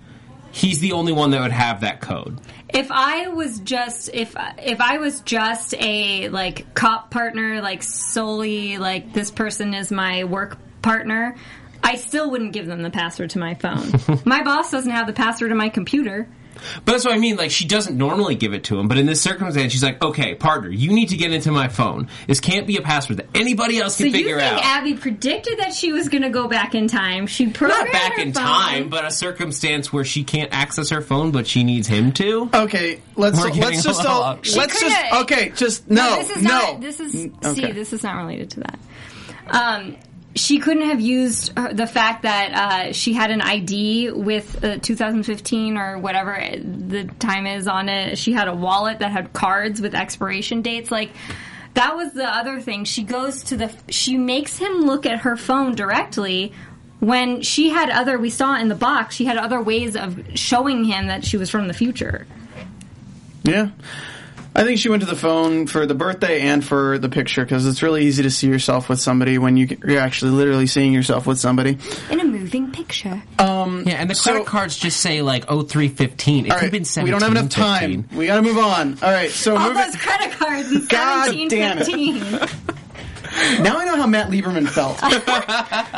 he's 0.52 0.80
the 0.80 0.92
only 0.92 1.12
one 1.12 1.32
that 1.32 1.42
would 1.42 1.52
have 1.52 1.82
that 1.82 2.02
code. 2.02 2.40
If 2.70 2.92
I 2.92 3.28
was 3.30 3.60
just 3.60 4.10
if 4.14 4.36
if 4.58 4.80
I 4.80 4.98
was 4.98 5.22
just 5.22 5.74
a 5.76 6.30
like 6.30 6.74
cop 6.74 7.12
partner, 7.12 7.62
like 7.62 7.84
solely 7.84 8.78
like 8.78 9.14
this 9.14 9.32
person 9.32 9.74
is 9.74 9.92
my 9.92 10.24
work 10.24 10.58
partner, 10.82 11.36
I 11.84 11.96
still 11.96 12.32
wouldn't 12.32 12.54
give 12.54 12.68
them 12.68 12.82
the 12.82 12.90
password 12.90 13.32
to 13.32 13.40
my 13.40 13.56
phone. 13.56 13.92
my 14.26 14.44
boss 14.44 14.72
doesn't 14.72 14.92
have 14.92 15.08
the 15.08 15.14
password 15.14 15.50
to 15.50 15.56
my 15.56 15.70
computer. 15.70 16.28
But 16.86 16.91
that's 16.93 17.06
what 17.06 17.13
I 17.13 17.17
mean. 17.17 17.36
Like 17.38 17.52
she 17.52 17.65
doesn't 17.65 17.97
normally 17.97 18.36
give 18.36 18.54
it 18.54 18.63
to 18.65 18.80
him, 18.80 18.88
but 18.88 18.97
in 18.97 19.06
this 19.06 19.21
circumstance, 19.21 19.71
she's 19.71 19.84
like, 19.84 20.02
"Okay, 20.02 20.36
partner, 20.36 20.69
you 20.69 20.91
need 20.93 21.10
to 21.10 21.17
get 21.17 21.32
into 21.32 21.52
my 21.52 21.67
phone. 21.67 22.08
This 22.28 22.39
can't 22.39 22.67
be 22.67 22.78
a 22.78 22.82
password 22.82 23.17
that 23.19 23.28
anybody 23.36 23.80
else 23.80 23.95
So 23.95 24.04
can 24.04 24.08
you 24.08 24.19
figure 24.19 24.39
think 24.39 24.54
out." 24.54 24.63
Abby 24.63 24.93
predicted 24.95 25.60
that 25.60 25.74
she 25.74 25.91
was 25.91 26.10
going 26.10 26.21
to 26.24 26.30
go 26.30 26.47
back 26.47 26.76
in 26.76 26.88
time? 26.88 27.28
She 27.28 27.47
programmed 27.47 27.86
Not 27.86 27.91
back 27.93 28.15
her 28.17 28.21
in 28.21 28.34
phone. 28.34 28.43
time, 28.43 28.89
but 28.89 29.06
a 29.06 29.12
circumstance 29.12 29.91
where 29.91 30.04
she 30.06 30.24
can't 30.24 30.52
access 30.54 30.89
her 30.89 31.02
phone, 31.02 31.32
but 31.32 31.47
she 31.47 31.63
needs 31.63 31.88
him 31.88 32.12
to. 32.13 32.50
Okay, 32.54 33.02
let's 33.15 33.38
We're 33.39 33.52
let's 33.54 33.84
just 33.84 34.06
all, 34.06 34.19
lot. 34.21 34.47
let's 34.56 34.80
just 34.80 35.13
okay, 35.21 35.50
just 35.56 35.89
no, 35.89 36.15
this 36.17 36.38
is 36.38 36.43
no. 36.43 36.50
not. 36.50 36.82
This 36.82 37.00
is 37.00 37.12
Mm, 37.12 37.56
see. 37.56 37.71
This 37.71 37.93
is 37.93 38.04
not 38.04 38.15
related 38.17 38.50
to 38.52 38.60
that. 38.62 38.80
Um, 39.50 39.97
she 40.36 40.60
couldn't 40.60 40.88
have 40.88 41.02
used 41.02 41.58
her, 41.58 41.74
the 41.74 41.88
fact 41.88 42.24
that 42.24 42.54
uh, 42.54 42.94
she 42.94 43.13
had 43.13 43.32
an 43.32 43.41
ID 43.41 44.12
with 44.12 44.63
uh, 44.63 44.78
2015 44.78 45.78
or 45.78 45.98
whatever 45.98 46.34
the 46.56 47.06
time 47.20 47.46
is 47.46 47.67
on 47.67 47.89
it. 47.89 48.17
She 48.17 48.32
had 48.32 48.48
a 48.48 48.56
wallet 48.56 49.00
that 49.00 49.12
had 49.12 49.34
cards 49.34 49.82
with 49.82 49.94
expiration 49.94 50.62
dates. 50.62 50.89
Like 50.89 51.12
that 51.74 51.96
was 51.96 52.13
the 52.13 52.26
other 52.26 52.62
thing. 52.62 52.86
She 52.86 53.04
goes 53.04 53.44
to 53.44 53.58
the. 53.58 53.74
She 53.89 54.17
makes 54.17 54.58
him 54.58 54.82
look 54.82 55.06
at 55.06 55.20
her 55.20 55.36
phone 55.36 55.76
directly. 55.76 56.54
When 57.00 57.41
she 57.41 57.70
had 57.70 57.89
other, 57.89 58.20
we 58.20 58.30
saw 58.30 58.60
in 58.60 58.67
the 58.67 58.76
box, 58.76 59.15
she 59.15 59.26
had 59.26 59.38
other 59.38 59.60
ways 59.60 59.96
of 59.96 60.20
showing 60.36 60.84
him 60.84 61.08
that 61.08 61.26
she 61.26 61.36
was 61.36 61.50
from 61.50 61.67
the 61.67 61.74
future. 61.74 62.28
Yeah. 63.44 63.72
I 64.54 64.64
think 64.66 64.80
she 64.80 64.90
went 64.90 65.02
to 65.02 65.08
the 65.08 65.16
phone 65.16 65.66
for 65.66 65.86
the 65.86 65.96
birthday 65.96 66.42
and 66.42 66.64
for 66.64 66.98
the 66.98 67.08
picture 67.08 67.44
because 67.44 67.66
it's 67.66 67.82
really 67.82 68.06
easy 68.06 68.24
to 68.24 68.30
see 68.30 68.48
yourself 68.48 68.90
with 68.90 69.00
somebody 69.00 69.38
when 69.38 69.56
you, 69.56 69.78
you're 69.88 70.02
actually 70.02 70.32
literally 70.32 70.68
seeing 70.68 70.92
yourself 70.92 71.26
with 71.26 71.40
somebody. 71.40 71.78
In 72.10 72.20
a 72.20 72.26
moving 72.26 72.70
picture. 72.72 73.24
Um, 73.40 73.84
yeah, 73.86 73.94
and 73.94 74.10
the 74.10 74.16
So- 74.16 74.32
credit 74.32 74.48
cards 74.48 74.76
just 74.78 75.00
say 75.00 75.22
like 75.22 75.46
0315. 75.46 76.46
It 76.48 76.50
All 76.52 76.56
could 76.58 76.62
have 76.62 76.62
right, 76.64 76.72
been 76.72 76.84
17. 76.86 77.04
we 77.06 77.12
don't 77.12 77.22
have 77.22 77.32
enough 77.38 77.50
time. 77.50 78.08
We 78.14 78.26
got 78.26 78.36
to 78.36 78.42
move 78.42 78.58
on. 78.58 78.98
All 79.02 79.10
right, 79.12 79.32
so 79.32 79.56
All 79.56 79.70
moving. 79.70 79.84
those 79.84 79.96
credit 79.96 80.32
cards 80.34 80.72
in 80.72 80.86
God 80.88 81.34
damn 81.50 81.78
it. 81.80 82.52
1715. 83.42 83.64
Now 83.64 83.80
I 83.80 83.86
know 83.86 83.96
how 83.96 84.08
Matt 84.08 84.30
Lieberman 84.30 84.68
felt. 84.68 85.02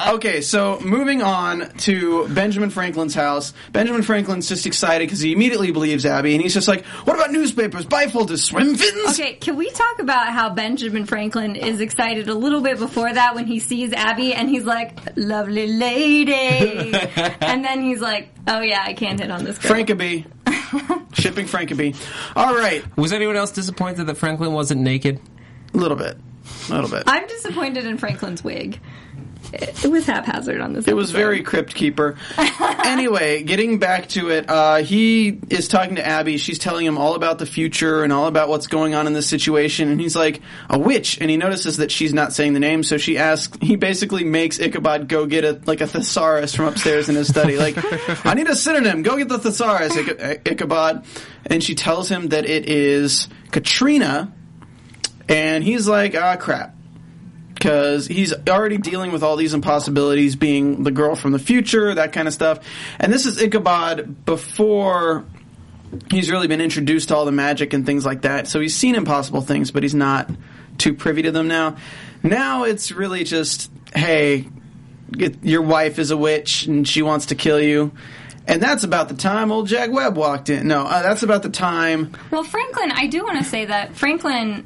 okay, 0.15 0.41
so 0.41 0.79
moving 0.79 1.21
on 1.21 1.69
to 1.79 2.27
Benjamin 2.29 2.69
Franklin's 2.69 3.13
house. 3.15 3.53
Benjamin 3.71 4.01
Franklin's 4.03 4.49
just 4.49 4.65
excited 4.65 5.07
because 5.07 5.19
he 5.19 5.33
immediately 5.33 5.71
believes 5.71 6.05
Abby, 6.05 6.33
and 6.33 6.41
he's 6.41 6.53
just 6.53 6.67
like, 6.67 6.85
"What 6.85 7.15
about 7.15 7.31
newspapers, 7.31 7.85
bifolders, 7.85 8.39
swim 8.43 8.75
fins?" 8.75 9.19
Okay, 9.19 9.33
can 9.33 9.55
we 9.55 9.69
talk 9.69 9.99
about 9.99 10.29
how 10.33 10.49
Benjamin 10.49 11.05
Franklin 11.05 11.55
is 11.55 11.81
excited 11.81 12.27
a 12.27 12.33
little 12.35 12.61
bit 12.61 12.79
before 12.79 13.11
that 13.13 13.35
when 13.35 13.45
he 13.45 13.59
sees 13.59 13.93
Abby 13.93 14.33
and 14.33 14.49
he's 14.49 14.65
like, 14.65 14.97
lovely 15.15 15.67
lady. 15.67 16.33
and 17.41 17.63
then 17.63 17.81
he's 17.81 18.01
like, 18.01 18.29
oh 18.47 18.61
yeah, 18.61 18.83
I 18.85 18.93
can't 18.93 19.19
hit 19.19 19.31
on 19.31 19.43
this 19.43 19.57
girl. 19.57 19.71
Frankabee, 19.71 20.25
shipping 21.13 21.45
Frankabee. 21.45 21.95
All 22.35 22.55
right, 22.55 22.83
Was 22.97 23.13
anyone 23.13 23.35
else 23.35 23.51
disappointed 23.51 24.05
that 24.07 24.15
Franklin 24.17 24.53
wasn't 24.53 24.81
naked? 24.81 25.19
A 25.73 25.77
little 25.77 25.97
bit, 25.97 26.17
a 26.69 26.73
little 26.73 26.89
bit. 26.89 27.03
I'm 27.07 27.27
disappointed 27.27 27.85
in 27.85 27.97
Franklin's 27.97 28.43
wig. 28.43 28.79
It, 29.51 29.85
it 29.85 29.91
was 29.91 30.05
haphazard 30.05 30.61
on 30.61 30.73
this 30.73 30.87
It 30.87 30.95
was 30.95 31.11
very 31.11 31.43
crypt 31.43 31.75
keeper. 31.75 32.17
anyway, 32.83 33.43
getting 33.43 33.77
back 33.77 34.07
to 34.09 34.29
it, 34.29 34.49
uh, 34.49 34.77
he 34.77 35.39
is 35.49 35.67
talking 35.67 35.95
to 35.97 36.05
Abby. 36.05 36.37
She's 36.37 36.57
telling 36.57 36.85
him 36.85 36.97
all 36.97 37.13
about 37.13 37.37
the 37.39 37.45
future 37.45 38.03
and 38.03 38.11
all 38.11 38.25
about 38.25 38.49
what's 38.49 38.67
going 38.67 38.95
on 38.95 39.05
in 39.05 39.13
this 39.13 39.27
situation. 39.27 39.89
And 39.89 39.99
he's 39.99 40.15
like, 40.15 40.41
a 40.69 40.79
witch. 40.79 41.19
And 41.21 41.29
he 41.29 41.37
notices 41.37 41.77
that 41.77 41.91
she's 41.91 42.13
not 42.13 42.33
saying 42.33 42.53
the 42.53 42.59
name. 42.59 42.83
So 42.83 42.97
she 42.97 43.17
asks, 43.17 43.57
he 43.61 43.75
basically 43.75 44.23
makes 44.23 44.59
Ichabod 44.59 45.07
go 45.07 45.25
get 45.27 45.43
a, 45.43 45.61
like 45.65 45.81
a 45.81 45.87
thesaurus 45.87 46.55
from 46.55 46.65
upstairs 46.65 47.09
in 47.09 47.15
his 47.15 47.27
study. 47.27 47.57
Like, 47.57 47.75
I 48.25 48.33
need 48.33 48.47
a 48.47 48.55
synonym. 48.55 49.03
Go 49.03 49.17
get 49.17 49.29
the 49.29 49.39
thesaurus, 49.39 49.95
Ich- 49.95 50.47
Ichabod. 50.47 51.05
And 51.45 51.63
she 51.63 51.75
tells 51.75 52.09
him 52.09 52.29
that 52.29 52.45
it 52.45 52.67
is 52.67 53.27
Katrina. 53.51 54.33
And 55.29 55.63
he's 55.63 55.87
like, 55.87 56.15
ah, 56.15 56.35
crap 56.35 56.75
because 57.63 58.07
he's 58.07 58.33
already 58.49 58.77
dealing 58.77 59.13
with 59.13 59.23
all 59.23 59.37
these 59.37 59.53
impossibilities, 59.53 60.35
being 60.35 60.83
the 60.83 60.91
girl 60.91 61.15
from 61.15 61.31
the 61.31 61.39
future, 61.39 61.95
that 61.95 62.11
kind 62.11 62.27
of 62.27 62.33
stuff. 62.33 62.59
And 62.99 63.13
this 63.13 63.25
is 63.25 63.41
Ichabod 63.41 64.25
before 64.25 65.23
he's 66.11 66.29
really 66.29 66.47
been 66.47 66.59
introduced 66.59 67.07
to 67.07 67.15
all 67.15 67.23
the 67.23 67.31
magic 67.31 67.71
and 67.71 67.85
things 67.85 68.05
like 68.05 68.23
that. 68.23 68.47
So 68.47 68.59
he's 68.59 68.75
seen 68.75 68.95
impossible 68.95 69.39
things, 69.39 69.71
but 69.71 69.81
he's 69.81 69.93
not 69.93 70.29
too 70.77 70.93
privy 70.93 71.21
to 71.21 71.31
them 71.31 71.47
now. 71.47 71.77
Now 72.21 72.65
it's 72.65 72.91
really 72.91 73.23
just, 73.23 73.71
hey, 73.95 74.49
your 75.41 75.61
wife 75.61 75.99
is 75.99 76.11
a 76.11 76.17
witch 76.17 76.65
and 76.65 76.85
she 76.85 77.01
wants 77.01 77.27
to 77.27 77.35
kill 77.35 77.61
you. 77.61 77.93
And 78.45 78.61
that's 78.61 78.83
about 78.83 79.07
the 79.07 79.15
time 79.15 79.53
old 79.53 79.67
Jack 79.67 79.89
Webb 79.89 80.17
walked 80.17 80.49
in. 80.49 80.67
No, 80.67 80.81
uh, 80.81 81.01
that's 81.01 81.23
about 81.23 81.43
the 81.43 81.49
time. 81.49 82.11
Well, 82.29 82.43
Franklin, 82.43 82.91
I 82.91 83.07
do 83.07 83.23
want 83.23 83.37
to 83.37 83.45
say 83.45 83.63
that 83.63 83.95
Franklin, 83.95 84.65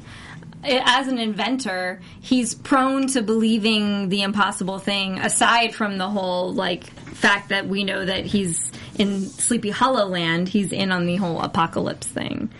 as 0.64 1.08
an 1.08 1.18
inventor, 1.18 2.00
he's 2.20 2.54
prone 2.54 3.06
to 3.08 3.22
believing 3.22 4.08
the 4.08 4.22
impossible 4.22 4.78
thing. 4.78 5.18
Aside 5.18 5.74
from 5.74 5.98
the 5.98 6.08
whole 6.08 6.52
like 6.52 6.84
fact 6.84 7.50
that 7.50 7.68
we 7.68 7.84
know 7.84 8.04
that 8.04 8.24
he's 8.26 8.70
in 8.98 9.20
Sleepy 9.22 9.70
Hollow 9.70 10.06
Land, 10.06 10.48
he's 10.48 10.72
in 10.72 10.92
on 10.92 11.06
the 11.06 11.16
whole 11.16 11.40
apocalypse 11.40 12.06
thing. 12.06 12.50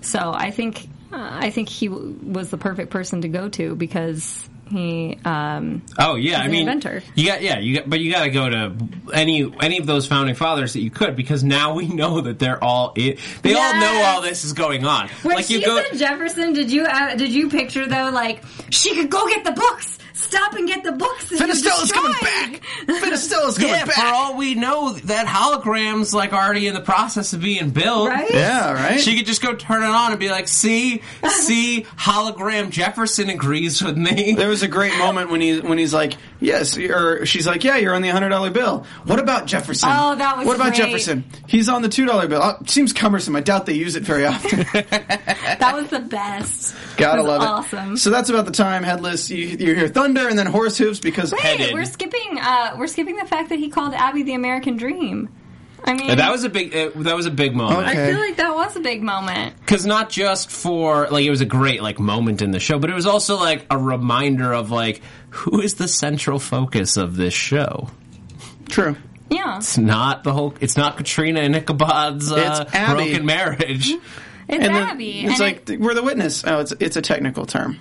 So 0.00 0.32
I 0.34 0.50
think 0.50 0.88
uh, 1.12 1.38
I 1.40 1.50
think 1.50 1.68
he 1.68 1.88
w- 1.88 2.18
was 2.22 2.50
the 2.50 2.58
perfect 2.58 2.90
person 2.90 3.22
to 3.22 3.28
go 3.28 3.48
to 3.50 3.76
because 3.76 4.48
he. 4.68 5.18
Um, 5.24 5.82
Oh 5.98 6.14
yeah, 6.14 6.40
I 6.40 6.48
mean, 6.48 6.60
inventor. 6.68 7.02
you 7.14 7.26
got 7.26 7.42
yeah, 7.42 7.58
you 7.58 7.76
got, 7.76 7.88
but 7.90 8.00
you 8.00 8.10
got 8.12 8.24
to 8.24 8.30
go 8.30 8.48
to 8.48 8.76
any 9.12 9.52
any 9.60 9.78
of 9.78 9.86
those 9.86 10.06
founding 10.06 10.34
fathers 10.34 10.72
that 10.74 10.80
you 10.80 10.90
could 10.90 11.16
because 11.16 11.44
now 11.44 11.74
we 11.74 11.88
know 11.88 12.20
that 12.22 12.38
they're 12.38 12.62
all 12.62 12.92
i 12.96 13.16
they 13.42 13.54
all 13.54 13.74
know 13.80 14.02
all 14.04 14.22
this 14.22 14.44
is 14.44 14.52
going 14.52 14.84
on. 14.86 15.08
when 15.22 15.36
like 15.36 15.46
she 15.46 15.60
you 15.60 15.66
go, 15.66 15.82
said 15.82 15.98
Jefferson, 15.98 16.52
did 16.52 16.70
you 16.70 16.84
uh, 16.84 17.14
did 17.14 17.32
you 17.32 17.48
picture 17.48 17.86
though 17.86 18.10
like 18.12 18.42
she 18.70 18.94
could 18.94 19.10
go 19.10 19.26
get 19.28 19.44
the 19.44 19.52
books? 19.52 19.98
Stop 20.16 20.52
and 20.54 20.68
get 20.68 20.84
the 20.84 20.92
books. 20.92 21.28
that 21.30 21.40
Finistella's 21.40 21.90
coming 21.90 22.12
back! 22.20 22.62
Finistella's 22.86 23.58
coming 23.58 23.72
yeah, 23.72 23.84
back! 23.84 23.96
for 23.96 24.06
all 24.06 24.36
we 24.36 24.54
know, 24.54 24.92
that 24.92 25.26
hologram's 25.26 26.14
like 26.14 26.32
already 26.32 26.68
in 26.68 26.74
the 26.74 26.80
process 26.80 27.32
of 27.32 27.40
being 27.42 27.70
built. 27.70 28.08
Right? 28.10 28.30
yeah, 28.32 28.72
right? 28.72 29.00
She 29.00 29.16
could 29.16 29.26
just 29.26 29.42
go 29.42 29.54
turn 29.56 29.82
it 29.82 29.86
on 29.88 30.12
and 30.12 30.20
be 30.20 30.30
like, 30.30 30.46
"See, 30.46 31.02
see, 31.26 31.82
hologram 31.98 32.70
Jefferson 32.70 33.28
agrees 33.28 33.82
with 33.82 33.98
me." 33.98 34.34
There 34.34 34.48
was 34.48 34.62
a 34.62 34.68
great 34.68 34.96
moment 34.98 35.30
when 35.30 35.40
he 35.40 35.58
when 35.58 35.78
he's 35.78 35.92
like, 35.92 36.14
"Yes," 36.38 36.78
or 36.78 37.26
she's 37.26 37.46
like, 37.46 37.64
"Yeah, 37.64 37.76
you're 37.78 37.94
on 37.94 38.02
the 38.02 38.08
hundred 38.10 38.28
dollar 38.28 38.50
bill." 38.50 38.86
What 39.04 39.18
about 39.18 39.46
Jefferson? 39.46 39.90
Oh, 39.92 40.14
that 40.14 40.36
was 40.36 40.46
What 40.46 40.54
about 40.54 40.74
great. 40.74 40.86
Jefferson? 40.86 41.24
He's 41.48 41.68
on 41.68 41.82
the 41.82 41.88
two 41.88 42.06
dollar 42.06 42.28
bill. 42.28 42.40
Oh, 42.40 42.56
seems 42.66 42.92
cumbersome. 42.92 43.34
I 43.34 43.40
doubt 43.40 43.66
they 43.66 43.72
use 43.74 43.96
it 43.96 44.04
very 44.04 44.26
often. 44.26 44.64
That 45.64 45.74
was 45.76 45.88
the 45.88 46.00
best. 46.00 46.74
Gotta 46.96 47.20
It 47.20 47.22
was 47.22 47.28
love 47.28 47.42
it. 47.42 47.46
Awesome. 47.48 47.96
So 47.96 48.10
that's 48.10 48.28
about 48.28 48.44
the 48.44 48.52
time 48.52 48.82
headless. 48.82 49.30
You, 49.30 49.46
you 49.46 49.74
hear 49.74 49.88
thunder 49.88 50.03
and 50.04 50.38
then 50.38 50.46
horse 50.46 50.76
hooves 50.78 51.00
because 51.00 51.32
Wait, 51.32 51.40
headed. 51.40 51.74
we're 51.74 51.84
skipping. 51.84 52.38
Uh, 52.40 52.74
we're 52.78 52.86
skipping 52.86 53.16
the 53.16 53.26
fact 53.26 53.48
that 53.50 53.58
he 53.58 53.68
called 53.70 53.94
Abby 53.94 54.22
the 54.22 54.34
American 54.34 54.76
Dream. 54.76 55.28
I 55.86 55.92
mean, 55.92 56.16
that 56.16 56.30
was 56.32 56.44
a 56.44 56.48
big 56.48 56.74
uh, 56.74 56.90
that 57.02 57.14
was 57.14 57.26
a 57.26 57.30
big 57.30 57.54
moment. 57.54 57.86
Okay. 57.88 58.08
I 58.08 58.10
feel 58.10 58.18
like 58.20 58.36
that 58.36 58.54
was 58.54 58.74
a 58.74 58.80
big 58.80 59.02
moment. 59.02 59.54
because 59.60 59.84
not 59.84 60.08
just 60.08 60.50
for 60.50 61.08
like 61.10 61.24
it 61.26 61.30
was 61.30 61.42
a 61.42 61.46
great 61.46 61.82
like 61.82 61.98
moment 61.98 62.40
in 62.40 62.52
the 62.52 62.60
show, 62.60 62.78
but 62.78 62.88
it 62.88 62.94
was 62.94 63.04
also 63.06 63.36
like 63.36 63.66
a 63.70 63.76
reminder 63.76 64.52
of 64.54 64.70
like 64.70 65.02
who 65.28 65.60
is 65.60 65.74
the 65.74 65.86
central 65.88 66.38
focus 66.38 66.96
of 66.96 67.16
this 67.16 67.34
show. 67.34 67.90
true. 68.68 68.96
Yeah, 69.30 69.56
It's 69.58 69.76
not 69.78 70.22
the 70.22 70.32
whole. 70.32 70.54
It's 70.60 70.76
not 70.76 70.96
Katrina 70.96 71.40
and 71.40 71.54
Ichabod's 71.56 72.30
uh, 72.30 72.36
It's 72.62 72.74
Abby. 72.74 73.10
broken 73.10 73.26
marriage. 73.26 73.90
it's 73.90 74.02
And 74.48 74.62
then 74.62 74.70
Abby. 74.74 75.20
it's 75.24 75.32
and 75.32 75.40
like 75.40 75.68
it- 75.68 75.80
we're 75.80 75.94
the 75.94 76.02
witness. 76.02 76.44
Oh, 76.46 76.60
it's 76.60 76.72
it's 76.78 76.96
a 76.96 77.02
technical 77.02 77.44
term. 77.46 77.78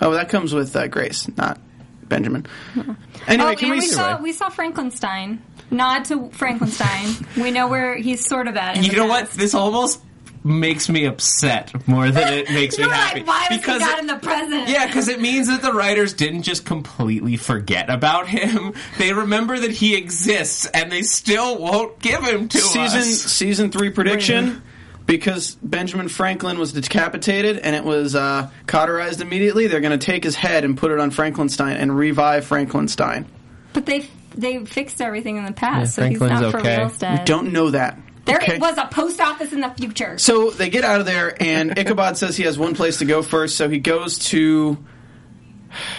Oh, 0.00 0.12
that 0.12 0.28
comes 0.28 0.54
with 0.54 0.74
uh, 0.76 0.86
Grace, 0.88 1.28
not 1.36 1.60
Benjamin. 2.04 2.46
Anyway, 2.76 3.52
oh, 3.52 3.56
can 3.56 3.70
and 3.70 3.70
we? 3.70 3.70
we 3.70 3.80
saw 3.86 4.20
we 4.20 4.32
saw 4.32 4.48
Frankenstein. 4.48 5.42
Nod 5.70 6.04
to 6.06 6.30
Frankenstein. 6.30 7.14
we 7.36 7.50
know 7.50 7.68
where 7.68 7.96
he's 7.96 8.26
sort 8.26 8.48
of 8.48 8.56
at. 8.56 8.82
You 8.82 8.90
the 8.90 8.96
know 8.96 9.06
what? 9.06 9.30
This 9.30 9.54
almost 9.54 10.00
makes 10.42 10.88
me 10.88 11.04
upset 11.04 11.86
more 11.86 12.10
than 12.10 12.32
it 12.32 12.50
makes 12.50 12.78
me 12.78 12.84
You're 12.84 12.92
happy. 12.94 13.20
like, 13.20 13.28
why 13.28 13.46
was 13.50 13.58
because 13.58 13.82
he 13.82 13.88
not 13.88 13.98
in 14.00 14.06
the 14.06 14.16
present? 14.16 14.68
Yeah, 14.68 14.86
because 14.86 15.08
it 15.08 15.20
means 15.20 15.48
that 15.48 15.62
the 15.62 15.72
writers 15.72 16.14
didn't 16.14 16.42
just 16.42 16.64
completely 16.64 17.36
forget 17.36 17.90
about 17.90 18.26
him. 18.28 18.74
They 18.98 19.12
remember 19.12 19.58
that 19.58 19.70
he 19.70 19.96
exists, 19.96 20.66
and 20.66 20.90
they 20.90 21.02
still 21.02 21.58
won't 21.58 22.00
give 22.00 22.22
him 22.22 22.48
to 22.48 22.58
season 22.58 23.00
us. 23.00 23.06
season 23.22 23.70
three 23.70 23.90
prediction 23.90 24.62
because 25.10 25.56
Benjamin 25.56 26.06
Franklin 26.06 26.56
was 26.56 26.72
decapitated 26.72 27.58
and 27.58 27.74
it 27.74 27.82
was 27.82 28.14
uh, 28.14 28.48
cauterized 28.68 29.20
immediately. 29.20 29.66
They're 29.66 29.80
going 29.80 29.98
to 29.98 30.06
take 30.06 30.22
his 30.22 30.36
head 30.36 30.64
and 30.64 30.78
put 30.78 30.92
it 30.92 31.00
on 31.00 31.10
Frankenstein 31.10 31.78
and 31.78 31.94
revive 31.94 32.44
Frankenstein. 32.44 33.26
But 33.72 33.86
they 33.86 34.08
they 34.36 34.64
fixed 34.64 35.00
everything 35.00 35.36
in 35.36 35.44
the 35.44 35.52
past, 35.52 35.96
so 35.96 36.02
Franklin's 36.02 36.32
he's 36.32 36.40
not 36.40 36.54
okay. 36.54 36.76
for 36.76 36.80
real 36.82 36.90
dead. 36.90 37.24
Don't 37.24 37.52
know 37.52 37.70
that. 37.70 37.98
There 38.24 38.36
Okay. 38.36 38.58
was 38.58 38.78
a 38.78 38.86
post 38.86 39.20
office 39.20 39.52
in 39.52 39.60
the 39.60 39.70
future. 39.70 40.16
So 40.18 40.50
they 40.50 40.70
get 40.70 40.84
out 40.84 41.00
of 41.00 41.06
there, 41.06 41.34
and 41.42 41.76
Ichabod 41.78 42.16
says 42.16 42.36
he 42.36 42.44
has 42.44 42.56
one 42.56 42.76
place 42.76 42.98
to 42.98 43.04
go 43.04 43.22
first. 43.22 43.56
So 43.56 43.68
he 43.68 43.80
goes 43.80 44.18
to 44.30 44.78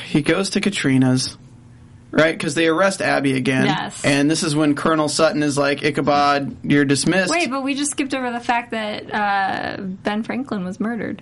he 0.06 0.22
goes 0.22 0.52
to 0.52 0.62
Katrina's, 0.62 1.38
right? 2.12 2.38
Because 2.38 2.56
they 2.56 2.68
arrest 2.68 3.02
Abby 3.02 3.34
again. 3.36 3.66
Yes. 3.66 4.04
And 4.06 4.30
this 4.30 4.44
is 4.44 4.56
when 4.56 4.76
Colonel 4.76 5.10
Sutton 5.10 5.44
is 5.44 5.58
like, 5.58 5.84
Ichabod, 5.84 6.58
you're 6.64 6.86
dismissed. 6.86 7.32
Wait, 7.32 7.50
but 7.50 7.64
we 7.64 7.74
just 7.74 7.92
skipped 7.92 8.14
over 8.14 8.32
the 8.32 8.40
fact 8.40 8.72
that 8.72 9.14
uh, 9.14 9.82
Ben 9.82 10.24
Franklin 10.24 10.64
was 10.64 10.80
murdered. 10.80 11.22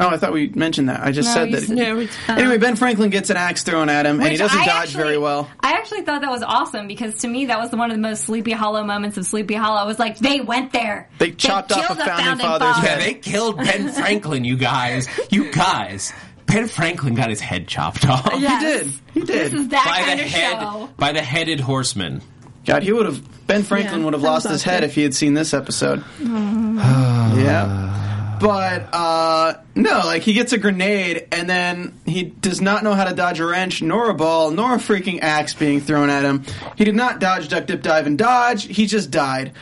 Oh, 0.00 0.06
I 0.10 0.16
thought 0.16 0.32
we 0.32 0.46
mentioned 0.50 0.90
that. 0.90 1.00
I 1.00 1.10
just 1.10 1.26
No, 1.30 1.34
said 1.34 1.52
that. 1.52 1.62
said- 1.64 1.76
Yeah, 1.76 1.94
we- 1.94 2.08
anyway, 2.28 2.56
Ben 2.58 2.76
Franklin 2.76 3.10
gets 3.10 3.30
an 3.30 3.36
axe 3.36 3.64
thrown 3.64 3.88
at 3.88 4.06
him, 4.06 4.20
and 4.20 4.30
he 4.30 4.36
doesn't 4.36 4.56
I 4.56 4.64
dodge 4.64 4.76
actually- 4.90 5.02
very 5.02 5.18
well. 5.18 5.50
I 5.58 5.72
actually 5.72 6.02
thought 6.02 6.20
that 6.20 6.30
was 6.30 6.44
awesome 6.44 6.86
because 6.86 7.16
to 7.22 7.26
me 7.28 7.46
that 7.46 7.58
was 7.58 7.72
one 7.72 7.90
of 7.90 7.96
the 7.96 8.00
most 8.00 8.22
Sleepy 8.22 8.52
Hollow 8.52 8.84
moments 8.84 9.16
of 9.18 9.26
Sleepy 9.26 9.54
Hollow. 9.54 9.80
I 9.80 9.84
Was 9.86 9.98
like 9.98 10.16
they 10.18 10.40
went 10.40 10.72
there. 10.72 11.08
They 11.18 11.32
chopped 11.32 11.72
off 11.72 11.84
killed 11.88 11.98
a 11.98 12.04
founding 12.04 12.38
father's 12.46 12.68
father. 12.76 12.86
Yeah, 12.86 12.94
head. 12.94 13.00
they 13.08 13.14
killed 13.14 13.56
Ben 13.56 13.88
Franklin, 13.88 14.44
you 14.44 14.56
guys. 14.56 15.08
You 15.30 15.50
guys. 15.50 16.12
Ben 16.48 16.66
Franklin 16.66 17.14
got 17.14 17.28
his 17.30 17.40
head 17.40 17.68
chopped 17.68 18.06
off. 18.08 18.28
Yes. 18.38 18.98
He 19.12 19.14
did. 19.14 19.14
He 19.14 19.20
did. 19.20 19.52
This 19.52 19.60
is 19.60 19.68
that 19.68 19.84
By 19.84 20.02
kind 20.04 20.18
the 20.18 20.24
of 20.24 20.30
head, 20.30 20.60
show. 20.60 20.88
by 20.96 21.12
the 21.12 21.22
headed 21.22 21.60
horseman. 21.60 22.22
God, 22.64 22.82
he 22.82 22.92
would 22.92 23.06
have. 23.06 23.46
Ben 23.46 23.62
Franklin 23.62 24.00
Yeah, 24.00 24.04
would 24.06 24.14
have 24.14 24.22
lost 24.22 24.48
his 24.48 24.62
head 24.62 24.78
awesome. 24.82 24.90
if 24.90 24.94
he 24.94 25.02
had 25.02 25.14
seen 25.14 25.34
this 25.34 25.54
episode. 25.54 26.02
yeah. 26.20 28.36
But 28.40 28.88
uh 28.94 29.54
no, 29.74 29.98
like 30.04 30.22
he 30.22 30.32
gets 30.32 30.52
a 30.52 30.58
grenade 30.58 31.26
and 31.32 31.48
then 31.50 31.98
he 32.06 32.22
does 32.24 32.60
not 32.60 32.84
know 32.84 32.94
how 32.94 33.04
to 33.04 33.14
dodge 33.14 33.40
a 33.40 33.46
wrench, 33.46 33.82
nor 33.82 34.10
a 34.10 34.14
ball, 34.14 34.50
nor 34.50 34.74
a 34.74 34.78
freaking 34.78 35.20
axe 35.22 35.54
being 35.54 35.80
thrown 35.80 36.08
at 36.10 36.24
him. 36.24 36.44
He 36.76 36.84
did 36.84 36.94
not 36.94 37.18
dodge, 37.20 37.48
duck, 37.48 37.66
dip, 37.66 37.82
dive, 37.82 38.06
and 38.06 38.16
dodge. 38.16 38.64
He 38.64 38.86
just 38.86 39.10
died. 39.10 39.52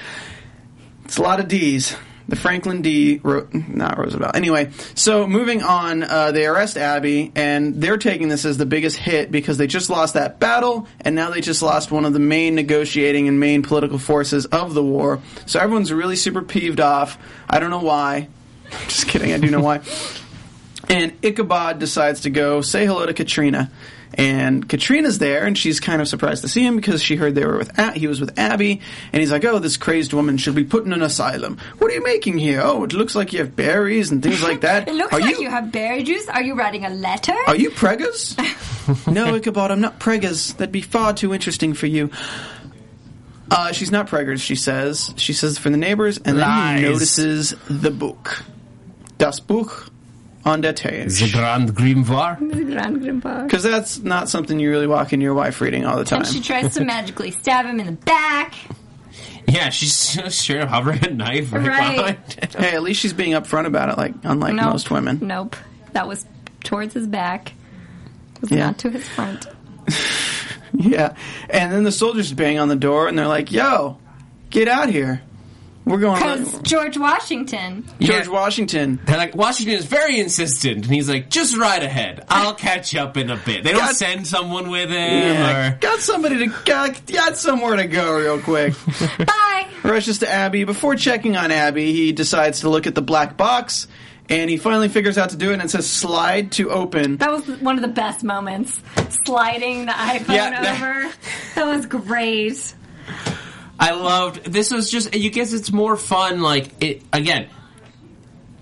It's 1.06 1.16
a 1.16 1.22
lot 1.22 1.40
of 1.40 1.48
D's. 1.48 1.96
The 2.28 2.36
Franklin 2.36 2.82
D. 2.82 3.20
Ro- 3.22 3.46
not 3.52 3.98
Roosevelt. 3.98 4.34
Anyway, 4.36 4.70
so 4.94 5.26
moving 5.26 5.62
on, 5.62 6.02
uh, 6.02 6.32
they 6.32 6.46
arrest 6.46 6.76
Abby, 6.76 7.32
and 7.34 7.80
they're 7.80 7.98
taking 7.98 8.28
this 8.28 8.44
as 8.44 8.58
the 8.58 8.66
biggest 8.66 8.96
hit 8.96 9.30
because 9.30 9.58
they 9.58 9.66
just 9.66 9.90
lost 9.90 10.14
that 10.14 10.40
battle, 10.40 10.88
and 11.00 11.14
now 11.14 11.30
they 11.30 11.40
just 11.40 11.62
lost 11.62 11.90
one 11.90 12.04
of 12.04 12.12
the 12.12 12.18
main 12.18 12.54
negotiating 12.54 13.28
and 13.28 13.38
main 13.38 13.62
political 13.62 13.98
forces 13.98 14.46
of 14.46 14.74
the 14.74 14.82
war. 14.82 15.20
So 15.46 15.60
everyone's 15.60 15.92
really 15.92 16.16
super 16.16 16.42
peeved 16.42 16.80
off. 16.80 17.18
I 17.48 17.60
don't 17.60 17.70
know 17.70 17.82
why. 17.82 18.28
Just 18.88 19.06
kidding. 19.06 19.32
I 19.32 19.38
do 19.38 19.50
know 19.50 19.60
why. 19.60 19.80
And 20.88 21.14
Ichabod 21.22 21.80
decides 21.80 22.20
to 22.20 22.30
go 22.30 22.60
say 22.60 22.86
hello 22.86 23.06
to 23.06 23.12
Katrina. 23.12 23.72
And 24.18 24.66
Katrina's 24.66 25.18
there, 25.18 25.44
and 25.44 25.58
she's 25.58 25.78
kind 25.78 26.00
of 26.00 26.08
surprised 26.08 26.40
to 26.42 26.48
see 26.48 26.64
him 26.64 26.76
because 26.76 27.02
she 27.02 27.16
heard 27.16 27.34
they 27.34 27.44
were 27.44 27.58
with 27.58 27.78
A- 27.78 27.92
he 27.92 28.06
was 28.06 28.18
with 28.18 28.38
Abby, 28.38 28.80
and 29.12 29.20
he's 29.20 29.30
like, 29.30 29.44
"Oh, 29.44 29.58
this 29.58 29.76
crazed 29.76 30.14
woman 30.14 30.38
should 30.38 30.54
be 30.54 30.64
put 30.64 30.86
in 30.86 30.92
an 30.94 31.02
asylum. 31.02 31.58
What 31.78 31.90
are 31.90 31.94
you 31.94 32.02
making 32.02 32.38
here? 32.38 32.62
Oh, 32.62 32.84
it 32.84 32.94
looks 32.94 33.14
like 33.14 33.34
you 33.34 33.40
have 33.40 33.54
berries 33.54 34.10
and 34.10 34.22
things 34.22 34.42
like 34.42 34.62
that. 34.62 34.88
It 34.88 34.94
looks 34.94 35.12
are 35.12 35.20
like 35.20 35.38
you, 35.38 35.50
have 35.50 35.70
berry 35.70 36.02
juice. 36.02 36.28
Are 36.28 36.42
you 36.42 36.54
writing 36.54 36.84
a 36.84 36.90
letter? 36.90 37.34
are 37.46 37.56
you 37.56 37.70
preggers? 37.70 38.36
no, 39.12 39.34
Ichabod, 39.34 39.70
I'm 39.70 39.80
not 39.82 40.00
preggers. 40.00 40.56
That'd 40.56 40.72
be 40.72 40.80
far 40.80 41.12
too 41.12 41.34
interesting 41.34 41.74
for 41.74 41.86
you. 41.86 42.10
Uh, 43.50 43.72
she's 43.72 43.90
not 43.90 44.08
preggers, 44.08 44.40
she 44.40 44.56
says. 44.56 45.12
She 45.16 45.32
says 45.32 45.58
for 45.58 45.70
the 45.70 45.76
neighbors, 45.76 46.16
and 46.18 46.38
then 46.38 46.48
Lies. 46.48 46.80
he 46.80 46.86
notices 46.86 47.54
the 47.68 47.90
book. 47.90 48.42
Das 49.18 49.40
Buch 49.40 49.90
an 50.46 50.60
der 50.62 50.72
Tisch. 50.72 51.20
The 51.20 51.30
Grand 51.32 51.74
Grimoire. 51.74 52.38
The 52.38 52.64
Grand 52.64 53.00
Grandpa. 53.02 53.42
Because 53.42 53.62
that's 53.62 53.98
not 53.98 54.28
something 54.28 54.58
you 54.58 54.70
really 54.70 54.86
walk 54.86 55.12
in 55.12 55.20
your 55.20 55.34
wife 55.34 55.60
reading 55.60 55.84
all 55.84 55.96
the 55.98 56.04
time. 56.04 56.20
And 56.22 56.28
she 56.28 56.40
tries 56.40 56.74
to 56.74 56.84
magically 56.84 57.30
stab 57.32 57.66
him 57.66 57.80
in 57.80 57.86
the 57.86 57.92
back. 57.92 58.54
Yeah, 59.48 59.70
she's 59.70 60.14
just 60.14 60.38
straight 60.40 60.60
up 60.62 60.68
hovering 60.68 61.04
a 61.06 61.10
knife 61.10 61.52
right, 61.52 61.66
Right. 61.66 61.96
behind 61.96 62.54
him. 62.54 62.62
hey, 62.62 62.74
at 62.74 62.82
least 62.82 63.00
she's 63.00 63.12
being 63.12 63.32
upfront 63.32 63.66
about 63.66 63.90
it, 63.90 63.98
like 63.98 64.14
unlike 64.24 64.54
Nope. 64.54 64.66
most 64.72 64.90
women. 64.90 65.18
Nope. 65.22 65.54
That 65.92 66.08
was 66.08 66.24
towards 66.64 66.94
his 66.94 67.06
back. 67.06 67.52
It 68.36 68.40
was 68.40 68.50
Yeah. 68.50 68.66
not 68.66 68.78
to 68.78 68.90
his 68.90 69.06
front. 69.08 69.46
Yeah. 70.78 71.14
And 71.48 71.72
then 71.72 71.84
the 71.84 71.92
soldiers 71.92 72.32
bang 72.32 72.58
on 72.58 72.68
the 72.68 72.76
door, 72.76 73.08
and 73.08 73.16
they're 73.18 73.28
like, 73.28 73.50
"Yo, 73.50 73.96
get 74.50 74.68
out 74.68 74.90
here. 74.90 75.22
We're 75.86 75.98
going." 75.98 76.16
Because 76.20 76.60
George 76.62 76.98
Washington. 76.98 77.84
George 78.00 78.26
Yeah. 78.26 78.32
Washington. 78.32 79.00
They're 79.06 79.16
like, 79.16 79.34
Washington 79.34 79.76
is 79.76 79.86
very 79.86 80.18
insistent, 80.20 80.84
and 80.84 80.94
he's 80.94 81.08
like, 81.08 81.30
just 81.30 81.56
right 81.56 81.82
ahead. 81.82 82.24
I'll 82.28 82.54
catch 82.54 82.94
up 82.94 83.16
in 83.16 83.30
a 83.30 83.36
bit. 83.36 83.64
They 83.64 83.70
don't 83.72 83.80
God- 83.80 83.96
send 83.96 84.26
someone 84.26 84.68
with 84.68 84.90
him, 84.90 84.96
Yeah, 84.96 85.70
or 85.74 85.78
got 85.78 86.00
somebody 86.00 86.38
to 86.38 86.46
got, 86.64 87.06
got 87.06 87.36
somewhere 87.38 87.76
to 87.76 87.86
go 87.86 88.18
real 88.18 88.40
quick. 88.40 88.74
Bye. 89.18 89.68
Rushes 89.82 90.18
to 90.18 90.28
Abby. 90.30 90.64
Before 90.64 90.96
checking 90.96 91.36
on 91.36 91.50
Abby, 91.52 91.92
he 91.92 92.10
decides 92.12 92.60
to 92.60 92.68
look 92.68 92.86
at 92.88 92.94
the 92.96 93.02
black 93.02 93.36
box, 93.36 93.86
and 94.28 94.50
he 94.50 94.56
finally 94.56 94.88
figures 94.88 95.16
out 95.16 95.30
to 95.30 95.36
do 95.36 95.50
it. 95.50 95.54
And 95.54 95.62
it 95.62 95.70
says 95.70 95.88
"slide 95.88 96.50
to 96.52 96.70
open." 96.70 97.18
That 97.18 97.30
was 97.30 97.46
one 97.60 97.76
of 97.76 97.82
the 97.82 97.88
best 97.88 98.24
moments. 98.24 98.80
Sliding 99.24 99.86
the 99.86 99.92
iPhone 99.92 100.34
Yeah, 100.34 100.50
that- 100.62 100.74
over. 100.82 101.12
That 101.54 101.66
was 101.76 101.86
great. 101.86 102.74
I 103.78 103.92
loved 103.92 104.44
this 104.44 104.70
was 104.70 104.90
just 104.90 105.14
you 105.14 105.30
guess 105.30 105.52
it's 105.52 105.70
more 105.72 105.96
fun 105.96 106.40
like 106.40 106.70
it 106.82 107.02
again 107.12 107.48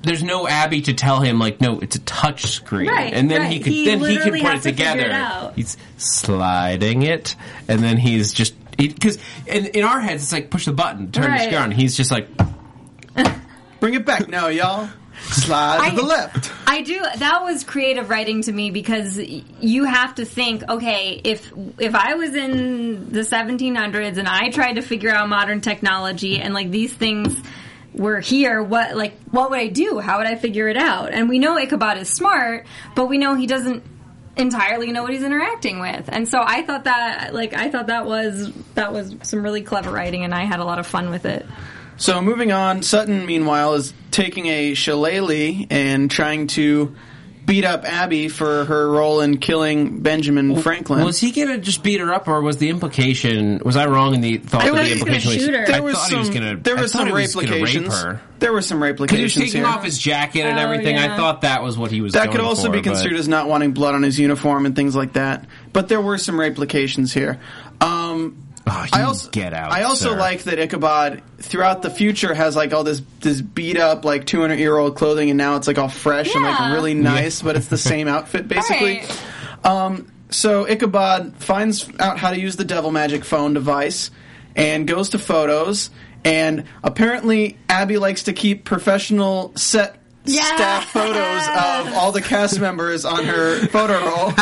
there's 0.03 0.23
no 0.23 0.47
Abby 0.47 0.83
to 0.83 0.93
tell 0.95 1.21
him 1.21 1.39
like 1.39 1.61
no 1.61 1.79
it's 1.81 1.97
a 1.97 2.01
touch 2.01 2.43
screen 2.47 2.89
Right, 2.89 3.13
and 3.15 3.31
then 3.31 3.43
he 3.43 3.57
right. 3.57 3.65
could 3.65 3.73
He 3.73 3.85
then 3.87 4.01
he 4.01 4.07
can 4.07 4.15
literally 4.17 4.41
put 4.43 4.51
has 4.51 4.67
it 4.67 4.71
to 4.71 4.77
figure 4.77 4.93
together 4.93 5.11
it 5.11 5.13
out. 5.13 5.55
he's 5.55 5.77
sliding 5.97 7.03
it 7.03 7.37
and 7.69 7.81
then 7.81 7.97
he's 7.97 8.33
just 8.33 8.55
because 8.77 9.19
in, 9.47 9.67
in 9.67 9.85
our 9.85 10.01
heads 10.01 10.25
it's 10.25 10.33
like 10.33 10.51
push 10.51 10.65
the 10.67 10.73
button 10.73 11.11
turn 11.13 11.25
Right. 11.27 11.39
the 11.39 11.45
screen 11.45 11.61
on 11.63 11.71
he's 11.71 11.97
just 11.97 12.11
like 12.11 12.29
Bring 13.81 13.95
it 13.95 14.07
back 14.07 14.29
now, 14.29 14.49
y'all. 14.49 14.89
Slide 15.23 15.79
I- 15.81 15.91
to 15.91 15.97
the 15.97 16.03
left. 16.03 16.53
I 16.67 16.83
do. 16.83 17.01
That 17.19 17.43
was 17.45 17.65
creative 17.65 18.11
writing 18.11 18.43
to 18.43 18.53
me 18.53 18.71
because 18.71 19.19
you 19.19 19.85
have 19.85 20.17
to 20.17 20.25
think, 20.25 20.69
okay, 20.69 21.21
if 21.23 21.53
if 21.79 21.95
I 21.95 22.15
was 22.15 22.35
in 22.35 23.13
the 23.13 23.21
1700s 23.21 24.19
and 24.19 24.29
I 24.29 24.51
tried 24.51 24.75
to 24.75 24.83
figure 24.83 25.11
out 25.11 25.29
modern 25.29 25.61
technology 25.61 26.41
and 26.41 26.53
like 26.53 26.71
these 26.71 26.93
things 26.93 27.37
were 27.93 28.21
here, 28.21 28.63
what 28.63 28.97
like 28.97 29.19
what 29.31 29.51
would 29.51 29.59
I 29.59 29.69
do? 29.69 30.01
How 30.01 30.19
would 30.19 30.27
I 30.27 30.35
figure 30.35 30.69
it 30.69 30.77
out? 30.77 31.13
And 31.13 31.29
we 31.29 31.39
know 31.39 31.57
Ichabod 31.57 31.99
is 31.99 32.09
smart, 32.09 32.67
but 32.95 33.07
we 33.07 33.19
know 33.19 33.35
he 33.35 33.47
doesn't 33.47 33.85
entirely 34.37 34.91
know 34.91 35.03
what 35.03 35.13
he's 35.13 35.23
interacting 35.23 35.81
with. 35.81 36.09
And 36.09 36.29
so 36.29 36.43
I 36.45 36.63
thought 36.63 36.85
that 36.85 37.35
like 37.35 37.55
I 37.55 37.71
thought 37.71 37.87
that 37.87 38.07
was 38.07 38.53
that 38.75 38.93
was 38.93 39.15
some 39.23 39.43
really 39.43 39.63
clever 39.63 39.91
writing 39.91 40.25
and 40.25 40.35
I 40.35 40.45
had 40.45 40.61
a 40.61 40.65
lot 40.65 40.79
of 40.79 40.87
fun 40.87 41.11
with 41.11 41.25
it. 41.25 41.47
So 41.97 42.21
moving 42.21 42.51
on, 42.51 42.83
Sutton 42.83 43.27
meanwhile 43.27 43.75
is 43.75 43.95
taking 44.15 44.47
a 44.47 44.75
shillelagh 44.75 45.67
and 45.71 46.11
trying 46.11 46.47
to 46.49 46.95
beat 47.45 47.67
up 47.67 47.85
Abby 47.85 48.29
for 48.29 48.65
her 48.65 48.89
role 48.91 49.21
in 49.21 49.37
killing 49.37 50.01
Benjamin 50.01 50.57
Franklin. 50.63 51.05
was 51.05 51.21
he 51.21 51.31
gonna 51.31 51.59
just 51.59 51.83
beat 51.83 52.01
her 52.01 52.11
up 52.15 52.27
or 52.27 52.41
was 52.41 52.57
the 52.57 52.71
implication 52.71 53.61
was 53.63 53.77
I 53.77 53.85
wrong 53.85 54.15
in 54.15 54.23
the 54.23 54.39
thought 54.39 54.63
There 54.63 54.73
that 54.73 54.79
was- 54.81 54.89
the 54.89 54.95
implication 54.95 55.29
was, 55.31 55.45
shoot 55.45 55.55
her. 55.55 55.63
I 55.63 55.71
there 55.73 55.83
was 55.83 55.95
thought 55.95 56.09
some 56.09 56.13
he 56.15 56.19
was 56.21 56.31
gonna 56.31 56.57
there 56.57 56.79
I 56.79 56.81
was 56.81 56.93
thought 56.93 56.99
some 57.01 57.07
he 57.09 57.13
was 57.13 57.35
gonna 57.35 57.47
rape 57.49 57.51
raplications. 57.61 58.03
her 58.03 58.21
There 58.39 58.53
were 58.53 58.63
some 58.63 58.81
because 58.81 59.11
he 59.19 59.23
was 59.25 59.35
taking 59.35 59.61
here. 59.61 59.67
off 59.67 59.85
his 59.85 59.99
jacket 59.99 60.41
and 60.47 60.59
Oh, 60.59 60.63
everything. 60.63 60.97
I 60.97 61.17
thought 61.19 61.43
that 61.43 61.63
was 61.63 61.77
what 61.77 61.91
he 61.91 62.01
was. 62.01 62.15
that 62.15 62.31
could 62.31 62.41
also 62.41 62.69
for, 62.69 62.73
be 62.73 62.79
but- 62.79 62.85
construed 62.85 63.19
as 63.19 63.29
not 63.29 63.47
wanting 63.47 63.73
blood 63.73 63.95
on 63.95 64.03
his 64.03 64.19
uniform 64.19 64.65
and 64.65 64.75
things 64.75 64.97
like 64.97 65.13
that. 65.15 65.45
But 65.75 65.89
there 65.89 66.01
were 66.01 66.17
some 66.17 66.41
replications 66.41 67.13
here. 67.13 67.39
Um, 67.83 68.37
Oh, 68.67 68.87
I 68.93 69.03
also 69.03 69.31
get 69.31 69.53
out. 69.53 69.73
I 69.73 69.83
also 69.83 70.13
sir. 70.13 70.19
like 70.19 70.45
that 70.45 70.59
Ichabod 70.59 71.23
throughout 71.39 71.83
the 71.83 71.91
future 71.91 72.33
has 72.33 72.57
like 72.57 72.73
all 72.73 72.83
this 72.83 73.03
this 73.21 73.41
beat 73.43 73.77
up 73.79 74.05
like 74.07 74.25
200 74.27 74.59
year 74.59 74.77
old 74.77 74.97
clothing 74.97 75.29
and 75.31 75.37
now 75.37 75.57
it's 75.57 75.67
like 75.67 75.77
all 75.79 75.89
fresh 75.91 76.35
and 76.35 76.43
like 76.45 76.73
really 76.73 76.95
nice, 76.95 77.43
but 77.43 77.57
it's 77.57 77.69
the 77.69 77.77
same 77.79 78.09
outfit 78.09 78.49
basically. 78.49 79.03
Right. 79.65 79.67
Um, 79.67 80.13
so 80.31 80.67
Ichabod 80.69 81.37
finds 81.39 81.89
out 81.99 82.19
how 82.19 82.31
to 82.31 82.39
use 82.39 82.57
the 82.57 82.65
devil 82.65 82.91
magic 82.91 83.25
phone 83.25 83.55
device 83.55 84.11
and 84.57 84.87
goes 84.87 85.11
to 85.11 85.19
photos. 85.19 85.91
And 86.25 86.65
apparently, 86.83 87.57
Abby 87.69 87.99
likes 87.99 88.25
to 88.25 88.33
keep 88.33 88.65
professional 88.65 89.53
set 89.57 89.99
Yes! 90.27 90.47
staff 90.55 90.85
photos 90.91 91.17
of 91.89 91.95
all 91.95 92.11
the 92.13 92.23
cast 92.23 92.59
members 92.59 93.05
on 93.05 93.25
her 93.25 93.67
photo 93.69 94.01
roll. 94.05 94.33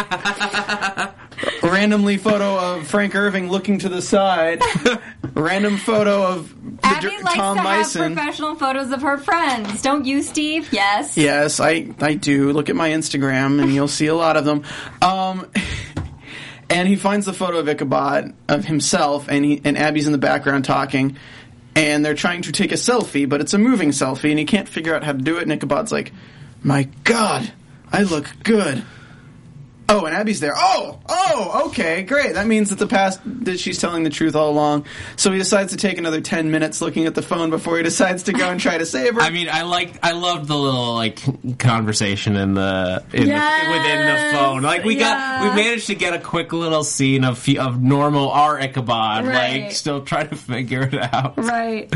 Randomly 1.82 2.16
photo 2.16 2.56
of 2.60 2.86
Frank 2.86 3.16
Irving 3.16 3.50
looking 3.50 3.80
to 3.80 3.88
the 3.88 4.00
side. 4.00 4.62
Random 5.34 5.76
photo 5.76 6.22
of 6.24 6.54
the 6.80 6.86
Abby 6.86 7.08
dir- 7.08 7.22
likes 7.24 7.34
Tom 7.34 7.56
to 7.56 7.62
Mison. 7.64 8.02
have 8.02 8.12
professional 8.12 8.54
photos 8.54 8.92
of 8.92 9.02
her 9.02 9.18
friends. 9.18 9.82
Don't 9.82 10.04
you, 10.04 10.22
Steve? 10.22 10.72
Yes. 10.72 11.18
Yes, 11.18 11.58
I 11.58 11.92
I 12.00 12.14
do. 12.14 12.52
Look 12.52 12.70
at 12.70 12.76
my 12.76 12.90
Instagram, 12.90 13.60
and 13.60 13.74
you'll 13.74 13.88
see 13.88 14.06
a 14.06 14.14
lot 14.14 14.36
of 14.36 14.44
them. 14.44 14.62
Um, 15.02 15.50
and 16.70 16.86
he 16.86 16.94
finds 16.94 17.26
the 17.26 17.32
photo 17.32 17.58
of 17.58 17.68
Ichabod 17.68 18.32
of 18.48 18.64
himself, 18.64 19.26
and 19.28 19.44
he 19.44 19.60
and 19.64 19.76
Abby's 19.76 20.06
in 20.06 20.12
the 20.12 20.18
background 20.18 20.64
talking, 20.64 21.16
and 21.74 22.04
they're 22.04 22.14
trying 22.14 22.42
to 22.42 22.52
take 22.52 22.70
a 22.70 22.76
selfie, 22.76 23.28
but 23.28 23.40
it's 23.40 23.54
a 23.54 23.58
moving 23.58 23.88
selfie, 23.88 24.30
and 24.30 24.38
he 24.38 24.44
can't 24.44 24.68
figure 24.68 24.94
out 24.94 25.02
how 25.02 25.10
to 25.10 25.18
do 25.18 25.38
it. 25.38 25.42
And 25.42 25.52
Ichabod's 25.52 25.90
like, 25.90 26.12
"My 26.62 26.84
God, 27.02 27.52
I 27.90 28.04
look 28.04 28.28
good." 28.44 28.84
Oh, 29.88 30.06
and 30.06 30.14
Abby's 30.14 30.40
there. 30.40 30.54
Oh, 30.56 30.98
oh, 31.08 31.66
okay, 31.68 32.02
great. 32.02 32.34
That 32.34 32.46
means 32.46 32.70
that 32.70 32.78
the 32.78 32.86
past 32.86 33.20
that 33.44 33.58
she's 33.60 33.78
telling 33.78 34.04
the 34.04 34.10
truth 34.10 34.34
all 34.34 34.48
along. 34.50 34.86
So 35.16 35.32
he 35.32 35.38
decides 35.38 35.72
to 35.72 35.76
take 35.76 35.98
another 35.98 36.20
ten 36.20 36.50
minutes 36.50 36.80
looking 36.80 37.06
at 37.06 37.14
the 37.14 37.20
phone 37.22 37.50
before 37.50 37.76
he 37.76 37.82
decides 37.82 38.22
to 38.24 38.32
go 38.32 38.48
and 38.48 38.58
try 38.60 38.78
to 38.78 38.86
save 38.86 39.14
her. 39.16 39.20
I 39.20 39.30
mean, 39.30 39.48
I 39.50 39.62
like, 39.62 39.98
I 40.02 40.12
loved 40.12 40.46
the 40.48 40.56
little 40.56 40.94
like 40.94 41.58
conversation 41.58 42.36
in 42.36 42.54
the, 42.54 43.02
in 43.12 43.26
Yes! 43.26 43.66
the 43.66 43.72
within 43.72 44.06
the 44.32 44.38
phone. 44.38 44.62
Like 44.62 44.84
we 44.84 44.94
got, 44.96 45.42
we 45.42 45.62
managed 45.62 45.88
to 45.88 45.94
get 45.94 46.14
a 46.14 46.18
quick 46.18 46.52
little 46.52 46.84
scene 46.84 47.24
of 47.24 47.46
of 47.58 47.82
normal 47.82 48.30
our 48.30 48.58
Ichabod, 48.58 49.26
Right. 49.26 49.62
like 49.64 49.72
still 49.72 50.02
trying 50.02 50.28
to 50.30 50.36
figure 50.36 50.82
it 50.82 50.94
out. 50.94 51.36
Right. 51.36 51.92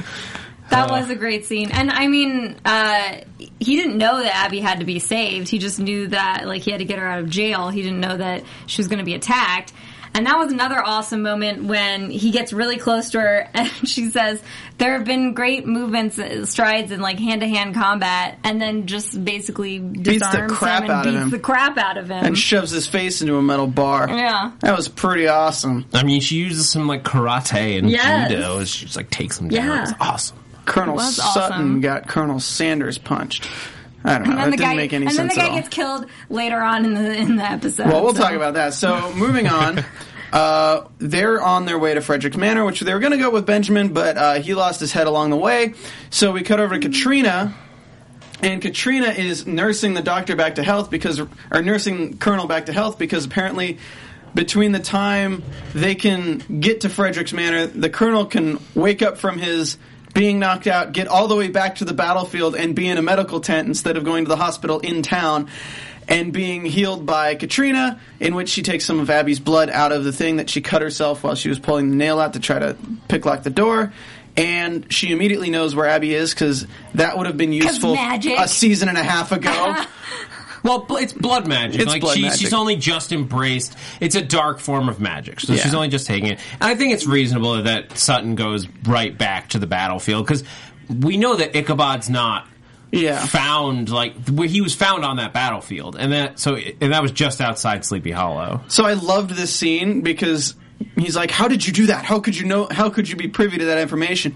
That 0.71 0.91
was 0.91 1.09
a 1.11 1.15
great 1.15 1.47
scene. 1.47 1.71
And 1.71 1.91
I 1.91 2.07
mean, 2.09 2.57
uh, 2.65 3.19
he 3.61 3.77
didn't 3.77 3.99
know 3.99 4.23
that 4.23 4.35
Abby 4.35 4.61
had 4.61 4.81
to 4.81 4.85
be 4.85 4.99
saved. 4.99 5.49
He 5.49 5.59
just 5.59 5.79
knew 5.79 6.09
that, 6.09 6.47
like, 6.47 6.63
he 6.63 6.71
had 6.71 6.79
to 6.79 6.85
get 6.87 6.99
her 6.99 7.07
out 7.07 7.21
of 7.21 7.31
jail. 7.31 7.69
He 7.71 7.83
didn't 7.83 8.01
know 8.01 8.17
that 8.17 8.45
she 8.67 8.81
was 8.81 8.89
going 8.89 8.99
to 8.99 9.05
be 9.05 9.15
attacked. 9.15 9.73
And 10.15 10.25
that 10.27 10.39
was 10.39 10.51
another 10.51 10.83
awesome 10.83 11.21
moment 11.21 11.65
when 11.65 12.09
he 12.09 12.31
gets 12.31 12.51
really 12.55 12.79
close 12.79 13.11
to 13.11 13.21
her 13.21 13.51
and 13.55 13.69
she 13.87 14.09
says, 14.09 14.43
There 14.79 14.95
have 14.95 15.05
been 15.05 15.35
great 15.35 15.67
movements, 15.67 16.19
uh, 16.19 16.47
strides 16.47 16.91
in 16.91 17.01
like 17.01 17.19
hand 17.19 17.43
to 17.43 17.47
hand 17.49 17.75
combat, 17.75 18.39
and 18.43 18.59
then 18.59 18.87
just 18.87 19.23
basically 19.23 19.79
beats 19.79 20.05
the 20.09 20.13
disarms 20.15 20.53
crap 20.55 20.85
him 20.85 20.91
and 20.91 20.93
out 20.93 21.07
of 21.07 21.13
beats 21.13 21.23
him. 21.25 21.31
the 21.31 21.39
crap 21.39 21.77
out 21.77 21.99
of 21.99 22.09
him. 22.11 22.25
and 22.25 22.39
shoves 22.39 22.71
his 22.71 22.87
face 22.87 23.21
into 23.21 23.37
a 23.37 23.43
metal 23.43 23.67
bar. 23.67 24.09
Yeah. 24.09 24.53
That 24.61 24.75
was 24.75 24.89
pretty 24.89 25.29
awesome. 25.29 25.85
I 25.93 26.03
mean, 26.03 26.23
she 26.23 26.37
uses 26.37 26.71
some 26.71 26.87
like 26.89 27.03
karate 27.05 27.79
and 27.79 27.91
Yes. 27.91 28.31
judo. 28.31 28.65
She 28.65 28.87
just 28.87 28.97
like 28.97 29.11
takes 29.11 29.39
him 29.39 29.49
down. 29.49 29.67
Yeah. 29.67 29.83
It's 29.83 29.93
awesome. 30.01 30.39
Colonel 30.67 30.99
Sutton 30.99 31.53
awesome. 31.53 31.81
got 31.81 32.07
Colonel 32.09 32.41
Sanders 32.41 32.99
punched. 32.99 33.49
I 34.05 34.19
don't 34.19 34.29
know. 34.29 34.31
and 34.33 34.39
That 34.39 34.43
then 34.43 34.51
the 34.51 34.57
didn't 34.59 34.71
guy, 34.71 34.77
make 34.77 34.93
any 34.93 35.07
and 35.07 35.17
then 35.17 35.29
the 35.29 35.35
guy 35.35 35.55
gets 35.55 35.69
killed 35.69 36.07
later 36.29 36.61
on 36.61 36.85
in 36.85 36.95
the 36.95 37.17
in 37.17 37.37
the 37.37 37.43
episode. 37.45 37.87
well, 37.89 38.05
we'll 38.05 38.15
so. 38.15 38.23
talk 38.23 38.33
about 38.35 38.55
that. 38.55 38.75
So, 38.75 39.13
moving 39.15 39.47
on. 39.49 39.85
Uh, 40.33 40.89
they're 40.99 41.41
on 41.41 41.65
their 41.67 41.79
way 41.79 41.95
to 41.95 42.01
Frederick's 42.01 42.37
Manor, 42.37 42.65
which 42.65 42.81
they 42.81 42.93
were 42.93 42.99
going 42.99 43.13
to 43.13 43.17
go 43.19 43.31
with 43.31 43.47
Benjamin, 43.47 43.93
but 43.95 44.19
uh, 44.19 44.35
he 44.35 44.55
lost 44.55 44.81
his 44.81 44.93
head 44.93 45.07
along 45.07 45.31
the 45.31 45.37
way. 45.37 45.73
So 46.11 46.33
we 46.33 46.43
cut 46.43 46.59
over 46.59 46.75
to 46.75 46.81
Katrina, 46.81 47.55
and 48.43 48.61
Katrina 48.61 49.07
is 49.07 49.47
nursing 49.47 49.95
the 49.95 50.03
doctor 50.03 50.35
back 50.37 50.57
to 50.57 50.65
health 50.65 50.91
because, 50.91 51.21
or 51.21 51.63
nursing 51.63 52.19
Colonel 52.19 52.49
back 52.49 52.67
to 52.67 52.73
health 52.73 52.99
because 52.99 53.25
apparently 53.25 53.79
between 54.35 54.73
the 54.73 54.81
time 54.81 55.43
they 55.75 55.95
can 55.95 56.39
get 56.61 56.83
to 56.83 56.89
Frederick's 56.91 57.33
Manor, 57.33 57.67
the 57.69 57.89
Colonel 57.89 58.27
can 58.27 58.59
wake 58.75 59.03
up 59.03 59.19
from 59.19 59.39
his 59.39 59.79
being 60.17 60.39
knocked 60.39 60.67
out, 60.67 60.93
get 60.93 61.09
all 61.09 61.29
the 61.29 61.37
way 61.37 61.49
back 61.49 61.77
to 61.77 61.85
the 61.85 61.93
battlefield, 61.93 62.57
and 62.57 62.75
be 62.75 62.89
in 62.89 62.97
a 62.97 63.03
medical 63.03 63.39
tent 63.39 63.69
instead 63.69 63.99
of 63.99 64.05
going 64.05 64.25
to 64.25 64.29
the 64.31 64.37
hospital 64.37 64.81
in 64.81 65.03
town. 65.03 65.49
And 66.09 66.33
being 66.33 66.65
healed 66.65 67.05
by 67.05 67.35
Katrina, 67.35 68.01
in 68.21 68.37
which 68.37 68.49
she 68.49 68.63
takes 68.63 68.85
some 68.85 69.01
of 69.01 69.11
Abby's 69.11 69.41
blood 69.41 69.71
out 69.71 69.91
of 69.91 70.05
the 70.05 70.13
thing 70.13 70.37
that 70.37 70.49
she 70.49 70.61
cut 70.61 70.81
herself 70.81 71.25
while 71.25 71.35
she 71.35 71.49
was 71.49 71.59
pulling 71.59 71.91
the 71.91 71.97
nail 71.97 72.21
out 72.21 72.35
to 72.35 72.41
try 72.41 72.61
to 72.61 72.77
pick 73.09 73.27
lock 73.27 73.43
the 73.43 73.51
door. 73.51 73.93
And 74.37 74.91
she 74.93 75.11
immediately 75.11 75.51
knows 75.51 75.75
where 75.75 75.87
Abby 75.87 76.15
is 76.15 76.33
because 76.33 76.67
that 76.95 77.19
would 77.19 77.27
have 77.27 77.37
been 77.37 77.53
useful 77.53 77.95
magic. 77.95 78.39
a 78.39 78.47
season 78.47 78.89
and 78.89 78.97
a 78.97 79.03
half 79.03 79.33
ago. 79.33 79.51
Well, 80.67 80.81
bl- 80.81 80.97
it's 80.97 81.13
blood 81.13 81.47
magic. 81.47 81.81
It's 81.81 81.91
like 81.91 82.01
blood 82.01 82.17
she, 82.17 82.23
magic. 82.23 82.41
she's 82.41 82.53
only 82.53 82.75
just 82.77 83.13
embraced. 83.13 83.77
It's 84.01 84.17
a 84.17 84.23
dark 84.23 84.59
form 84.59 84.89
of 84.89 85.01
magic, 85.01 85.39
so 85.41 85.53
Yeah. 85.55 85.63
she's 85.63 85.75
only 85.75 85.89
just 85.89 86.07
taking 86.07 86.31
it. 86.31 86.41
And 86.55 86.65
I 86.65 86.75
think 86.75 86.93
it's 86.93 87.07
reasonable 87.07 87.63
that 87.63 87.97
Sutton 87.97 88.35
goes 88.35 88.67
right 88.85 89.17
back 89.17 89.51
to 89.51 89.59
the 89.61 89.67
battlefield 89.69 90.27
because 90.27 90.43
we 90.89 91.17
know 91.17 91.37
that 91.37 91.55
Ichabod's 91.55 92.11
not 92.11 92.49
yeah. 92.91 93.25
found 93.27 93.91
like 93.91 94.15
where 94.29 94.49
he 94.49 94.61
was 94.61 94.75
found 94.75 95.05
on 95.05 95.17
that 95.19 95.33
battlefield, 95.33 95.97
and 95.99 96.13
that 96.13 96.39
so 96.41 96.57
and 96.57 96.93
that 96.93 97.01
was 97.03 97.13
just 97.13 97.41
outside 97.41 97.85
Sleepy 97.85 98.11
Hollow. 98.11 98.61
So 98.69 98.85
I 98.85 98.95
loved 98.95 99.31
this 99.31 99.55
scene 99.55 100.01
because 100.01 100.55
he's 100.99 101.15
like, 101.17 101.31
"How 101.31 101.47
did 101.49 101.67
you 101.67 101.73
do 101.73 101.87
that? 101.87 102.05
How 102.05 102.19
could 102.21 102.37
you 102.37 102.45
know? 102.45 102.67
How 102.71 102.91
could 102.91 103.09
you 103.09 103.17
be 103.17 103.29
privy 103.29 103.59
to 103.59 103.65
that 103.67 103.79
information?" 103.79 104.35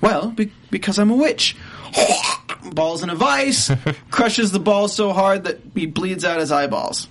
Well, 0.00 0.28
be- 0.28 0.52
because 0.70 0.98
I'm 0.98 1.10
a 1.10 1.16
witch. 1.16 1.56
Balls 2.72 3.02
in 3.02 3.10
a 3.10 3.14
vice, 3.14 3.70
crushes 4.10 4.52
the 4.52 4.58
ball 4.58 4.88
so 4.88 5.12
hard 5.12 5.44
that 5.44 5.60
he 5.74 5.86
bleeds 5.86 6.24
out 6.24 6.40
his 6.40 6.50
eyeballs. 6.52 7.08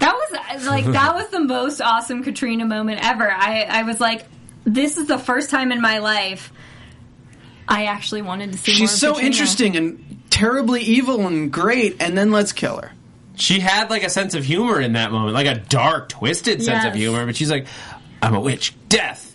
That 0.00 0.14
was 0.14 0.64
uh, 0.66 0.70
like 0.70 0.84
that 0.86 1.14
was 1.14 1.28
the 1.28 1.40
most 1.40 1.80
awesome 1.80 2.22
Katrina 2.24 2.64
moment 2.64 3.00
ever. 3.02 3.30
I 3.30 3.62
I 3.62 3.82
was 3.84 4.00
like, 4.00 4.24
this 4.64 4.96
is 4.96 5.06
the 5.06 5.18
first 5.18 5.50
time 5.50 5.72
in 5.72 5.80
my 5.80 5.98
life 5.98 6.52
I 7.68 7.84
actually 7.84 8.22
wanted 8.22 8.52
to 8.52 8.58
see. 8.58 8.72
more 8.72 8.78
She's 8.78 8.92
of 8.94 8.98
so 8.98 9.08
Katrina. 9.12 9.26
interesting 9.26 9.76
and 9.76 10.22
terribly 10.30 10.82
evil 10.82 11.26
and 11.26 11.52
great, 11.52 12.00
and 12.02 12.16
then 12.18 12.30
let's 12.32 12.52
kill 12.52 12.78
her. 12.78 12.92
She 13.36 13.60
had 13.60 13.90
like 13.90 14.02
a 14.02 14.10
sense 14.10 14.34
of 14.34 14.44
humor 14.44 14.80
in 14.80 14.94
that 14.94 15.12
moment, 15.12 15.34
like 15.34 15.46
a 15.46 15.54
dark, 15.60 16.08
twisted 16.08 16.62
sense 16.62 16.84
of 16.84 16.94
humor. 16.94 17.24
But 17.26 17.36
she's 17.36 17.50
like, 17.50 17.66
"I'm 18.22 18.34
a 18.34 18.40
witch, 18.40 18.74
death." 18.88 19.26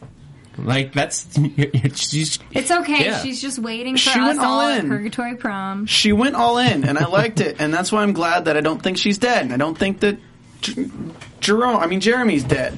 Like 0.58 0.94
that's 0.94 1.28
she's. 1.96 2.40
It's 2.52 2.72
okay. 2.72 3.06
Yeah. 3.06 3.22
She's 3.22 3.42
just 3.42 3.60
waiting 3.60 3.96
for 3.96 4.00
She 4.00 4.20
us 4.20 4.28
went 4.28 4.40
all 4.40 4.62
all 4.62 4.68
at 4.70 4.84
in. 4.84 4.90
Purgatory 4.90 5.36
Prom. 5.36 5.86
She 5.86 6.14
went 6.14 6.36
all 6.36 6.58
in, 6.58 6.84
and 6.88 6.98
I 6.98 7.06
liked 7.08 7.42
it, 7.42 7.58
and 7.60 7.74
that's 7.74 7.92
why 7.92 8.04
I'm 8.04 8.14
glad 8.14 8.46
that 8.46 8.56
I 8.58 8.62
don't 8.62 8.82
think 8.82 8.98
she's 8.98 9.18
dead, 9.18 9.44
and 9.44 9.54
I 9.54 9.58
don't 9.58 9.78
think 9.78 10.00
that 10.00 10.18
J- 10.62 10.90
Jerome, 11.42 11.78
I 11.78 11.88
mean 11.88 12.00
Jeremy's 12.00 12.44
dead. 12.44 12.78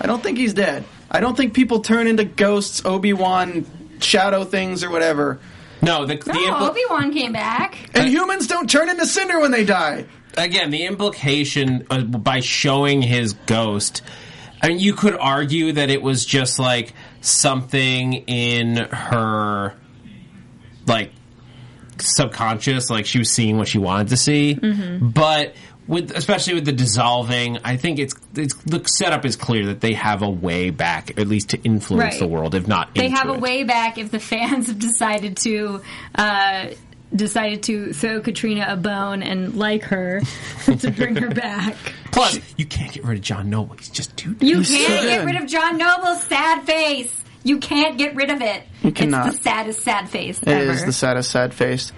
I 0.00 0.06
don't 0.06 0.22
think 0.22 0.38
he's 0.38 0.54
dead. 0.54 0.84
I 1.10 1.20
don't 1.20 1.36
think 1.36 1.54
people 1.54 1.80
turn 1.80 2.06
into 2.06 2.22
ghosts, 2.24 2.84
Obi 2.84 3.12
Wan, 3.12 3.66
shadow 4.00 4.44
things, 4.44 4.84
or 4.84 4.90
whatever. 4.90 5.40
No, 5.82 6.06
the, 6.06 6.16
the 6.16 6.32
No, 6.32 6.38
impl- 6.54 6.70
Obi 6.70 6.80
Wan 6.90 7.12
came 7.12 7.32
back. 7.32 7.78
And 7.96 8.08
humans 8.08 8.46
don't 8.46 8.68
turn 8.70 8.88
into 8.88 9.06
cinder 9.06 9.40
when 9.40 9.50
they 9.50 9.64
die. 9.64 10.06
again, 10.36 10.70
the 10.70 10.84
implication 10.86 11.86
uh, 11.90 12.02
by 12.02 12.40
showing 12.40 13.02
his 13.02 13.32
ghost. 13.32 14.02
I 14.62 14.68
mean, 14.68 14.78
you 14.80 14.92
could 14.94 15.14
argue 15.14 15.72
that 15.72 15.88
it 15.90 16.02
was 16.02 16.24
just 16.26 16.58
like 16.58 16.92
something 17.28 18.12
in 18.14 18.76
her, 18.76 19.74
like 20.86 21.12
subconscious, 21.98 22.90
like 22.90 23.06
she 23.06 23.18
was 23.18 23.30
seeing 23.30 23.58
what 23.58 23.68
she 23.68 23.78
wanted 23.78 24.08
to 24.08 24.16
see. 24.16 24.54
Mm-hmm. 24.54 25.08
But 25.08 25.54
with 25.86 26.10
especially 26.10 26.54
with 26.54 26.64
the 26.66 26.72
dissolving, 26.72 27.58
I 27.64 27.76
think 27.76 27.98
it's 27.98 28.14
it's 28.34 28.54
the 28.64 28.82
setup 28.86 29.24
is 29.24 29.36
clear 29.36 29.66
that 29.66 29.80
they 29.80 29.94
have 29.94 30.22
a 30.22 30.30
way 30.30 30.70
back, 30.70 31.18
at 31.18 31.28
least 31.28 31.50
to 31.50 31.62
influence 31.62 32.12
Right. 32.14 32.18
the 32.20 32.26
world, 32.28 32.54
if 32.54 32.66
not 32.68 32.94
They 32.94 33.08
have 33.08 33.28
a 33.28 33.34
way 33.38 33.64
back 33.64 33.98
if 33.98 34.10
the 34.10 34.20
fans 34.20 34.66
have 34.68 34.78
decided 34.78 35.36
to. 35.38 35.82
Uh, 36.14 36.66
decided 37.16 37.62
to 37.62 37.94
throw 37.94 38.20
Katrina 38.20 38.66
a 38.68 38.76
bone 38.76 39.22
and 39.22 39.54
like 39.54 39.82
her 39.84 40.20
to 40.66 40.90
bring 40.90 41.16
her 41.16 41.30
back. 41.34 41.74
Plus, 42.12 42.40
you 42.56 42.66
can't 42.66 42.92
get 42.92 43.04
rid 43.04 43.18
of 43.18 43.24
John 43.24 43.50
Noble; 43.50 43.76
he's 43.76 43.88
just 43.90 44.16
too. 44.16 44.34
You 44.40 44.58
He's 44.58 44.68
so 44.80 44.86
can't 44.86 45.06
get 45.08 45.24
rid 45.24 45.42
of 45.42 45.48
John 45.48 45.76
Noble's 45.78 46.22
sad 46.24 46.64
face. 46.64 47.14
You 47.44 47.58
can't 47.58 47.96
get 47.96 48.14
rid 48.16 48.30
of 48.30 48.40
it. 48.42 48.62
You 48.82 48.92
cannot. 48.92 49.28
It's 49.28 49.36
the 49.38 49.42
saddest 49.44 49.80
sad 49.82 50.08
face 50.08 50.38
It 50.42 50.48
ever. 50.48 50.70
is 50.72 50.84
the 50.84 50.92
saddest, 50.92 51.30
sad 51.30 51.54
face. 51.54 51.92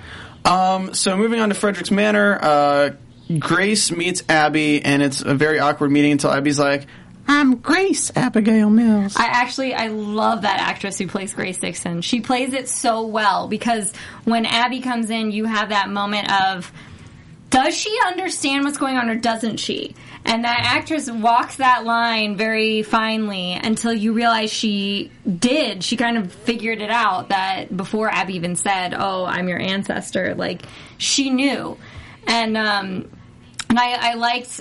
Um, 0.44 0.94
so 0.94 1.16
moving 1.16 1.40
on 1.40 1.48
to 1.50 1.54
Frederick's 1.54 1.90
Manor, 1.90 2.38
uh, 2.40 2.90
Grace 3.38 3.90
meets 3.92 4.22
Abby, 4.28 4.84
and 4.84 5.02
it's 5.02 5.20
a 5.22 5.34
very 5.34 5.58
awkward 5.58 5.90
meeting 5.90 6.12
until 6.12 6.30
Abby's 6.32 6.58
like, 6.58 6.86
"I'm 7.28 7.56
Grace 7.56 8.10
Abigail 8.16 8.70
Mills." 8.70 9.16
I 9.16 9.26
actually 9.26 9.72
I 9.74 9.86
love 9.88 10.42
that 10.42 10.60
actress 10.60 10.98
who 10.98 11.06
plays 11.06 11.32
Grace 11.32 11.58
Dixon. 11.58 12.02
She 12.02 12.20
plays 12.20 12.52
it 12.54 12.68
so 12.68 13.06
well 13.06 13.46
because 13.48 13.92
when 14.24 14.46
Abby 14.46 14.80
comes 14.80 15.10
in, 15.10 15.30
you 15.30 15.44
have 15.44 15.68
that 15.68 15.88
moment 15.88 16.30
of 16.32 16.72
does 17.50 17.76
she 17.76 17.96
understand 18.06 18.64
what's 18.64 18.78
going 18.78 18.96
on 18.96 19.10
or 19.10 19.16
doesn't 19.16 19.58
she? 19.58 19.94
And 20.24 20.44
that 20.44 20.60
actress 20.60 21.10
walks 21.10 21.56
that 21.56 21.84
line 21.84 22.36
very 22.36 22.82
finely 22.82 23.54
until 23.54 23.92
you 23.92 24.12
realize 24.12 24.52
she 24.52 25.10
did. 25.26 25.82
She 25.82 25.96
kind 25.96 26.16
of 26.16 26.32
figured 26.32 26.80
it 26.80 26.90
out 26.90 27.30
that 27.30 27.74
before 27.76 28.08
Abby 28.08 28.36
even 28.36 28.54
said, 28.54 28.94
"Oh, 28.96 29.24
I'm 29.24 29.48
your 29.48 29.58
ancestor." 29.58 30.34
Like 30.34 30.62
she 30.98 31.30
knew, 31.30 31.76
and 32.26 32.56
um, 32.56 33.10
and 33.68 33.78
I, 33.78 34.10
I 34.10 34.14
liked 34.14 34.60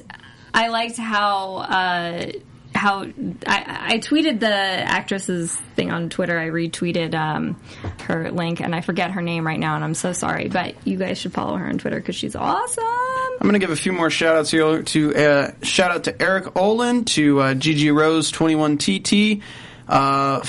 I 0.54 0.70
liked 0.70 0.98
how 0.98 1.58
uh, 1.58 2.32
how 2.80 3.02
I, 3.46 3.88
I 3.94 4.00
tweeted 4.00 4.40
the 4.40 4.48
actress's 4.48 5.54
thing 5.76 5.92
on 5.92 6.10
Twitter. 6.10 6.40
I 6.40 6.48
retweeted 6.50 7.14
um, 7.14 7.62
her 8.04 8.32
link, 8.32 8.62
and 8.62 8.74
I 8.74 8.82
forget 8.82 9.12
her 9.12 9.22
name 9.22 9.46
right 9.46 9.60
now, 9.60 9.76
and 9.76 9.84
I'm 9.84 9.94
so 9.94 10.14
sorry. 10.14 10.48
But 10.48 10.88
you 10.88 10.98
guys 10.98 11.18
should 11.18 11.34
follow 11.34 11.58
her 11.58 11.68
on 11.68 11.78
Twitter 11.78 11.98
because 11.98 12.16
she's 12.16 12.36
awesome. 12.36 12.84
I'm 12.86 13.42
going 13.42 13.54
to 13.54 13.60
give 13.60 13.72
a 13.72 13.76
few 13.76 13.92
more 13.92 14.10
shout 14.10 14.38
outs 14.38 14.52
here 14.52 14.82
to 14.82 15.16
uh, 15.16 15.52
shout 15.62 15.92
out 15.92 16.06
to 16.06 16.22
Eric 16.22 16.58
Olin, 16.58 17.06
to 17.06 17.42
uh, 17.42 17.54
Gigi 17.54 17.92
Rose 17.92 18.32
21TT, 18.32 19.42
uh, 19.88 20.40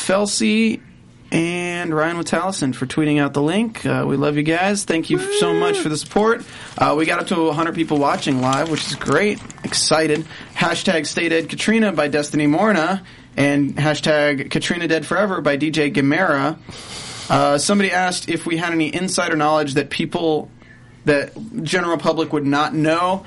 and 1.33 1.95
Ryan 1.95 2.17
Witalison 2.17 2.75
for 2.75 2.87
tweeting 2.87 3.21
out 3.21 3.35
the 3.35 3.43
link. 3.43 3.87
Uh, 3.87 4.05
we 4.07 4.17
love 4.17 4.37
you 4.37 4.43
guys. 4.43 4.85
Thank 4.85 5.11
you 5.11 5.19
so 5.35 5.55
much 5.55 5.79
for 5.79 5.89
the 5.89 5.97
support. 5.97 6.45
Uh, 6.77 6.95
we 6.99 7.07
got 7.07 7.21
up 7.21 7.29
to 7.29 7.45
100 7.47 7.75
people 7.75 7.99
watching 7.99 8.41
live, 8.41 8.71
which 8.71 8.87
is 8.87 8.95
great. 8.97 9.41
Excited. 9.65 10.27
Hashtag 10.55 11.07
Stay 11.07 11.29
Dead 11.29 11.49
Katrina 11.49 11.93
by 11.93 12.09
Destiny 12.09 12.47
Morna, 12.47 13.05
and 13.37 13.77
hashtag 13.77 14.51
Katrina 14.51 14.89
Dead 14.89 15.07
Forever 15.07 15.41
by 15.41 15.57
DJ 15.57 15.93
Gamera. 15.93 16.59
Uh, 17.31 17.59
somebody 17.59 17.93
asked 17.93 18.29
if 18.29 18.45
we 18.45 18.57
had 18.57 18.73
any 18.73 18.93
insider 18.93 19.37
knowledge 19.37 19.75
that 19.75 19.89
people 19.89 20.51
that 21.05 21.33
general 21.63 21.97
public 21.97 22.33
would 22.33 22.47
not 22.47 22.75
know. 22.75 23.25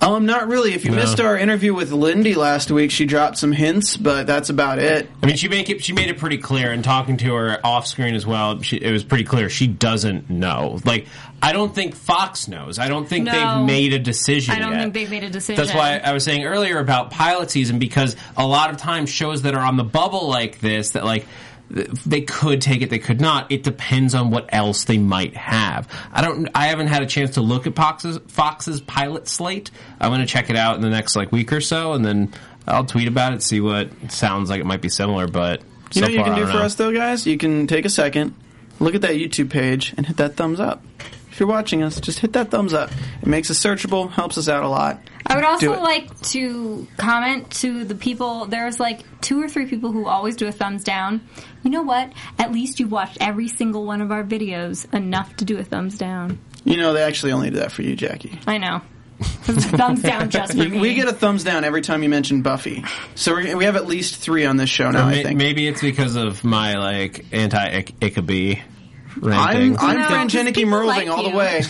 Um, 0.00 0.26
not 0.26 0.46
really. 0.46 0.74
If 0.74 0.84
you 0.84 0.92
missed 0.92 1.18
our 1.20 1.36
interview 1.36 1.74
with 1.74 1.90
Lyndie 1.90 2.36
last 2.36 2.70
week, 2.70 2.92
she 2.92 3.04
dropped 3.04 3.36
some 3.36 3.50
hints, 3.50 3.96
but 3.96 4.26
that's 4.28 4.48
about 4.48 4.78
it. 4.78 5.10
I 5.22 5.26
mean, 5.26 5.36
she 5.36 5.48
make 5.48 5.70
it. 5.70 5.82
She 5.82 5.92
made 5.92 6.08
it 6.08 6.18
pretty 6.18 6.38
clear, 6.38 6.70
and 6.70 6.84
talking 6.84 7.16
to 7.16 7.34
her 7.34 7.58
off 7.66 7.86
screen 7.86 8.14
as 8.14 8.24
well, 8.24 8.62
she, 8.62 8.76
it 8.76 8.92
was 8.92 9.02
pretty 9.02 9.24
clear 9.24 9.48
she 9.48 9.66
doesn't 9.66 10.30
know. 10.30 10.78
Like, 10.84 11.06
I 11.42 11.52
don't 11.52 11.74
think 11.74 11.96
Fox 11.96 12.46
knows. 12.46 12.78
I 12.78 12.88
don't 12.88 13.08
think 13.08 13.24
No. 13.26 13.32
they've 13.32 13.66
made 13.66 13.92
a 13.92 13.98
decision. 13.98 14.54
I 14.54 14.60
don't 14.60 14.72
yet. 14.72 14.80
think 14.82 14.94
they've 14.94 15.10
made 15.10 15.24
a 15.24 15.30
decision. 15.30 15.60
That's 15.62 15.74
why 15.74 15.98
I 15.98 16.12
was 16.12 16.22
saying 16.22 16.44
earlier 16.44 16.78
about 16.78 17.10
pilot 17.10 17.50
season 17.50 17.78
because 17.80 18.14
a 18.36 18.46
lot 18.46 18.70
of 18.70 18.76
times 18.76 19.10
shows 19.10 19.42
that 19.42 19.54
are 19.54 19.64
on 19.64 19.76
the 19.76 19.84
bubble 19.84 20.28
like 20.28 20.60
this 20.60 20.90
that 20.90 21.04
like 21.04 21.22
th- 21.22 21.32
they 21.70 22.22
could 22.22 22.60
take 22.62 22.80
it, 22.82 22.90
they 22.90 22.98
could 22.98 23.20
not. 23.20 23.50
It 23.52 23.62
depends 23.62 24.14
on 24.14 24.30
what 24.30 24.48
else 24.52 24.84
they 24.84 24.98
might 24.98 25.36
have. 25.36 25.86
I 26.12 26.22
don't. 26.22 26.48
I 26.54 26.68
haven't 26.68 26.86
had 26.86 27.02
a 27.02 27.06
chance 27.06 27.32
to 27.34 27.40
look 27.42 27.66
at 27.66 27.76
Fox's, 27.76 28.18
Fox's 28.28 28.80
pilot 28.80 29.28
slate. 29.28 29.70
I'm 30.00 30.10
going 30.10 30.20
to 30.20 30.26
check 30.26 30.48
it 30.50 30.56
out 30.56 30.76
in 30.76 30.82
the 30.82 30.90
next 30.90 31.14
like 31.16 31.30
week 31.30 31.52
or 31.52 31.60
so, 31.60 31.92
and 31.92 32.04
then 32.04 32.32
I'll 32.66 32.86
tweet 32.86 33.08
about 33.08 33.34
it, 33.34 33.42
see 33.42 33.60
what 33.60 33.90
sounds 34.10 34.48
like 34.50 34.60
it 34.60 34.66
might 34.66 34.80
be 34.80 34.88
similar. 34.88 35.26
But 35.28 35.60
You 35.92 36.00
so 36.00 36.00
know 36.00 36.06
what 36.06 36.12
you 36.12 36.18
far, 36.18 36.24
can 36.26 36.34
do 36.36 36.46
for 36.46 36.58
know. 36.58 36.62
us 36.64 36.74
though, 36.76 36.92
guys? 36.92 37.26
You 37.26 37.36
can 37.36 37.66
take 37.66 37.84
a 37.84 37.90
second, 37.90 38.34
look 38.80 38.94
at 38.94 39.02
that 39.02 39.16
YouTube 39.16 39.50
page, 39.50 39.92
and 39.96 40.06
hit 40.06 40.16
that 40.16 40.36
thumbs 40.36 40.60
up. 40.60 40.82
If 41.38 41.42
you're 41.42 41.48
watching 41.48 41.84
us, 41.84 42.00
just 42.00 42.18
hit 42.18 42.32
that 42.32 42.50
thumbs 42.50 42.74
up. 42.74 42.90
It 43.22 43.28
makes 43.28 43.48
us 43.48 43.60
searchable, 43.60 44.10
helps 44.10 44.36
us 44.38 44.48
out 44.48 44.64
a 44.64 44.68
lot. 44.68 44.98
I 45.24 45.36
would 45.36 45.44
also 45.44 45.80
like 45.80 46.20
to 46.30 46.88
comment 46.96 47.48
to 47.60 47.84
the 47.84 47.94
people. 47.94 48.46
There's 48.46 48.80
like 48.80 49.04
two 49.20 49.40
or 49.40 49.48
three 49.48 49.66
people 49.66 49.92
who 49.92 50.08
always 50.08 50.34
do 50.34 50.48
a 50.48 50.50
thumbs 50.50 50.82
down. 50.82 51.20
You 51.62 51.70
know 51.70 51.82
what? 51.82 52.12
At 52.40 52.50
least 52.50 52.80
you've 52.80 52.90
watched 52.90 53.18
every 53.20 53.46
single 53.46 53.86
one 53.86 54.00
of 54.00 54.10
our 54.10 54.24
videos 54.24 54.92
enough 54.92 55.36
to 55.36 55.44
do 55.44 55.58
a 55.58 55.62
thumbs 55.62 55.96
down. 55.96 56.40
You 56.64 56.76
know, 56.76 56.92
they 56.92 57.04
actually 57.04 57.30
only 57.30 57.50
do 57.50 57.58
that 57.58 57.70
for 57.70 57.82
you, 57.82 57.94
Jackie. 57.94 58.36
I 58.44 58.58
know. 58.58 58.82
Thumbs 59.20 60.02
down 60.02 60.30
just 60.30 60.54
for 60.54 60.58
me. 60.58 60.80
We 60.80 60.94
get 60.94 61.06
a 61.06 61.12
thumbs 61.12 61.44
down 61.44 61.62
every 61.62 61.82
time 61.82 62.02
you 62.02 62.08
mention 62.08 62.42
Buffy. 62.42 62.84
So 63.14 63.32
we're, 63.32 63.56
we 63.56 63.64
have 63.66 63.76
at 63.76 63.86
least 63.86 64.16
three 64.16 64.44
on 64.44 64.56
this 64.56 64.70
show 64.70 64.90
now. 64.90 65.06
I 65.06 65.22
think. 65.22 65.38
Maybe 65.38 65.68
it's 65.68 65.82
because 65.82 66.16
of 66.16 66.42
my 66.42 66.78
like 66.78 67.26
anti 67.30 67.82
Ichabbie 67.82 68.60
I'm. 69.24 69.76
I'm 69.78 69.96
No, 69.96 70.06
Fran 70.06 70.28
'cause 70.28 70.32
Janicki 70.32 70.64
Merling 70.64 70.86
like 70.86 71.08
all 71.08 71.22
the 71.22 71.36
way. 71.36 71.62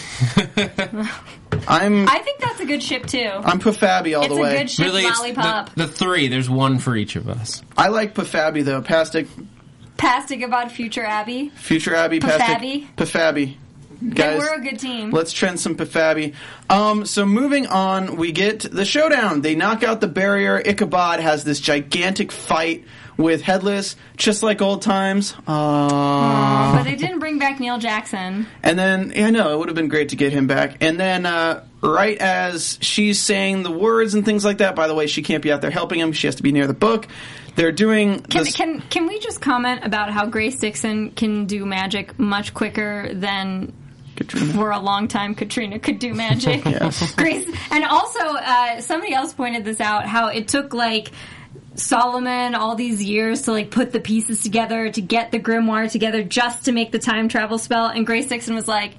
I'm 1.68 2.08
I 2.08 2.18
think 2.20 2.40
that's 2.40 2.60
a 2.60 2.66
good 2.66 2.82
ship 2.82 3.06
too. 3.06 3.18
I'm 3.18 3.60
Pafabi 3.60 4.16
all 4.16 4.24
it's 4.24 4.34
the 4.34 4.40
way. 4.40 4.50
It's 4.50 4.54
a 4.54 4.58
good 4.58 4.70
ship 4.70 4.86
really, 4.86 5.04
it's 5.04 5.18
lollipop. 5.18 5.74
the, 5.74 5.86
the 5.86 5.92
three. 5.92 6.28
There's 6.28 6.48
one 6.48 6.78
for 6.78 6.96
each 6.96 7.16
of 7.16 7.28
us. 7.28 7.62
I 7.76 7.88
like 7.88 8.14
Pafabi 8.14 8.64
though. 8.64 8.80
Pastic, 8.80 9.28
Past 9.98 10.30
about 10.30 10.70
future 10.70 11.04
Abby. 11.04 11.50
Future 11.56 11.94
Abby, 11.94 12.20
Pafabi? 12.20 12.86
Pastic, 12.86 12.96
Pafabi. 12.96 13.56
Guys, 14.06 14.38
we're 14.38 14.54
a 14.54 14.60
good 14.60 14.78
team. 14.78 15.10
Let's 15.10 15.32
trend 15.32 15.58
some 15.58 15.74
Pafabi. 15.76 16.34
Um, 16.70 17.04
so 17.04 17.26
moving 17.26 17.66
on, 17.66 18.16
we 18.16 18.30
get 18.32 18.60
the 18.60 18.84
showdown. 18.84 19.40
They 19.40 19.54
knock 19.56 19.82
out 19.82 20.00
the 20.00 20.06
barrier. 20.08 20.60
Ichabod 20.64 21.20
has 21.20 21.42
this 21.44 21.58
gigantic 21.58 22.30
fight 22.30 22.84
with 23.16 23.42
Headless, 23.42 23.96
just 24.16 24.44
like 24.44 24.62
old 24.62 24.82
times. 24.82 25.34
Uh, 25.46 26.76
but 26.76 26.84
they 26.84 26.94
didn't 26.94 27.18
bring 27.18 27.38
back 27.40 27.58
Neil 27.58 27.78
Jackson. 27.78 28.46
and 28.62 28.78
then, 28.78 29.12
yeah, 29.14 29.30
no, 29.30 29.52
it 29.52 29.58
would 29.58 29.68
have 29.68 29.74
been 29.74 29.88
great 29.88 30.10
to 30.10 30.16
get 30.16 30.32
him 30.32 30.46
back. 30.46 30.76
And 30.80 31.00
then, 31.00 31.26
uh, 31.26 31.64
right 31.82 32.16
as 32.18 32.78
she's 32.80 33.18
saying 33.20 33.64
the 33.64 33.70
words 33.72 34.14
and 34.14 34.24
things 34.24 34.44
like 34.44 34.58
that, 34.58 34.76
by 34.76 34.86
the 34.86 34.94
way, 34.94 35.08
she 35.08 35.22
can't 35.22 35.42
be 35.42 35.50
out 35.50 35.60
there 35.60 35.70
helping 35.72 35.98
him. 35.98 36.12
She 36.12 36.28
has 36.28 36.36
to 36.36 36.42
be 36.44 36.52
near 36.52 36.68
the 36.68 36.74
book. 36.74 37.08
They're 37.56 37.72
doing 37.72 38.20
Can, 38.20 38.44
this- 38.44 38.54
can 38.54 38.80
can 38.82 39.08
we 39.08 39.18
just 39.18 39.40
comment 39.40 39.80
about 39.84 40.12
how 40.12 40.26
Grace 40.26 40.60
Dixon 40.60 41.10
can 41.10 41.46
do 41.46 41.66
magic 41.66 42.16
much 42.16 42.54
quicker 42.54 43.12
than 43.12 43.72
Katrina. 44.18 44.52
for 44.52 44.70
a 44.70 44.78
long 44.78 45.08
time 45.08 45.34
Katrina 45.34 45.78
could 45.78 45.98
do 45.98 46.12
magic. 46.12 46.64
Yes. 46.66 47.14
Grace, 47.16 47.48
and 47.70 47.84
also 47.84 48.20
uh, 48.20 48.80
somebody 48.80 49.14
else 49.14 49.32
pointed 49.32 49.64
this 49.64 49.80
out 49.80 50.06
how 50.06 50.28
it 50.28 50.48
took 50.48 50.74
like 50.74 51.10
Solomon 51.74 52.54
all 52.54 52.74
these 52.74 53.02
years 53.02 53.42
to 53.42 53.52
like 53.52 53.70
put 53.70 53.92
the 53.92 54.00
pieces 54.00 54.42
together 54.42 54.90
to 54.90 55.00
get 55.00 55.30
the 55.30 55.38
grimoire 55.38 55.90
together 55.90 56.22
just 56.22 56.64
to 56.66 56.72
make 56.72 56.90
the 56.92 56.98
time 56.98 57.28
travel 57.28 57.56
spell, 57.58 57.86
and 57.86 58.06
Grace 58.06 58.26
Dixon 58.28 58.54
was 58.54 58.68
like. 58.68 58.94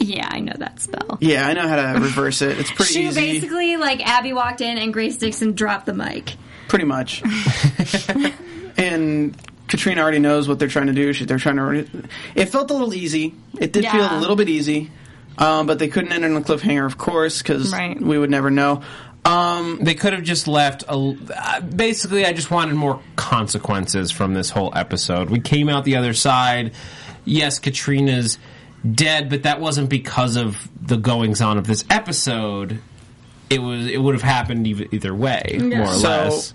Yeah, 0.00 0.28
I 0.28 0.40
know 0.40 0.52
that 0.58 0.80
spell. 0.80 1.18
Yeah, 1.20 1.46
I 1.46 1.52
know 1.52 1.68
how 1.68 1.76
to 1.76 2.00
reverse 2.00 2.42
it. 2.42 2.58
It's 2.58 2.70
pretty 2.70 2.92
She 2.94 3.06
easy. 3.06 3.20
basically 3.20 3.76
like 3.76 4.04
Abby 4.04 4.32
walked 4.32 4.60
in 4.60 4.76
and 4.76 4.92
Grace 4.92 5.16
Dixon 5.18 5.52
dropped 5.52 5.86
the 5.86 5.94
mic. 5.94 6.34
pretty 6.66 6.84
much. 6.84 7.22
and 8.76 9.36
Katrina 9.68 10.00
already 10.02 10.18
knows 10.18 10.46
what 10.48 10.58
they're 10.58 10.68
trying 10.68 10.88
to 10.88 10.92
do. 10.92 11.12
She, 11.12 11.24
they're 11.24 11.38
trying 11.38 11.56
to. 11.56 11.86
It 12.34 12.46
felt 12.46 12.70
a 12.70 12.74
little 12.74 12.92
easy. 12.94 13.34
It 13.58 13.72
did 13.72 13.86
feel 13.86 14.02
a 14.10 14.18
little 14.20 14.36
bit 14.36 14.48
easy, 14.48 14.90
um, 15.38 15.66
but 15.66 15.78
they 15.78 15.88
couldn't 15.88 16.12
end 16.12 16.24
on 16.24 16.36
a 16.36 16.40
cliffhanger, 16.42 16.84
of 16.86 16.98
course, 16.98 17.38
because 17.42 17.72
Right. 17.72 18.00
we 18.00 18.18
would 18.18 18.30
never 18.30 18.50
know. 18.50 18.82
Um, 19.24 19.78
They 19.80 19.94
could 19.94 20.12
have 20.12 20.22
just 20.22 20.46
left. 20.46 20.84
A, 20.86 21.16
uh, 21.34 21.60
basically, 21.60 22.26
I 22.26 22.34
just 22.34 22.50
wanted 22.50 22.74
more 22.74 23.00
consequences 23.16 24.10
from 24.10 24.34
this 24.34 24.50
whole 24.50 24.70
episode. 24.76 25.30
We 25.30 25.40
came 25.40 25.68
out 25.70 25.84
the 25.84 25.96
other 25.96 26.12
side. 26.12 26.72
Yes, 27.24 27.58
Katrina's 27.58 28.36
dead, 28.88 29.30
but 29.30 29.44
that 29.44 29.60
wasn't 29.60 29.88
because 29.88 30.36
of 30.36 30.68
the 30.80 30.98
goings 30.98 31.40
on 31.40 31.56
of 31.56 31.66
this 31.66 31.84
episode. 31.88 32.80
It 33.48 33.62
was. 33.62 33.86
It 33.86 33.96
would 33.96 34.14
have 34.14 34.22
happened 34.22 34.66
either, 34.66 34.86
either 34.92 35.14
way, 35.14 35.58
more 35.58 35.82
or 35.84 35.86
so 35.94 36.08
less. 36.08 36.54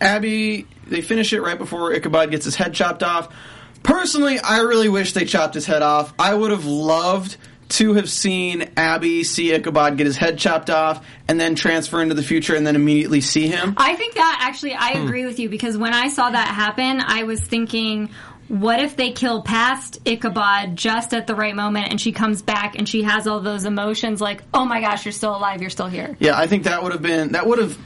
Abby, 0.00 0.66
they 0.90 1.00
finish 1.00 1.32
it 1.32 1.40
right 1.40 1.58
before 1.58 1.92
Ichabod 1.92 2.30
gets 2.30 2.44
his 2.44 2.56
head 2.56 2.74
chopped 2.74 3.02
off. 3.02 3.34
Personally, 3.82 4.38
I 4.38 4.58
really 4.58 4.88
wish 4.88 5.14
they 5.14 5.24
chopped 5.24 5.54
his 5.54 5.64
head 5.64 5.82
off. 5.82 6.12
I 6.18 6.34
would 6.34 6.50
have 6.50 6.66
loved 6.66 7.36
to 7.70 7.94
have 7.94 8.10
seen 8.10 8.68
Abby 8.76 9.22
see 9.22 9.54
Ichabod 9.54 9.96
get 9.96 10.06
his 10.06 10.16
head 10.16 10.38
chopped 10.38 10.70
off 10.70 11.06
and 11.28 11.40
then 11.40 11.54
transfer 11.54 12.02
into 12.02 12.14
the 12.14 12.22
future 12.22 12.56
and 12.56 12.66
then 12.66 12.74
immediately 12.74 13.20
see 13.20 13.46
him. 13.46 13.74
I 13.76 13.94
think 13.94 14.14
that 14.14 14.38
actually, 14.42 14.74
I 14.74 14.96
hmm. 14.96 15.06
agree 15.06 15.24
with 15.24 15.38
you 15.38 15.48
because 15.48 15.78
when 15.78 15.94
I 15.94 16.08
saw 16.08 16.30
that 16.30 16.48
happen, 16.48 17.00
I 17.00 17.22
was 17.22 17.40
thinking, 17.40 18.10
what 18.48 18.80
if 18.80 18.96
they 18.96 19.12
kill 19.12 19.42
past 19.42 20.00
Ichabod 20.04 20.74
just 20.74 21.14
at 21.14 21.28
the 21.28 21.36
right 21.36 21.54
moment 21.54 21.90
and 21.90 22.00
she 22.00 22.10
comes 22.10 22.42
back 22.42 22.76
and 22.76 22.88
she 22.88 23.02
has 23.02 23.28
all 23.28 23.38
those 23.38 23.64
emotions 23.64 24.20
like, 24.20 24.42
oh 24.52 24.64
my 24.64 24.80
gosh, 24.80 25.04
you're 25.04 25.12
still 25.12 25.36
alive, 25.36 25.60
you're 25.60 25.70
still 25.70 25.86
here. 25.86 26.16
Yeah, 26.18 26.36
I 26.36 26.48
think 26.48 26.64
that 26.64 26.82
would 26.82 26.90
have 26.90 27.02
been 27.02 27.32
that 27.32 27.46
would 27.46 27.60
have 27.60 27.78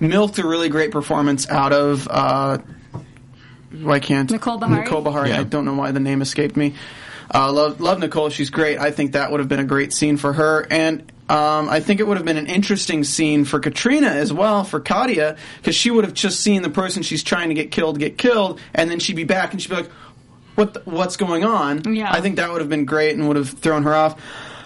milked 0.00 0.38
a 0.38 0.46
really 0.46 0.68
great 0.68 0.90
performance 0.90 1.48
out 1.48 1.72
of. 1.72 2.08
Uh, 2.08 2.58
why 3.72 4.00
can't 4.00 4.30
Nicole 4.30 4.58
Beharie? 4.58 4.84
Nicole 4.84 5.02
Beharie. 5.02 5.28
Yeah. 5.28 5.40
I 5.40 5.44
don't 5.44 5.64
know 5.64 5.74
why 5.74 5.90
the 5.90 6.00
name 6.00 6.22
escaped 6.22 6.56
me. 6.56 6.74
Uh, 7.32 7.52
love 7.52 7.80
love 7.80 7.98
Nicole. 7.98 8.30
She's 8.30 8.50
great. 8.50 8.78
I 8.78 8.90
think 8.90 9.12
that 9.12 9.30
would 9.30 9.40
have 9.40 9.48
been 9.48 9.60
a 9.60 9.64
great 9.64 9.92
scene 9.92 10.16
for 10.16 10.32
her, 10.32 10.66
and 10.70 11.00
um, 11.28 11.68
I 11.68 11.80
think 11.80 11.98
it 11.98 12.06
would 12.06 12.16
have 12.16 12.26
been 12.26 12.36
an 12.36 12.46
interesting 12.46 13.02
scene 13.02 13.44
for 13.44 13.58
Katrina 13.58 14.08
as 14.08 14.32
well 14.32 14.62
for 14.62 14.78
Katia 14.78 15.36
because 15.56 15.74
she 15.74 15.90
would 15.90 16.04
have 16.04 16.14
just 16.14 16.40
seen 16.40 16.62
the 16.62 16.70
person 16.70 17.02
she's 17.02 17.24
trying 17.24 17.48
to 17.48 17.54
get 17.54 17.72
killed 17.72 17.98
get 17.98 18.16
killed, 18.16 18.60
and 18.74 18.88
then 18.88 19.00
she'd 19.00 19.16
be 19.16 19.24
back 19.24 19.52
and 19.52 19.60
she'd 19.60 19.70
be 19.70 19.74
like, 19.76 19.90
"What? 20.54 20.74
The, 20.74 20.82
what's 20.84 21.16
going 21.16 21.44
on?" 21.44 21.94
Yeah. 21.94 22.12
I 22.12 22.20
think 22.20 22.36
that 22.36 22.50
would 22.52 22.60
have 22.60 22.70
been 22.70 22.84
great 22.84 23.16
and 23.16 23.26
would 23.26 23.36
have 23.36 23.50
thrown 23.50 23.82
her 23.82 23.94
off. 23.94 24.20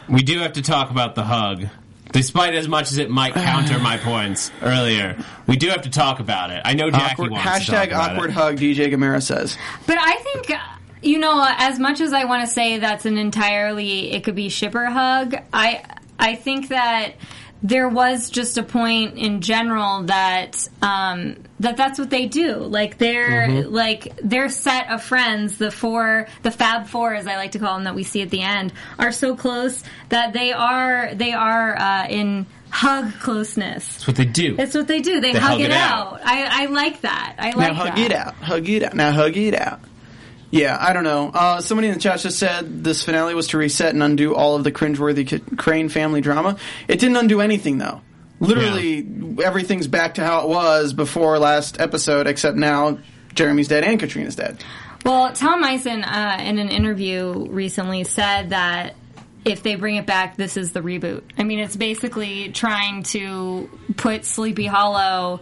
We 0.09 0.23
do 0.23 0.39
have 0.41 0.53
to 0.55 0.63
talk 0.63 0.91
about 0.91 1.15
the 1.15 1.23
hug. 1.25 1.67
Despite 2.13 2.55
as 2.55 2.67
much 2.69 2.91
as 2.91 2.99
it 2.99 3.11
might 3.11 3.35
counter 3.35 3.79
my 3.79 3.97
points 4.03 4.51
earlier, 4.63 5.17
we 5.47 5.57
do 5.57 5.69
have 5.69 5.83
to 5.83 5.91
talk 5.91 6.21
about 6.21 6.51
it. 6.51 6.63
I 6.65 6.75
know 6.75 6.91
Jackie 6.91 7.13
Awkward, 7.15 7.31
wants 7.31 7.45
to 7.45 7.71
talk 7.71 7.89
hashtag 7.89 7.89
about 7.89 8.13
awkward 8.13 8.31
it. 8.31 8.35
hug. 8.35 8.57
DJ 8.57 8.93
Gamera 8.93 9.23
says. 9.23 9.57
But 9.87 9.99
I 9.99 10.17
think, 10.17 10.51
uh, 10.51 10.59
you 11.03 11.19
know, 11.19 11.45
as 11.59 11.79
much 11.79 12.01
as 12.01 12.13
I 12.13 12.25
want 12.25 12.43
to 12.43 12.49
say 12.49 12.79
that's 12.79 13.07
an 13.07 13.17
entirely, 13.19 14.13
it 14.13 14.25
could 14.25 14.35
be 14.35 14.49
shipper 14.49 14.87
hug, 14.87 15.37
I, 15.53 15.85
I 16.19 16.35
think 16.35 16.69
that 16.69 17.13
there 17.63 17.89
was 17.89 18.31
just 18.31 18.59
a 18.59 18.63
point 18.63 19.19
in 19.19 19.41
general 19.41 20.05
that 20.05 20.67
um, 20.83 21.37
that 21.61 21.77
that's 21.77 21.99
what 21.99 22.11
they 22.11 22.27
do. 22.27 22.57
Like 22.57 22.99
they're 22.99 23.47
Mm-hmm. 23.49 23.73
like 23.75 24.17
their 24.23 24.49
set 24.49 24.91
of 24.91 25.03
friends, 25.03 25.57
the 25.59 25.71
four, 25.71 26.27
the 26.43 26.51
Fab 26.51 26.87
Four, 26.89 27.15
as 27.15 27.27
I 27.27 27.37
like 27.37 27.53
to 27.53 27.59
call 27.59 27.75
them, 27.77 27.85
that 27.85 27.95
we 27.95 28.03
see 28.03 28.23
at 28.23 28.31
the 28.31 28.43
end, 28.43 28.73
are 28.99 29.13
so 29.13 29.37
close 29.37 29.83
that 30.09 30.33
they 30.33 30.53
are 30.53 31.15
they 31.15 31.33
are 31.33 31.77
uh, 31.79 32.07
in 32.09 32.47
hug 32.71 33.13
closeness. 33.21 33.87
That's 33.95 34.07
what 34.07 34.17
they 34.17 34.25
do. 34.25 34.57
That's 34.57 34.75
what 34.75 34.87
they 34.89 35.01
do. 35.01 35.21
They, 35.21 35.33
They 35.33 35.39
hug, 35.39 35.51
hug 35.53 35.61
it 35.61 35.65
it 35.67 35.71
out. 35.73 36.15
out. 36.15 36.21
I, 36.25 36.63
I 36.63 36.67
like 36.67 37.01
that. 37.03 37.37
I 37.39 37.51
Now 37.51 37.57
like 37.57 37.73
hug 37.73 37.87
that. 37.89 37.99
it 37.99 38.13
out. 38.13 38.35
Hug 38.37 38.69
it 38.69 38.83
out. 38.83 38.95
Now 38.95 39.13
hug 39.13 39.37
it 39.37 39.55
out. 39.55 39.81
Yeah, 40.53 40.77
I 40.81 40.93
don't 40.93 41.05
know. 41.05 41.31
Uh, 41.33 41.61
somebody 41.61 41.89
in 41.89 41.95
the 41.95 42.01
chat 42.01 42.19
just 42.21 42.37
said 42.39 42.83
this 42.83 43.05
finale 43.05 43.35
was 43.35 43.47
to 43.49 43.59
reset 43.59 43.93
and 43.95 44.03
undo 44.03 44.35
all 44.35 44.57
of 44.57 44.65
the 44.65 44.73
cringeworthy 44.73 45.25
K- 45.27 45.39
Crane 45.57 45.89
family 45.89 46.21
drama. 46.21 46.57
It 46.89 46.99
didn't 46.99 47.17
undo 47.19 47.41
anything, 47.41 47.79
though. 47.79 48.01
Literally, 48.41 49.07
everything's 49.45 49.87
back 49.87 50.15
to 50.15 50.25
how 50.25 50.43
it 50.43 50.49
was 50.49 50.93
before 50.93 51.39
last 51.39 51.81
episode, 51.81 52.27
except 52.27 52.57
now 52.57 52.99
Jeremy's 53.35 53.69
dead 53.69 53.85
and 53.85 54.01
Katrina's 54.01 54.35
dead. 54.37 54.65
Well, 55.05 55.33
Tom 55.33 55.61
Mison, 55.61 56.03
uh, 56.05 56.39
in 56.41 56.59
an 56.59 56.69
interview 56.69 57.47
recently, 57.49 58.05
said 58.05 58.51
that 58.51 58.97
if 59.45 59.63
they 59.63 59.77
bring 59.77 59.97
it 59.97 60.07
back, 60.07 60.37
this 60.37 60.57
is 60.57 60.73
the 60.73 60.81
reboot. 60.81 61.23
I 61.39 61.45
mean, 61.45 61.59
it's 61.59 61.77
basically 61.77 62.51
trying 62.51 63.03
to 63.05 63.71
put 63.97 64.25
Sleepy 64.25 64.67
Hollow 64.67 65.41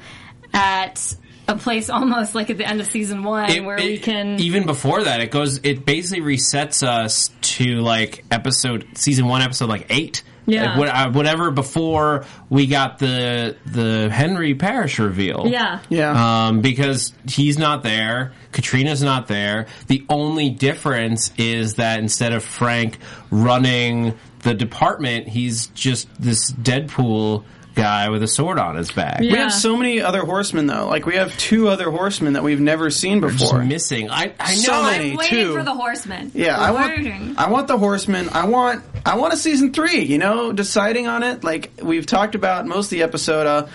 at 0.53 1.15
a 1.49 1.57
place 1.57 1.91
almost 1.91 2.35
like 2.35 2.51
at 2.51 2.59
the 2.59 2.67
end 2.69 2.81
of 2.81 2.87
season 2.87 3.23
one, 3.25 3.51
It- 3.51 3.65
where 3.65 3.77
it- 3.77 3.85
we 3.85 3.99
can. 3.99 4.39
even 4.41 4.67
before 4.67 5.05
that 5.05 5.21
it 5.21 5.31
goes 5.31 5.59
it 5.63 5.85
basically 5.85 6.23
resets 6.37 6.87
us 6.87 7.31
to 7.41 7.81
like 7.81 8.25
episode 8.31 8.87
season 8.95 9.27
one 9.27 9.43
episode 9.43 9.69
like 9.69 9.87
eight 9.91 10.23
Yeah. 10.49 10.71
like 10.71 10.79
what, 10.79 10.89
uh, 10.89 11.11
whatever 11.13 11.51
before 11.51 12.25
we 12.49 12.67
got 12.67 12.99
the 12.99 13.57
the 13.67 14.09
henry 14.11 14.55
parrish 14.55 14.99
reveal 14.99 15.45
yeah. 15.47 15.81
Yeah. 15.91 16.47
um, 16.49 16.63
because 16.63 17.13
he's 17.29 17.59
not 17.59 17.83
there 17.83 18.33
katrina's 18.53 19.03
not 19.03 19.29
there 19.29 19.67
the 19.89 20.05
only 20.09 20.49
difference 20.51 21.33
is 21.37 21.75
that 21.75 22.01
instead 22.01 22.33
of 22.33 22.43
frank 22.43 22.99
running 23.31 24.15
the 24.43 24.55
department 24.55 25.29
he's 25.29 25.67
just 25.69 26.09
this 26.21 26.51
deadpool 26.53 27.45
guy 27.79 28.09
with 28.11 28.23
a 28.23 28.29
sword 28.29 28.59
on 28.59 28.77
his 28.77 28.91
back 28.91 29.21
Yeah. 29.23 29.33
we 29.33 29.39
have 29.39 29.53
so 29.53 29.77
many 29.77 30.01
other 30.03 30.25
horsemen, 30.25 30.67
though. 30.67 30.89
Like, 30.89 31.07
we 31.07 31.15
have 31.17 31.37
two 31.39 31.69
other 31.69 31.91
horsemen 31.91 32.33
that 32.35 32.43
we've 32.43 32.61
never 32.61 32.91
seen 32.91 33.21
just 33.21 33.39
before. 33.39 33.63
missing 33.65 34.11
i, 34.11 34.35
I 34.41 34.55
know 34.57 34.61
So 34.61 34.83
many. 34.83 35.11
I'm 35.13 35.17
waiting 35.17 35.39
too. 35.39 35.55
for 35.55 35.63
the 35.63 35.75
horsemen. 35.75 36.33
Yeah, 36.35 36.59
I 36.59 36.71
want 36.73 37.39
I 37.39 37.49
want 37.51 37.69
the 37.69 37.79
horsemen. 37.79 38.29
I 38.33 38.47
want 38.47 38.85
I 39.07 39.17
want 39.17 39.33
a 39.33 39.37
season 39.37 39.73
three. 39.73 40.03
You 40.03 40.19
know, 40.19 40.53
deciding 40.53 41.07
on 41.07 41.23
it. 41.23 41.45
Like 41.45 41.71
we've 41.83 42.05
talked 42.07 42.35
about 42.35 42.67
most 42.67 42.87
of 42.87 42.91
the 42.91 43.03
episode. 43.03 43.47
Uh, 43.47 43.67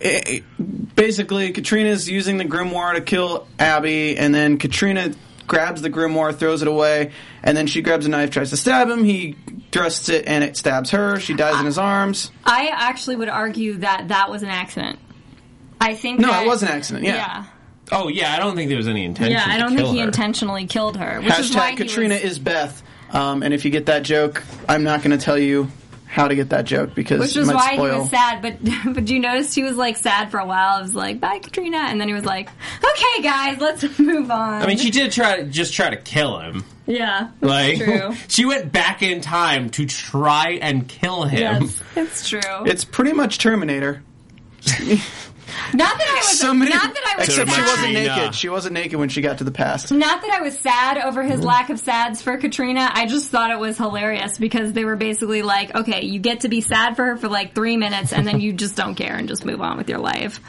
it- 0.00 0.28
it- 0.28 0.94
basically, 0.96 1.52
Katrina's 1.52 2.08
using 2.08 2.36
the 2.38 2.44
grimoire 2.44 2.94
to 2.94 3.00
kill 3.00 3.46
Abby, 3.58 4.16
and 4.16 4.34
then 4.34 4.58
Katrina 4.58 5.12
grabs 5.46 5.82
the 5.82 5.90
grimoire, 5.90 6.34
throws 6.34 6.62
it 6.62 6.68
away, 6.68 7.12
and 7.42 7.56
then 7.56 7.66
she 7.66 7.82
grabs 7.82 8.06
a 8.06 8.08
knife, 8.08 8.30
tries 8.30 8.50
to 8.50 8.56
stab 8.56 8.88
him. 8.88 9.04
He 9.04 9.36
thrusts 9.70 10.08
it, 10.08 10.26
and 10.26 10.42
it 10.44 10.56
stabs 10.56 10.90
her. 10.90 11.18
She 11.20 11.34
dies 11.34 11.58
in 11.60 11.66
his 11.66 11.78
arms. 11.78 12.30
I 12.44 12.68
actually 12.72 13.16
would 13.16 13.28
argue 13.28 13.78
that 13.78 14.08
that 14.08 14.30
was 14.30 14.42
an 14.42 14.48
accident. 14.50 14.98
I 15.80 15.94
think 15.94 16.20
No, 16.20 16.28
that, 16.28 16.44
it 16.44 16.46
was 16.46 16.62
an 16.62 16.68
accident. 16.68 17.04
Yeah. 17.04 17.16
yeah. 17.16 17.44
oh 17.90 18.06
yeah 18.08 18.32
i 18.34 18.38
don't 18.38 18.54
think 18.54 18.68
there 18.68 18.76
was 18.78 18.86
any 18.86 19.04
intention 19.04 19.32
Yeah, 19.32 19.44
I 19.46 19.58
don't 19.58 19.70
think 19.70 19.80
kill 19.80 19.92
he 19.92 19.98
her. 19.98 20.04
intentionally 20.06 20.66
killed 20.66 20.96
her. 20.96 21.20
Which 21.20 21.36
is 21.38 21.54
why 21.54 21.66
Hashtag 21.66 21.70
he 21.70 21.76
Katrina 21.76 22.14
was- 22.14 22.22
is 22.24 22.38
Beth. 22.38 22.82
Um, 23.10 23.42
and 23.42 23.52
if 23.52 23.64
you 23.64 23.70
get 23.70 23.86
that 23.86 24.04
joke, 24.04 24.42
I'm 24.68 24.84
not 24.84 25.02
going 25.02 25.10
to 25.18 25.22
tell 25.22 25.36
you 25.36 25.68
how 26.12 26.28
to 26.28 26.34
get 26.34 26.50
that 26.50 26.66
joke 26.66 26.94
because 26.94 27.20
Which 27.20 27.34
it 27.36 27.40
was 27.40 27.48
why 27.48 27.74
spoil. 27.74 27.94
he 27.94 27.98
was 28.00 28.10
sad, 28.10 28.42
but 28.42 28.56
but 28.94 29.08
you 29.08 29.18
noticed 29.18 29.54
he 29.54 29.62
was 29.62 29.76
like 29.76 29.96
sad 29.96 30.30
for 30.30 30.38
a 30.38 30.44
while. 30.46 30.76
I 30.76 30.82
was 30.82 30.94
like, 30.94 31.20
"Bye, 31.20 31.38
Katrina," 31.38 31.78
and 31.78 31.98
then 31.98 32.06
he 32.06 32.12
was 32.14 32.26
like, 32.26 32.50
"Okay, 32.84 33.22
guys, 33.22 33.58
let's 33.60 33.82
move 33.98 34.30
on." 34.30 34.62
I 34.62 34.66
mean, 34.66 34.76
she 34.76 34.90
did 34.90 35.10
try 35.10 35.38
to 35.38 35.44
just 35.44 35.72
try 35.72 35.88
to 35.88 35.96
kill 35.96 36.38
him. 36.38 36.64
yeah, 36.86 37.30
that's 37.40 37.42
Like 37.42 37.78
true. 37.78 38.14
she 38.28 38.44
went 38.44 38.70
back 38.72 39.02
in 39.02 39.22
time 39.22 39.70
to 39.70 39.86
try 39.86 40.58
and 40.60 40.86
kill 40.86 41.24
him. 41.24 41.62
Yes, 41.62 41.80
it's 41.96 42.28
true. 42.28 42.40
It's 42.66 42.84
pretty 42.84 43.12
much 43.14 43.38
Terminator. 43.38 44.02
Not 45.74 45.98
that 45.98 46.08
I 46.08 46.14
was 46.16 46.38
So 46.38 46.54
many, 46.54 46.70
not 46.70 46.94
that 46.94 47.14
I 47.14 47.18
was 47.18 47.28
except 47.28 47.50
she 47.50 47.60
wasn't 47.60 47.92
naked. 47.92 48.34
She 48.34 48.48
wasn't 48.48 48.74
naked 48.74 48.98
when 48.98 49.08
she 49.08 49.20
got 49.22 49.38
to 49.38 49.44
the 49.44 49.50
past. 49.50 49.92
Not 49.92 50.22
that 50.22 50.30
I 50.30 50.40
was 50.42 50.58
sad 50.58 50.98
over 50.98 51.22
Mm-hmm. 51.22 51.30
his 51.32 51.44
lack 51.44 51.70
of 51.70 51.78
sads 51.78 52.20
for 52.22 52.36
Katrina. 52.36 52.90
I 52.92 53.06
just 53.06 53.28
thought 53.30 53.50
it 53.50 53.58
was 53.58 53.76
hilarious 53.78 54.38
because 54.38 54.72
they 54.72 54.84
were 54.84 54.96
basically 54.96 55.42
like, 55.42 55.74
okay, 55.74 56.04
you 56.04 56.18
get 56.20 56.40
to 56.40 56.48
be 56.48 56.60
sad 56.60 56.96
for 56.96 57.04
her 57.04 57.16
for 57.16 57.28
like 57.28 57.54
three 57.54 57.76
minutes 57.76 58.12
and 58.12 58.26
then 58.26 58.40
you 58.40 58.52
just 58.52 58.76
don't 58.76 58.94
care 58.94 59.14
and 59.16 59.28
just 59.28 59.44
move 59.44 59.60
on 59.60 59.76
with 59.76 59.88
your 59.88 59.98
life. 59.98 60.40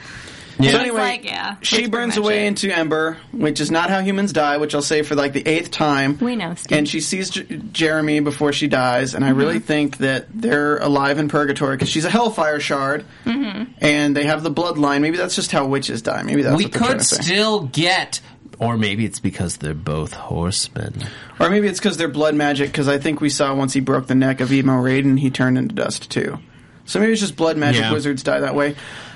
So 0.60 0.78
anyway, 0.78 0.98
like, 1.00 1.24
yeah, 1.26 1.56
she 1.62 1.88
burns 1.88 2.16
away 2.18 2.46
it. 2.46 2.48
into 2.48 2.70
Ember, 2.76 3.18
which 3.32 3.60
is 3.60 3.72
not 3.72 3.90
how 3.90 4.02
humans 4.02 4.34
die, 4.34 4.58
which 4.58 4.76
I'll 4.76 4.82
say 4.84 5.02
for 5.02 5.16
like 5.16 5.34
the 5.34 5.46
eighth 5.48 5.72
time. 5.72 6.18
We 6.20 6.36
know, 6.36 6.54
Steve. 6.56 6.78
And 6.78 6.88
she 6.88 7.00
sees 7.00 7.32
J- 7.32 7.44
Jeremy 7.72 8.20
before 8.20 8.54
she 8.54 8.68
dies, 8.68 9.14
and 9.16 9.26
I 9.26 9.30
really 9.30 9.56
Mm-hmm. 9.56 9.66
think 9.66 9.98
that 9.98 10.28
they're 10.34 10.78
alive 10.78 11.18
in 11.18 11.28
purgatory 11.28 11.76
because 11.76 11.90
she's 11.90 12.06
a 12.06 12.10
Hellfire 12.10 12.60
shard, 12.60 13.04
Mm-hmm. 13.26 13.72
and 13.80 14.16
they 14.16 14.26
have 14.26 14.44
the 14.44 14.52
bloodline. 14.52 15.02
Maybe 15.02 15.18
that's 15.18 15.36
just 15.36 15.52
how 15.52 15.66
witches 15.66 16.02
die. 16.02 16.22
Maybe 16.24 16.44
that's 16.44 16.56
we 16.58 16.66
what 16.66 16.74
they're 16.74 16.82
could 16.88 17.00
to 17.00 17.04
say. 17.06 17.22
still 17.24 17.62
get, 17.68 18.22
or 18.60 18.78
maybe 18.78 19.06
it's 19.06 19.20
because 19.20 19.58
they're 19.58 19.74
both 19.74 20.14
horsemen. 20.14 21.04
Or 21.40 21.50
maybe 21.50 21.68
it's 21.68 21.80
because 21.80 21.98
they're 21.98 22.08
blood 22.08 22.36
magic, 22.36 22.68
because 22.70 22.88
I 22.88 23.00
think 23.00 23.22
we 23.22 23.30
saw 23.30 23.56
once 23.56 23.74
he 23.74 23.80
broke 23.80 24.06
the 24.08 24.16
neck 24.16 24.40
of 24.40 24.54
Emo 24.54 24.74
Raiden, 24.74 25.20
he 25.20 25.32
turned 25.32 25.58
into 25.58 25.74
dust 25.74 26.12
too. 26.12 26.38
So 26.86 27.00
maybe 27.00 27.14
it's 27.14 27.22
just 27.22 27.36
blood 27.36 27.58
magic 27.58 27.82
Yeah. 27.82 27.94
wizards 27.94 28.22
die 28.24 28.42
that 28.42 28.56
way. 28.56 28.76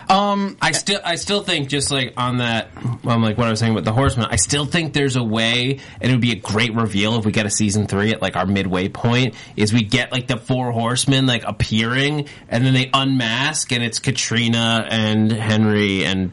Um, 0.09 0.57
I 0.61 0.71
still, 0.71 0.99
I 1.03 1.15
still 1.15 1.43
think 1.43 1.67
just 1.69 1.91
like 1.91 2.13
on 2.17 2.37
that, 2.37 2.69
um, 3.05 3.21
like 3.21 3.37
what 3.37 3.47
I 3.47 3.49
was 3.49 3.59
saying 3.59 3.73
about 3.73 3.83
the 3.83 3.91
horsemen. 3.93 4.27
I 4.29 4.37
still 4.37 4.65
think 4.65 4.93
there's 4.93 5.15
a 5.15 5.23
way, 5.23 5.79
and 5.99 6.11
it 6.11 6.13
would 6.13 6.21
be 6.21 6.31
a 6.31 6.35
great 6.39 6.73
reveal 6.73 7.15
if 7.17 7.25
we 7.25 7.31
get 7.31 7.45
a 7.45 7.49
season 7.49 7.87
three 7.87 8.11
at 8.11 8.21
like 8.21 8.35
our 8.35 8.45
midway 8.45 8.87
point. 8.89 9.35
Is 9.55 9.73
we 9.73 9.83
get 9.83 10.11
like 10.11 10.27
the 10.27 10.37
four 10.37 10.71
horsemen 10.71 11.25
like 11.25 11.43
appearing, 11.45 12.27
and 12.47 12.65
then 12.65 12.73
they 12.73 12.89
unmask, 12.93 13.71
and 13.71 13.83
it's 13.83 13.99
Katrina 13.99 14.85
and 14.89 15.31
Henry 15.31 16.05
and. 16.05 16.31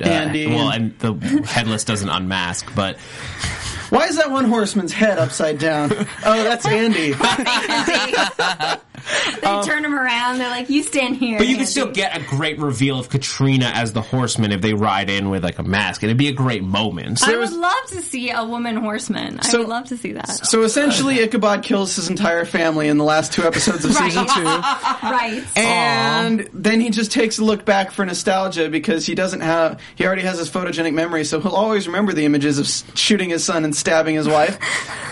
Uh, 0.00 0.04
Andy 0.08 0.46
well, 0.46 0.70
and- 0.70 0.94
and 1.02 1.20
the 1.20 1.46
headless 1.46 1.84
doesn't 1.84 2.10
unmask, 2.10 2.72
but 2.76 2.98
why 3.88 4.06
is 4.06 4.16
that 4.18 4.30
one 4.30 4.44
horseman's 4.44 4.92
head 4.92 5.18
upside 5.18 5.58
down? 5.58 5.90
oh, 5.92 6.44
that's 6.44 6.66
Andy. 6.66 7.14
they 9.42 9.62
turn 9.62 9.84
him 9.84 9.94
around. 9.94 10.38
They're 10.38 10.50
like, 10.50 10.68
"You 10.70 10.82
stand 10.82 11.16
here." 11.16 11.34
Um, 11.36 11.38
But 11.38 11.46
you 11.46 11.54
Andy." 11.54 11.64
could 11.64 11.70
still 11.70 11.90
get 11.90 12.16
a 12.16 12.20
great 12.24 12.58
reveal 12.58 12.98
of 12.98 13.08
Katrina 13.08 13.70
as 13.74 13.92
the 13.92 14.02
horseman 14.02 14.52
if 14.52 14.60
they 14.60 14.74
ride 14.74 15.10
in 15.10 15.30
with 15.30 15.44
like 15.44 15.58
a 15.58 15.62
mask. 15.62 16.02
and 16.02 16.10
It'd 16.10 16.18
be 16.18 16.28
a 16.28 16.32
great 16.32 16.62
moment. 16.62 17.22
I 17.22 17.26
there 17.28 17.38
would 17.38 17.50
was- 17.50 17.56
love 17.58 17.86
to 17.88 18.02
see 18.02 18.30
a 18.30 18.44
woman 18.44 18.76
horseman. 18.76 19.40
I 19.42 19.56
would 19.56 19.68
love 19.68 19.86
to 19.88 19.96
see 19.96 20.12
that. 20.12 20.46
So 20.46 20.62
essentially, 20.62 21.20
Ichabod 21.20 21.62
kills 21.62 21.94
his 21.96 22.08
entire 22.10 22.44
family 22.44 22.88
in 22.88 22.98
the 22.98 23.04
last 23.04 23.32
two 23.32 23.44
episodes 23.44 23.84
of 23.84 23.94
Right. 23.94 24.04
season 24.12 24.26
two. 24.26 24.44
right. 25.02 25.42
And 25.56 26.48
then 26.52 26.80
he 26.80 26.90
just 26.90 27.12
takes 27.12 27.38
a 27.38 27.44
look 27.44 27.64
back 27.64 27.90
for 27.92 28.04
nostalgia 28.04 28.68
because 28.68 29.06
he 29.06 29.14
doesn't 29.14 29.40
have, 29.40 29.80
he 29.96 30.04
already 30.06 30.22
has 30.22 30.38
his 30.38 30.50
photogenic 30.50 30.94
memory, 30.94 31.24
so 31.24 31.40
he'll 31.40 31.52
always 31.52 31.86
remember 31.86 32.12
the 32.12 32.24
images 32.24 32.58
of 32.58 32.96
shooting 32.98 33.30
his 33.30 33.44
son 33.44 33.64
and 33.64 33.74
stabbing 33.74 34.14
his 34.14 34.28
wife, 34.28 34.58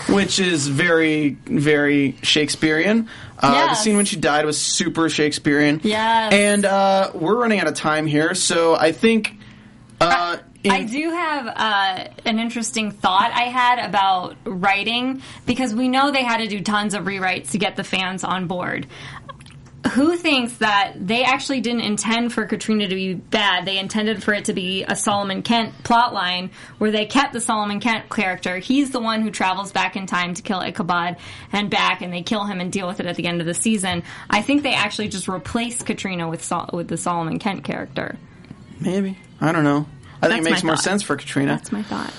which 0.09 0.39
is 0.39 0.67
very, 0.67 1.37
very 1.45 2.15
Shakespearean. 2.23 3.07
Uh, 3.39 3.67
The 3.69 3.75
scene 3.75 3.95
when 3.95 4.05
she 4.05 4.15
died 4.15 4.45
was 4.45 4.57
super 4.59 5.09
Shakespearean. 5.09 5.81
Yeah. 5.83 6.29
And 6.31 6.65
uh, 6.65 7.11
we're 7.13 7.35
running 7.37 7.59
out 7.59 7.67
of 7.67 7.75
time 7.75 8.07
here, 8.07 8.33
so 8.33 8.75
I 8.75 8.91
think. 8.91 9.33
Uh, 10.01 10.37
in- 10.63 10.71
I 10.71 10.83
do 10.83 11.09
have 11.11 11.47
uh, 11.47 12.07
an 12.25 12.39
interesting 12.39 12.91
thought 12.91 13.31
I 13.33 13.43
had 13.43 13.79
about 13.87 14.35
writing 14.43 15.21
because 15.45 15.73
we 15.73 15.87
know 15.87 16.11
they 16.11 16.23
had 16.23 16.37
to 16.37 16.47
do 16.47 16.59
tons 16.61 16.93
of 16.93 17.05
rewrites 17.05 17.51
to 17.51 17.57
get 17.57 17.75
the 17.75 17.83
fans 17.83 18.23
on 18.23 18.47
board. 18.47 18.87
Who 19.93 20.17
thinks 20.17 20.53
that 20.57 20.93
they 20.95 21.23
actually 21.23 21.61
didn't 21.61 21.81
intend 21.81 22.33
for 22.33 22.45
Katrina 22.45 22.87
to 22.87 22.95
be 22.95 23.13
bad? 23.13 23.65
They 23.65 23.77
intended 23.77 24.23
for 24.23 24.33
it 24.33 24.45
to 24.45 24.53
be 24.53 24.83
a 24.83 24.95
Solomon 24.95 25.43
Kent 25.43 25.73
plotline 25.83 26.49
where 26.77 26.91
they 26.91 27.05
kept 27.05 27.31
the 27.31 27.39
Solomon 27.39 27.79
Kent 27.79 28.09
character. 28.09 28.57
He's 28.57 28.91
the 28.91 28.99
one 28.99 29.21
who 29.21 29.29
travels 29.31 29.71
back 29.71 29.95
in 29.95 30.07
time 30.07 30.33
to 30.33 30.41
kill 30.41 30.59
Ichabod 30.59 31.17
and 31.51 31.69
back, 31.69 32.01
and 32.01 32.11
they 32.11 32.23
kill 32.23 32.43
him 32.43 32.59
and 32.59 32.71
deal 32.71 32.87
with 32.87 32.99
it 32.99 33.05
at 33.05 33.15
the 33.15 33.27
end 33.27 33.39
of 33.39 33.47
the 33.47 33.53
season. 33.53 34.03
I 34.29 34.41
think 34.41 34.63
they 34.63 34.73
actually 34.73 35.09
just 35.09 35.27
replaced 35.27 35.85
Katrina 35.85 36.27
with 36.27 36.43
Sol- 36.43 36.69
with 36.73 36.87
the 36.87 36.97
Solomon 36.97 37.39
Kent 37.39 37.63
character. 37.63 38.17
maybe. 38.79 39.17
I 39.39 39.51
don't 39.51 39.63
know. 39.63 39.85
I 40.21 40.27
think 40.27 40.41
it 40.41 40.49
makes 40.49 40.63
more 40.63 40.75
thought. 40.75 40.83
sense 40.83 41.03
for 41.03 41.15
Katrina. 41.15 41.51
That's 41.51 41.71
my 41.71 41.83
thought. 41.83 42.11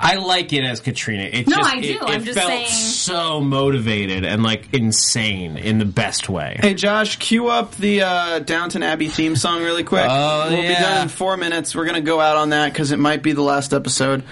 I 0.00 0.14
like 0.16 0.52
it 0.52 0.62
as 0.64 0.80
Katrina. 0.80 1.24
It 1.24 1.48
No, 1.48 1.56
just, 1.56 1.70
I 1.74 1.80
do. 1.80 1.88
It, 1.90 2.02
I'm 2.02 2.22
it 2.22 2.24
just 2.24 2.38
felt 2.38 2.50
saying- 2.50 2.68
so 2.68 3.40
motivated 3.40 4.24
and 4.24 4.42
like 4.42 4.72
insane 4.72 5.56
in 5.56 5.78
the 5.78 5.84
best 5.84 6.28
way. 6.28 6.56
Hey 6.60 6.74
Josh, 6.74 7.16
cue 7.16 7.48
up 7.48 7.74
the 7.76 8.02
uh, 8.02 8.38
Downton 8.38 8.82
Abbey 8.82 9.08
theme 9.08 9.34
song 9.34 9.62
really 9.62 9.82
quick. 9.84 10.06
Oh, 10.08 10.48
we'll 10.50 10.62
be 10.62 10.68
done 10.68 11.02
in 11.02 11.08
four 11.08 11.36
minutes. 11.36 11.74
We're 11.74 11.86
gonna 11.86 12.00
go 12.00 12.20
out 12.20 12.36
on 12.36 12.50
that 12.50 12.72
because 12.72 12.92
it 12.92 12.98
might 12.98 13.22
be 13.22 13.32
the 13.32 13.42
last 13.42 13.72
episode. 13.74 14.22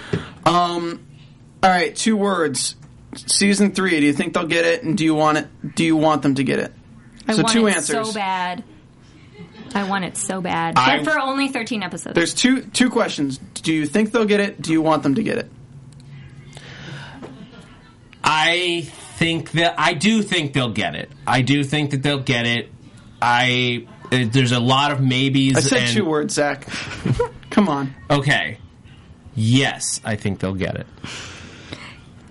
Um, 0.44 1.04
all 1.62 1.70
right, 1.70 1.94
two 1.96 2.16
words. 2.16 2.76
Season 3.16 3.72
three. 3.72 3.98
Do 4.00 4.06
you 4.06 4.12
think 4.12 4.34
they'll 4.34 4.46
get 4.46 4.66
it? 4.66 4.82
And 4.84 4.96
do 4.96 5.04
you 5.04 5.14
want 5.14 5.38
it? 5.38 5.74
Do 5.74 5.84
you 5.84 5.96
want 5.96 6.22
them 6.22 6.34
to 6.36 6.44
get 6.44 6.58
it? 6.60 6.72
I 7.26 7.32
so 7.32 7.42
want 7.42 7.52
two 7.52 7.66
it 7.66 7.74
answers. 7.76 8.08
so 8.08 8.14
bad. 8.14 8.62
I 9.74 9.84
want 9.88 10.04
it 10.04 10.16
so 10.16 10.40
bad. 10.40 10.74
I- 10.76 10.98
but 11.02 11.12
for 11.12 11.18
only 11.18 11.48
13 11.48 11.82
episodes. 11.82 12.14
There's 12.14 12.34
two 12.34 12.62
two 12.62 12.88
questions. 12.90 13.38
Do 13.38 13.72
you 13.72 13.84
think 13.86 14.12
they'll 14.12 14.26
get 14.26 14.40
it? 14.40 14.62
Do 14.62 14.70
you 14.72 14.80
want 14.80 15.02
them 15.02 15.16
to 15.16 15.22
get 15.22 15.38
it? 15.38 15.50
I 18.26 18.88
think 19.18 19.52
that 19.52 19.76
I 19.78 19.94
do 19.94 20.20
think 20.20 20.52
they'll 20.52 20.72
get 20.72 20.96
it. 20.96 21.10
I 21.26 21.42
do 21.42 21.62
think 21.62 21.92
that 21.92 22.02
they'll 22.02 22.18
get 22.18 22.44
it. 22.46 22.70
I 23.22 23.86
uh, 24.12 24.24
there's 24.28 24.52
a 24.52 24.60
lot 24.60 24.90
of 24.90 25.00
maybes. 25.00 25.56
I 25.56 25.60
said 25.60 25.82
and, 25.82 25.96
two 25.96 26.04
words, 26.04 26.34
Zach. 26.34 26.66
Come 27.50 27.68
on. 27.68 27.94
Okay. 28.10 28.58
Yes, 29.36 30.00
I 30.04 30.16
think 30.16 30.40
they'll 30.40 30.54
get 30.54 30.76
it. 30.76 30.86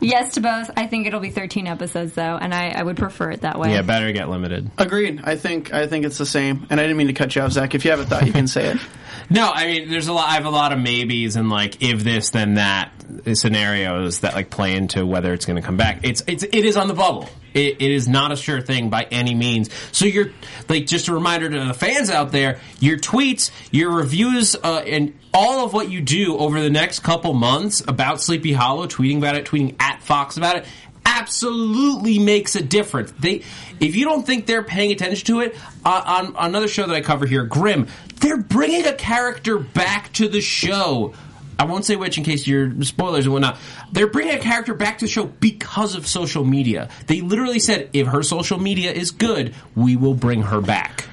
Yes 0.05 0.35
to 0.35 0.41
both. 0.41 0.71
I 0.77 0.87
think 0.87 1.07
it'll 1.07 1.19
be 1.19 1.29
13 1.29 1.67
episodes, 1.67 2.13
though, 2.13 2.37
and 2.37 2.53
I, 2.53 2.69
I 2.69 2.83
would 2.83 2.97
prefer 2.97 3.31
it 3.31 3.41
that 3.41 3.59
way. 3.59 3.71
Yeah, 3.71 3.81
better 3.81 4.11
get 4.11 4.29
limited. 4.29 4.69
Agreed. 4.77 5.21
I 5.23 5.35
think 5.35 5.73
I 5.73 5.87
think 5.87 6.05
it's 6.05 6.17
the 6.17 6.25
same. 6.25 6.67
And 6.69 6.79
I 6.79 6.83
didn't 6.83 6.97
mean 6.97 7.07
to 7.07 7.13
cut 7.13 7.35
you 7.35 7.41
off, 7.41 7.51
Zach. 7.51 7.75
If 7.75 7.85
you 7.85 7.91
have 7.91 7.99
a 7.99 8.05
thought, 8.05 8.25
you 8.25 8.33
can 8.33 8.47
say 8.47 8.67
it. 8.67 8.77
No, 9.27 9.49
I 9.51 9.65
mean, 9.65 9.89
there's 9.89 10.07
a 10.07 10.13
lot. 10.13 10.29
I 10.29 10.33
have 10.33 10.45
a 10.45 10.51
lot 10.51 10.71
of 10.71 10.77
maybes 10.77 11.35
and 11.35 11.49
like 11.49 11.81
if 11.81 12.03
this 12.03 12.29
then 12.29 12.55
that 12.55 12.91
scenarios 13.33 14.19
that 14.19 14.35
like 14.35 14.51
play 14.51 14.75
into 14.75 15.03
whether 15.05 15.33
it's 15.33 15.45
going 15.45 15.55
to 15.55 15.61
come 15.61 15.77
back. 15.77 16.01
It's 16.03 16.21
it's 16.27 16.43
it 16.43 16.53
is 16.53 16.77
on 16.77 16.87
the 16.87 16.93
bubble. 16.93 17.27
It, 17.55 17.81
it 17.81 17.91
is 17.91 18.07
not 18.07 18.31
a 18.31 18.35
sure 18.35 18.61
thing 18.61 18.89
by 18.89 19.05
any 19.05 19.33
means. 19.33 19.69
So 19.91 20.05
you're 20.05 20.31
like 20.69 20.85
just 20.85 21.07
a 21.07 21.13
reminder 21.13 21.49
to 21.49 21.65
the 21.65 21.73
fans 21.73 22.09
out 22.11 22.31
there: 22.31 22.59
your 22.79 22.97
tweets, 22.97 23.49
your 23.71 23.91
reviews, 23.91 24.55
uh, 24.55 24.83
and 24.85 25.17
all 25.33 25.65
of 25.65 25.73
what 25.73 25.89
you 25.89 26.01
do 26.01 26.37
over 26.37 26.61
the 26.61 26.69
next 26.69 26.99
couple 26.99 27.33
months 27.33 27.81
about 27.87 28.21
Sleepy 28.21 28.53
Hollow, 28.53 28.87
tweeting 28.87 29.17
about 29.17 29.35
it, 29.35 29.45
tweeting 29.45 29.75
at 29.79 30.03
Fox 30.03 30.37
about 30.37 30.57
it. 30.57 30.65
Absolutely 31.07 32.19
makes 32.19 32.55
a 32.55 32.61
difference. 32.61 33.11
They, 33.19 33.43
if 33.79 33.95
you 33.95 34.05
don't 34.05 34.25
think 34.25 34.47
they're 34.47 34.63
paying 34.63 34.91
attention 34.91 35.25
to 35.27 35.39
it, 35.41 35.55
uh, 35.85 36.01
on 36.05 36.35
another 36.37 36.67
show 36.67 36.85
that 36.85 36.95
I 36.95 37.01
cover 37.01 37.25
here, 37.25 37.45
Grimm, 37.45 37.87
they're 38.19 38.41
bringing 38.41 38.85
a 38.85 38.93
character 38.93 39.57
back 39.57 40.11
to 40.13 40.27
the 40.27 40.41
show. 40.41 41.13
I 41.57 41.65
won't 41.65 41.85
say 41.85 41.95
which 41.95 42.17
in 42.17 42.23
case 42.23 42.45
you're 42.45 42.83
spoilers 42.83 43.25
and 43.25 43.33
whatnot. 43.33 43.57
They're 43.91 44.07
bringing 44.07 44.35
a 44.35 44.39
character 44.39 44.73
back 44.73 44.99
to 44.99 45.05
the 45.05 45.11
show 45.11 45.25
because 45.25 45.95
of 45.95 46.05
social 46.07 46.43
media. 46.43 46.89
They 47.07 47.21
literally 47.21 47.59
said, 47.59 47.89
if 47.93 48.07
her 48.07 48.23
social 48.23 48.59
media 48.59 48.91
is 48.91 49.11
good, 49.11 49.55
we 49.75 49.95
will 49.95 50.15
bring 50.15 50.43
her 50.43 50.61
back. 50.61 51.05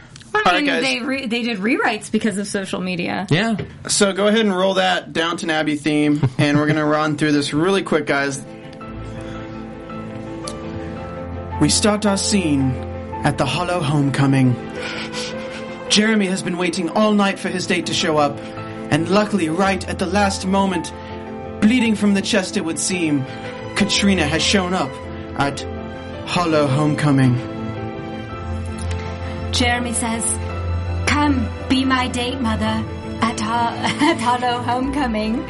I 0.44 0.56
mean, 0.56 0.66
guys. 0.66 0.82
they 0.82 1.00
re- 1.00 1.26
they 1.26 1.42
did 1.42 1.58
rewrites 1.58 2.10
because 2.10 2.38
of 2.38 2.46
social 2.46 2.80
media. 2.80 3.26
Yeah. 3.30 3.56
So 3.88 4.12
go 4.12 4.26
ahead 4.26 4.40
and 4.40 4.54
roll 4.54 4.74
that 4.74 5.12
Downton 5.12 5.50
Abbey 5.50 5.76
theme, 5.76 6.20
and 6.38 6.58
we're 6.58 6.66
gonna 6.66 6.86
run 6.86 7.16
through 7.16 7.32
this 7.32 7.52
really 7.52 7.82
quick, 7.82 8.06
guys. 8.06 8.44
We 11.60 11.68
start 11.68 12.06
our 12.06 12.16
scene 12.16 12.72
at 13.24 13.38
the 13.38 13.46
Hollow 13.46 13.80
Homecoming. 13.80 14.56
Jeremy 15.90 16.26
has 16.26 16.42
been 16.42 16.56
waiting 16.56 16.88
all 16.88 17.12
night 17.12 17.38
for 17.38 17.48
his 17.48 17.66
date 17.66 17.86
to 17.86 17.94
show 17.94 18.16
up, 18.16 18.36
and 18.92 19.08
luckily, 19.08 19.48
right 19.48 19.88
at 19.88 19.98
the 19.98 20.04
last 20.04 20.46
moment, 20.46 20.92
bleeding 21.62 21.94
from 21.96 22.12
the 22.12 22.20
chest 22.20 22.58
it 22.58 22.64
would 22.66 22.78
seem, 22.78 23.24
Katrina 23.74 24.26
has 24.26 24.42
shown 24.42 24.74
up 24.74 24.90
at 25.40 25.62
Hollow 26.28 26.66
Homecoming. 26.66 27.34
Jeremy 29.50 29.94
says, 29.94 30.24
"Come, 31.06 31.48
be 31.70 31.86
my 31.86 32.08
date, 32.08 32.38
mother, 32.42 32.84
at, 33.22 33.40
Ho- 33.40 34.06
at 34.10 34.20
Hollow 34.20 34.60
Homecoming." 34.62 35.42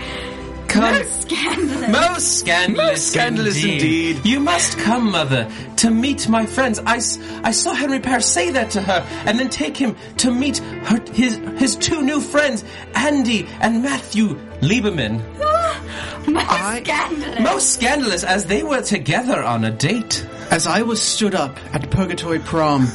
Come. 0.68 1.04
Scandalous. 1.04 1.88
Most 1.90 2.38
scandalous, 2.38 2.90
Most 2.90 3.12
scandalous 3.12 3.62
indeed. 3.64 4.24
You 4.24 4.40
must 4.40 4.78
come, 4.78 5.10
mother, 5.10 5.50
to 5.76 5.90
meet 5.90 6.28
my 6.28 6.46
friends. 6.46 6.78
I, 6.86 6.96
I 7.42 7.50
saw 7.52 7.72
Henry 7.74 8.00
Parr 8.00 8.20
say 8.20 8.50
that 8.50 8.70
to 8.72 8.82
her, 8.82 9.06
and 9.26 9.38
then 9.38 9.48
take 9.48 9.76
him 9.76 9.96
to 10.18 10.30
meet 10.32 10.58
her, 10.58 11.00
his 11.12 11.36
his 11.58 11.76
two 11.76 12.02
new 12.02 12.20
friends, 12.20 12.64
Andy 12.94 13.46
and 13.60 13.82
Matthew 13.82 14.34
Lieberman. 14.60 15.20
Most 16.28 16.50
I- 16.50 16.82
scandalous. 16.82 17.40
Most 17.40 17.70
scandalous 17.74 18.24
as 18.24 18.46
they 18.46 18.62
were 18.62 18.82
together 18.82 19.42
on 19.42 19.64
a 19.64 19.70
date. 19.70 20.26
As 20.50 20.66
I 20.66 20.82
was 20.82 21.00
stood 21.02 21.34
up 21.34 21.58
at 21.74 21.90
Purgatory 21.90 22.38
Prom, 22.38 22.86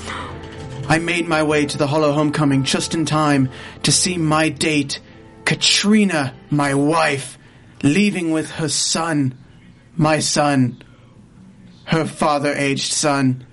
I 0.87 0.99
made 0.99 1.27
my 1.27 1.43
way 1.43 1.65
to 1.65 1.77
the 1.77 1.87
Hollow 1.87 2.13
Homecoming 2.13 2.63
just 2.63 2.93
in 2.93 3.05
time 3.05 3.49
to 3.83 3.91
see 3.91 4.17
my 4.17 4.49
date, 4.49 4.99
Katrina, 5.43 6.33
my 6.49 6.73
wife, 6.75 7.36
leaving 7.83 8.31
with 8.31 8.51
her 8.51 8.69
son, 8.69 9.37
my 9.95 10.19
son, 10.19 10.81
her 11.85 12.05
father-aged 12.05 12.91
son. 12.91 13.45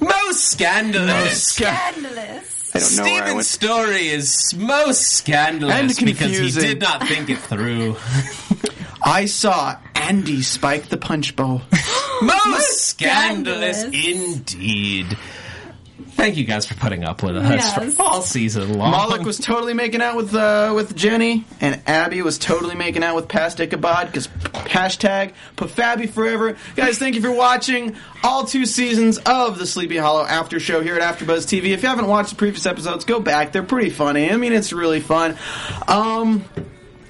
Most 0.00 0.52
scandalous. 0.52 1.24
Most 1.24 1.48
Scandalous. 1.54 2.58
I 2.74 2.78
don't 2.80 2.96
know 2.96 3.04
Steven's 3.04 3.48
story 3.48 4.08
is 4.08 4.54
most 4.56 5.00
scandalous 5.02 5.98
And 5.98 6.06
because 6.06 6.36
he 6.36 6.60
did 6.60 6.80
not 6.80 7.06
think 7.08 7.30
it 7.30 7.38
through. 7.38 7.96
I 9.02 9.26
saw 9.26 9.76
Andy 9.94 10.42
spike 10.42 10.88
the 10.88 10.96
punch 10.96 11.34
bowl. 11.34 11.62
most 12.22 12.84
scandalous 12.84 13.82
scandalous. 13.82 13.84
indeed. 13.84 15.16
Thank 16.18 16.36
you 16.36 16.42
guys 16.44 16.66
for 16.66 16.74
putting 16.74 17.04
up 17.04 17.22
with 17.22 17.36
us 17.36 17.48
Yes. 17.48 17.94
for 17.94 18.02
all 18.02 18.22
season 18.22 18.76
long. 18.76 18.90
Moloch 18.90 19.22
was 19.24 19.38
totally 19.38 19.72
making 19.72 20.02
out 20.02 20.16
with 20.16 20.34
uh, 20.34 20.72
with 20.74 20.96
Jenny, 20.96 21.44
and 21.60 21.80
Abby 21.86 22.22
was 22.22 22.38
totally 22.38 22.74
making 22.74 23.04
out 23.04 23.14
with 23.14 23.28
past 23.28 23.60
Ichabod 23.60 24.06
because 24.08 24.26
hashtag 24.26 25.32
put 25.54 25.70
Fabby 25.70 26.10
forever. 26.10 26.56
Guys, 26.74 26.98
thank 26.98 27.14
you 27.14 27.20
for 27.22 27.30
watching 27.30 27.94
all 28.24 28.44
two 28.44 28.66
seasons 28.66 29.18
of 29.26 29.60
the 29.60 29.66
Sleepy 29.66 29.96
Hollow 29.96 30.24
After 30.24 30.58
Show 30.58 30.80
here 30.82 30.96
at 30.98 31.02
AfterBuzz 31.18 31.46
TV. 31.46 31.66
If 31.72 31.82
you 31.84 31.88
haven't 31.88 32.08
watched 32.08 32.30
the 32.30 32.36
previous 32.36 32.66
episodes, 32.66 33.04
go 33.04 33.20
back; 33.20 33.52
they're 33.52 33.62
pretty 33.62 33.90
funny. 33.90 34.28
I 34.28 34.36
mean, 34.36 34.52
it's 34.52 34.72
really 34.72 34.98
fun. 35.00 35.38
Um, 35.86 36.44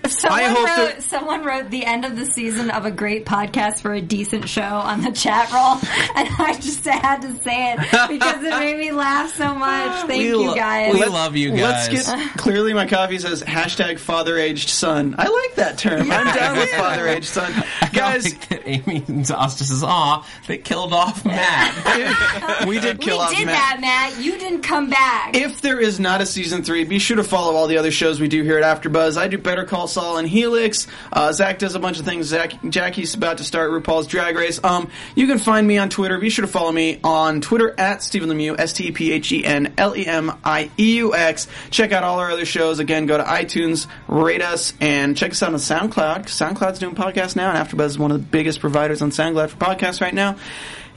Someone 0.07 0.41
I 0.41 0.43
hope 0.45 0.59
wrote, 0.67 0.77
that- 0.95 1.03
someone 1.03 1.45
wrote 1.45 1.71
the 1.71 1.85
end 1.85 2.05
of 2.05 2.17
the 2.17 2.25
season 2.27 2.71
of 2.71 2.85
a 2.85 2.91
great 2.91 3.27
podcast 3.27 3.81
for 3.81 3.93
a 3.95 4.01
decent 4.01 4.49
show 4.49 4.63
on 4.63 5.03
the 5.03 5.11
chat 5.13 5.51
roll, 5.53 5.73
and 6.17 6.29
I 6.39 6.55
just 6.61 6.85
had 6.85 7.21
to 7.23 7.33
say 7.43 7.73
it 7.73 7.79
because 8.09 8.43
it 8.43 8.51
made 8.59 8.79
me 8.79 8.93
laugh 8.93 9.35
so 9.35 9.55
much. 9.55 9.97
Thank 10.07 10.11
We 10.23 10.29
you 10.29 10.47
lo- 10.49 10.55
guys. 10.55 10.95
we 10.95 11.05
love 11.05 11.37
you 11.37 11.51
guys. 11.51 11.91
Let's 11.93 12.09
get 12.11 12.31
clearly. 12.39 12.73
My 12.75 12.87
coffee 12.87 13.19
says 13.19 13.43
hashtag 13.43 13.99
father 13.99 14.39
aged 14.39 14.69
son. 14.71 15.15
I 15.19 15.29
like 15.29 15.55
that 15.57 15.79
term. 15.79 16.11
I'm 16.11 16.35
down 16.35 16.57
with 16.57 16.71
father 16.71 17.07
aged 17.09 17.27
son, 17.27 17.53
guys. 17.93 18.25
Like 18.25 18.49
that 18.49 18.63
Amy 18.69 19.01
Zosta 19.03 19.65
says, 19.65 19.83
"Aw, 19.83 20.27
they 20.47 20.59
killed 20.59 20.93
off 20.93 21.25
Matt." 21.25 22.67
we 22.67 22.79
did 22.81 22.99
we 22.99 23.05
kill 23.05 23.19
off 23.21 23.31
did 23.35 23.47
Matt. 23.47 23.55
that, 23.55 23.79
Matt. 23.81 24.23
You 24.25 24.39
didn't 24.39 24.63
come 24.63 24.89
back. 24.91 25.35
If 25.37 25.61
there 25.61 25.81
is 25.81 25.99
not 26.01 26.21
a 26.21 26.27
season 26.27 26.63
three, 26.63 26.85
be 26.85 26.99
sure 26.99 27.17
to 27.17 27.25
follow 27.25 27.55
all 27.57 27.67
the 27.67 27.79
other 27.79 27.91
shows 27.91 28.21
we 28.21 28.29
do 28.29 28.43
here 28.43 28.59
at 28.59 28.83
AfterBuzz. 28.83 29.17
I 29.17 29.29
do 29.29 29.39
Better 29.39 29.65
Call 29.65 29.88
Saul 29.89 30.19
and 30.19 30.29
Helix. 30.29 30.87
Uh, 31.13 31.33
Zach 31.33 31.59
does 31.59 31.75
a 31.75 31.79
bunch 31.79 31.99
of 31.99 32.05
things. 32.05 32.27
Zach, 32.27 32.53
Jackie's 32.69 33.15
about 33.15 33.39
to 33.39 33.45
start 33.45 33.71
RuPaul's 33.71 34.07
Drag 34.07 34.37
Race. 34.37 34.63
Um, 34.63 34.91
you 35.15 35.27
can 35.27 35.39
find 35.39 35.67
me 35.67 35.79
on 35.79 35.89
Twitter. 35.89 36.19
Be 36.19 36.31
sure 36.31 36.47
to 36.47 36.51
follow 36.51 36.71
me 36.73 37.01
on 37.03 37.41
Twitter 37.41 37.75
at 37.79 38.03
Stephen 38.03 38.29
Lemieux, 38.29 38.59
S 38.59 38.73
T 38.73 38.93
P 38.93 39.13
H 39.13 39.33
E 39.33 39.45
N 39.45 39.75
L 39.79 39.97
E 39.97 40.07
M 40.07 40.33
I 40.45 40.71
E 40.79 40.97
U 40.97 41.15
X. 41.15 41.49
Check 41.71 41.93
out 41.93 42.03
all 42.05 42.19
our 42.19 42.31
other 42.31 42.45
shows. 42.45 42.79
Again, 42.79 43.07
go 43.07 43.17
to 43.17 43.25
iTunes, 43.25 43.87
rate 44.07 44.43
us, 44.43 44.75
and 44.81 45.17
check 45.17 45.33
us 45.33 45.43
out 45.43 45.53
on 45.53 45.59
SoundCloud. 45.59 46.27
SoundCloud's 46.27 46.79
doing 46.79 46.95
podcasts 46.95 47.37
now, 47.37 47.51
and 47.51 47.59
AfterBuzz 47.59 47.87
is 47.87 47.99
one 47.99 48.11
of 48.11 48.21
the 48.21 48.27
biggest 48.27 48.61
providers 48.61 49.03
on 49.03 49.11
SoundCloud 49.11 49.51
for 49.51 49.57
podcasts 49.57 50.01
right 50.01 50.15
now. 50.15 50.37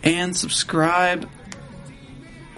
And 0.03 0.35
subscribe. 0.35 1.29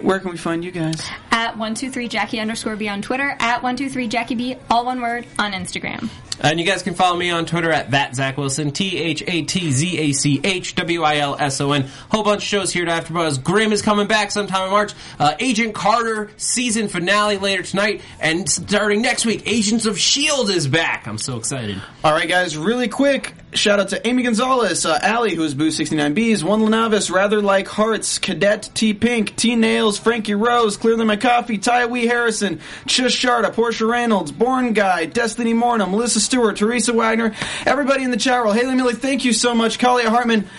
Where 0.01 0.19
can 0.19 0.31
we 0.31 0.38
find 0.38 0.65
you 0.65 0.71
guys? 0.71 1.01
At 1.34 1.57
one 1.57 1.73
two 1.75 1.89
three 1.89 2.07
Jackie 2.07 2.39
underscore 2.39 2.75
B 2.75 2.88
on 2.88 3.01
Twitter. 3.01 3.36
At 3.39 3.63
one 3.63 3.75
two 3.75 3.89
three 3.89 4.07
Jackie 4.07 4.36
B, 4.36 4.55
all 4.69 4.86
one 4.86 5.01
word 5.01 5.25
on 5.39 5.51
Instagram. 5.51 6.09
and 6.39 6.59
you 6.59 6.65
guys 6.65 6.84
can 6.84 6.93
follow 6.93 7.17
me 7.17 7.31
on 7.31 7.45
Twitter 7.45 7.71
at 7.71 7.91
that 7.91 8.15
Zach 8.15 8.38
Wilson, 8.38 8.71
T 8.71 8.97
H 8.97 9.23
A 9.27 9.41
T 9.41 9.71
Z 9.71 9.97
A 9.97 10.11
C 10.13 10.39
H 10.43 10.75
W 10.75 11.01
I 11.03 11.17
L 11.17 11.36
S 11.38 11.59
O 11.59 11.71
N. 11.71 11.89
Whole 12.11 12.23
bunch 12.23 12.43
of 12.43 12.47
shows 12.47 12.71
here 12.71 12.86
at 12.88 13.05
AfterBuzz. 13.05 13.43
Grimm 13.43 13.73
is 13.73 13.81
coming 13.81 14.07
back 14.07 14.29
sometime 14.31 14.65
in 14.65 14.71
March. 14.71 14.93
Uh, 15.19 15.34
Agent 15.39 15.73
Carter 15.73 16.29
season 16.38 16.88
finale 16.88 17.38
later 17.39 17.63
tonight, 17.63 18.01
and 18.19 18.47
starting 18.47 19.01
next 19.01 19.25
week, 19.25 19.43
Agents 19.47 19.86
of 19.88 19.97
Shield 19.99 20.49
is 20.51 20.67
back. 20.67 21.07
I'm 21.07 21.17
so 21.17 21.38
excited. 21.38 21.81
All 22.03 22.13
right, 22.13 22.29
guys, 22.29 22.55
really 22.55 22.88
quick. 22.88 23.34
Shout 23.53 23.79
out 23.79 23.89
to 23.89 24.07
Amy 24.07 24.23
Gonzalez, 24.23 24.84
uh, 24.84 24.97
Allie, 25.03 25.36
who's 25.36 25.53
Boo 25.53 25.67
69Bs, 25.67 26.41
One 26.41 26.61
Lanavis, 26.61 27.11
Rather 27.11 27.39
Like 27.39 27.67
Hearts, 27.67 28.17
Cadet 28.17 28.71
T 28.73 28.95
Pink, 28.95 29.36
T 29.36 29.55
Nails, 29.55 29.99
Frankie 29.99 30.34
Rose, 30.34 30.75
Clearly 30.75 31.05
My 31.05 31.17
Coffee, 31.24 31.57
Ty 31.57 31.86
Wee 31.86 32.05
Harrison, 32.05 32.59
Chish 32.86 33.15
Sharda, 33.17 33.53
Portia 33.53 33.86
Reynolds, 33.86 34.34
Born 34.34 34.74
Guy, 34.74 35.05
Destiny 35.05 35.53
Morna, 35.53 35.88
Melissa 35.88 36.19
Stewart, 36.19 36.57
Teresa 36.57 36.91
Wagner, 36.91 37.34
everybody 37.65 38.03
in 38.03 38.11
the 38.11 38.17
chat 38.17 38.43
roll. 38.43 38.51
Haley 38.51 38.76
Millie, 38.76 38.93
thank 38.93 39.24
you 39.24 39.32
so 39.32 39.55
much. 39.55 39.80
Kalia 39.80 40.07
Hartman 40.07 40.49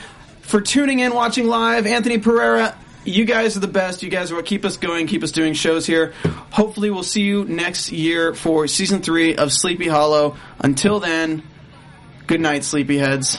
for 0.40 0.62
tuning 0.62 1.00
in, 1.00 1.12
watching 1.12 1.48
live. 1.48 1.86
Anthony 1.86 2.16
Pereira, 2.16 2.74
you 3.04 3.26
guys 3.26 3.58
are 3.58 3.60
the 3.60 3.68
best. 3.68 4.02
You 4.02 4.08
guys 4.08 4.32
are 4.32 4.36
what 4.36 4.46
keep 4.46 4.64
us 4.64 4.78
going, 4.78 5.06
keep 5.06 5.22
us 5.22 5.32
doing 5.32 5.52
shows 5.52 5.84
here. 5.84 6.14
Hopefully, 6.50 6.90
we'll 6.90 7.02
see 7.02 7.22
you 7.22 7.44
next 7.44 7.92
year 7.92 8.32
for 8.32 8.66
season 8.66 9.02
three 9.02 9.36
of 9.36 9.52
Sleepy 9.52 9.86
Hollow. 9.86 10.36
Until 10.58 10.98
then, 10.98 11.42
good 12.26 12.40
night, 12.40 12.62
sleepyheads. 12.62 13.38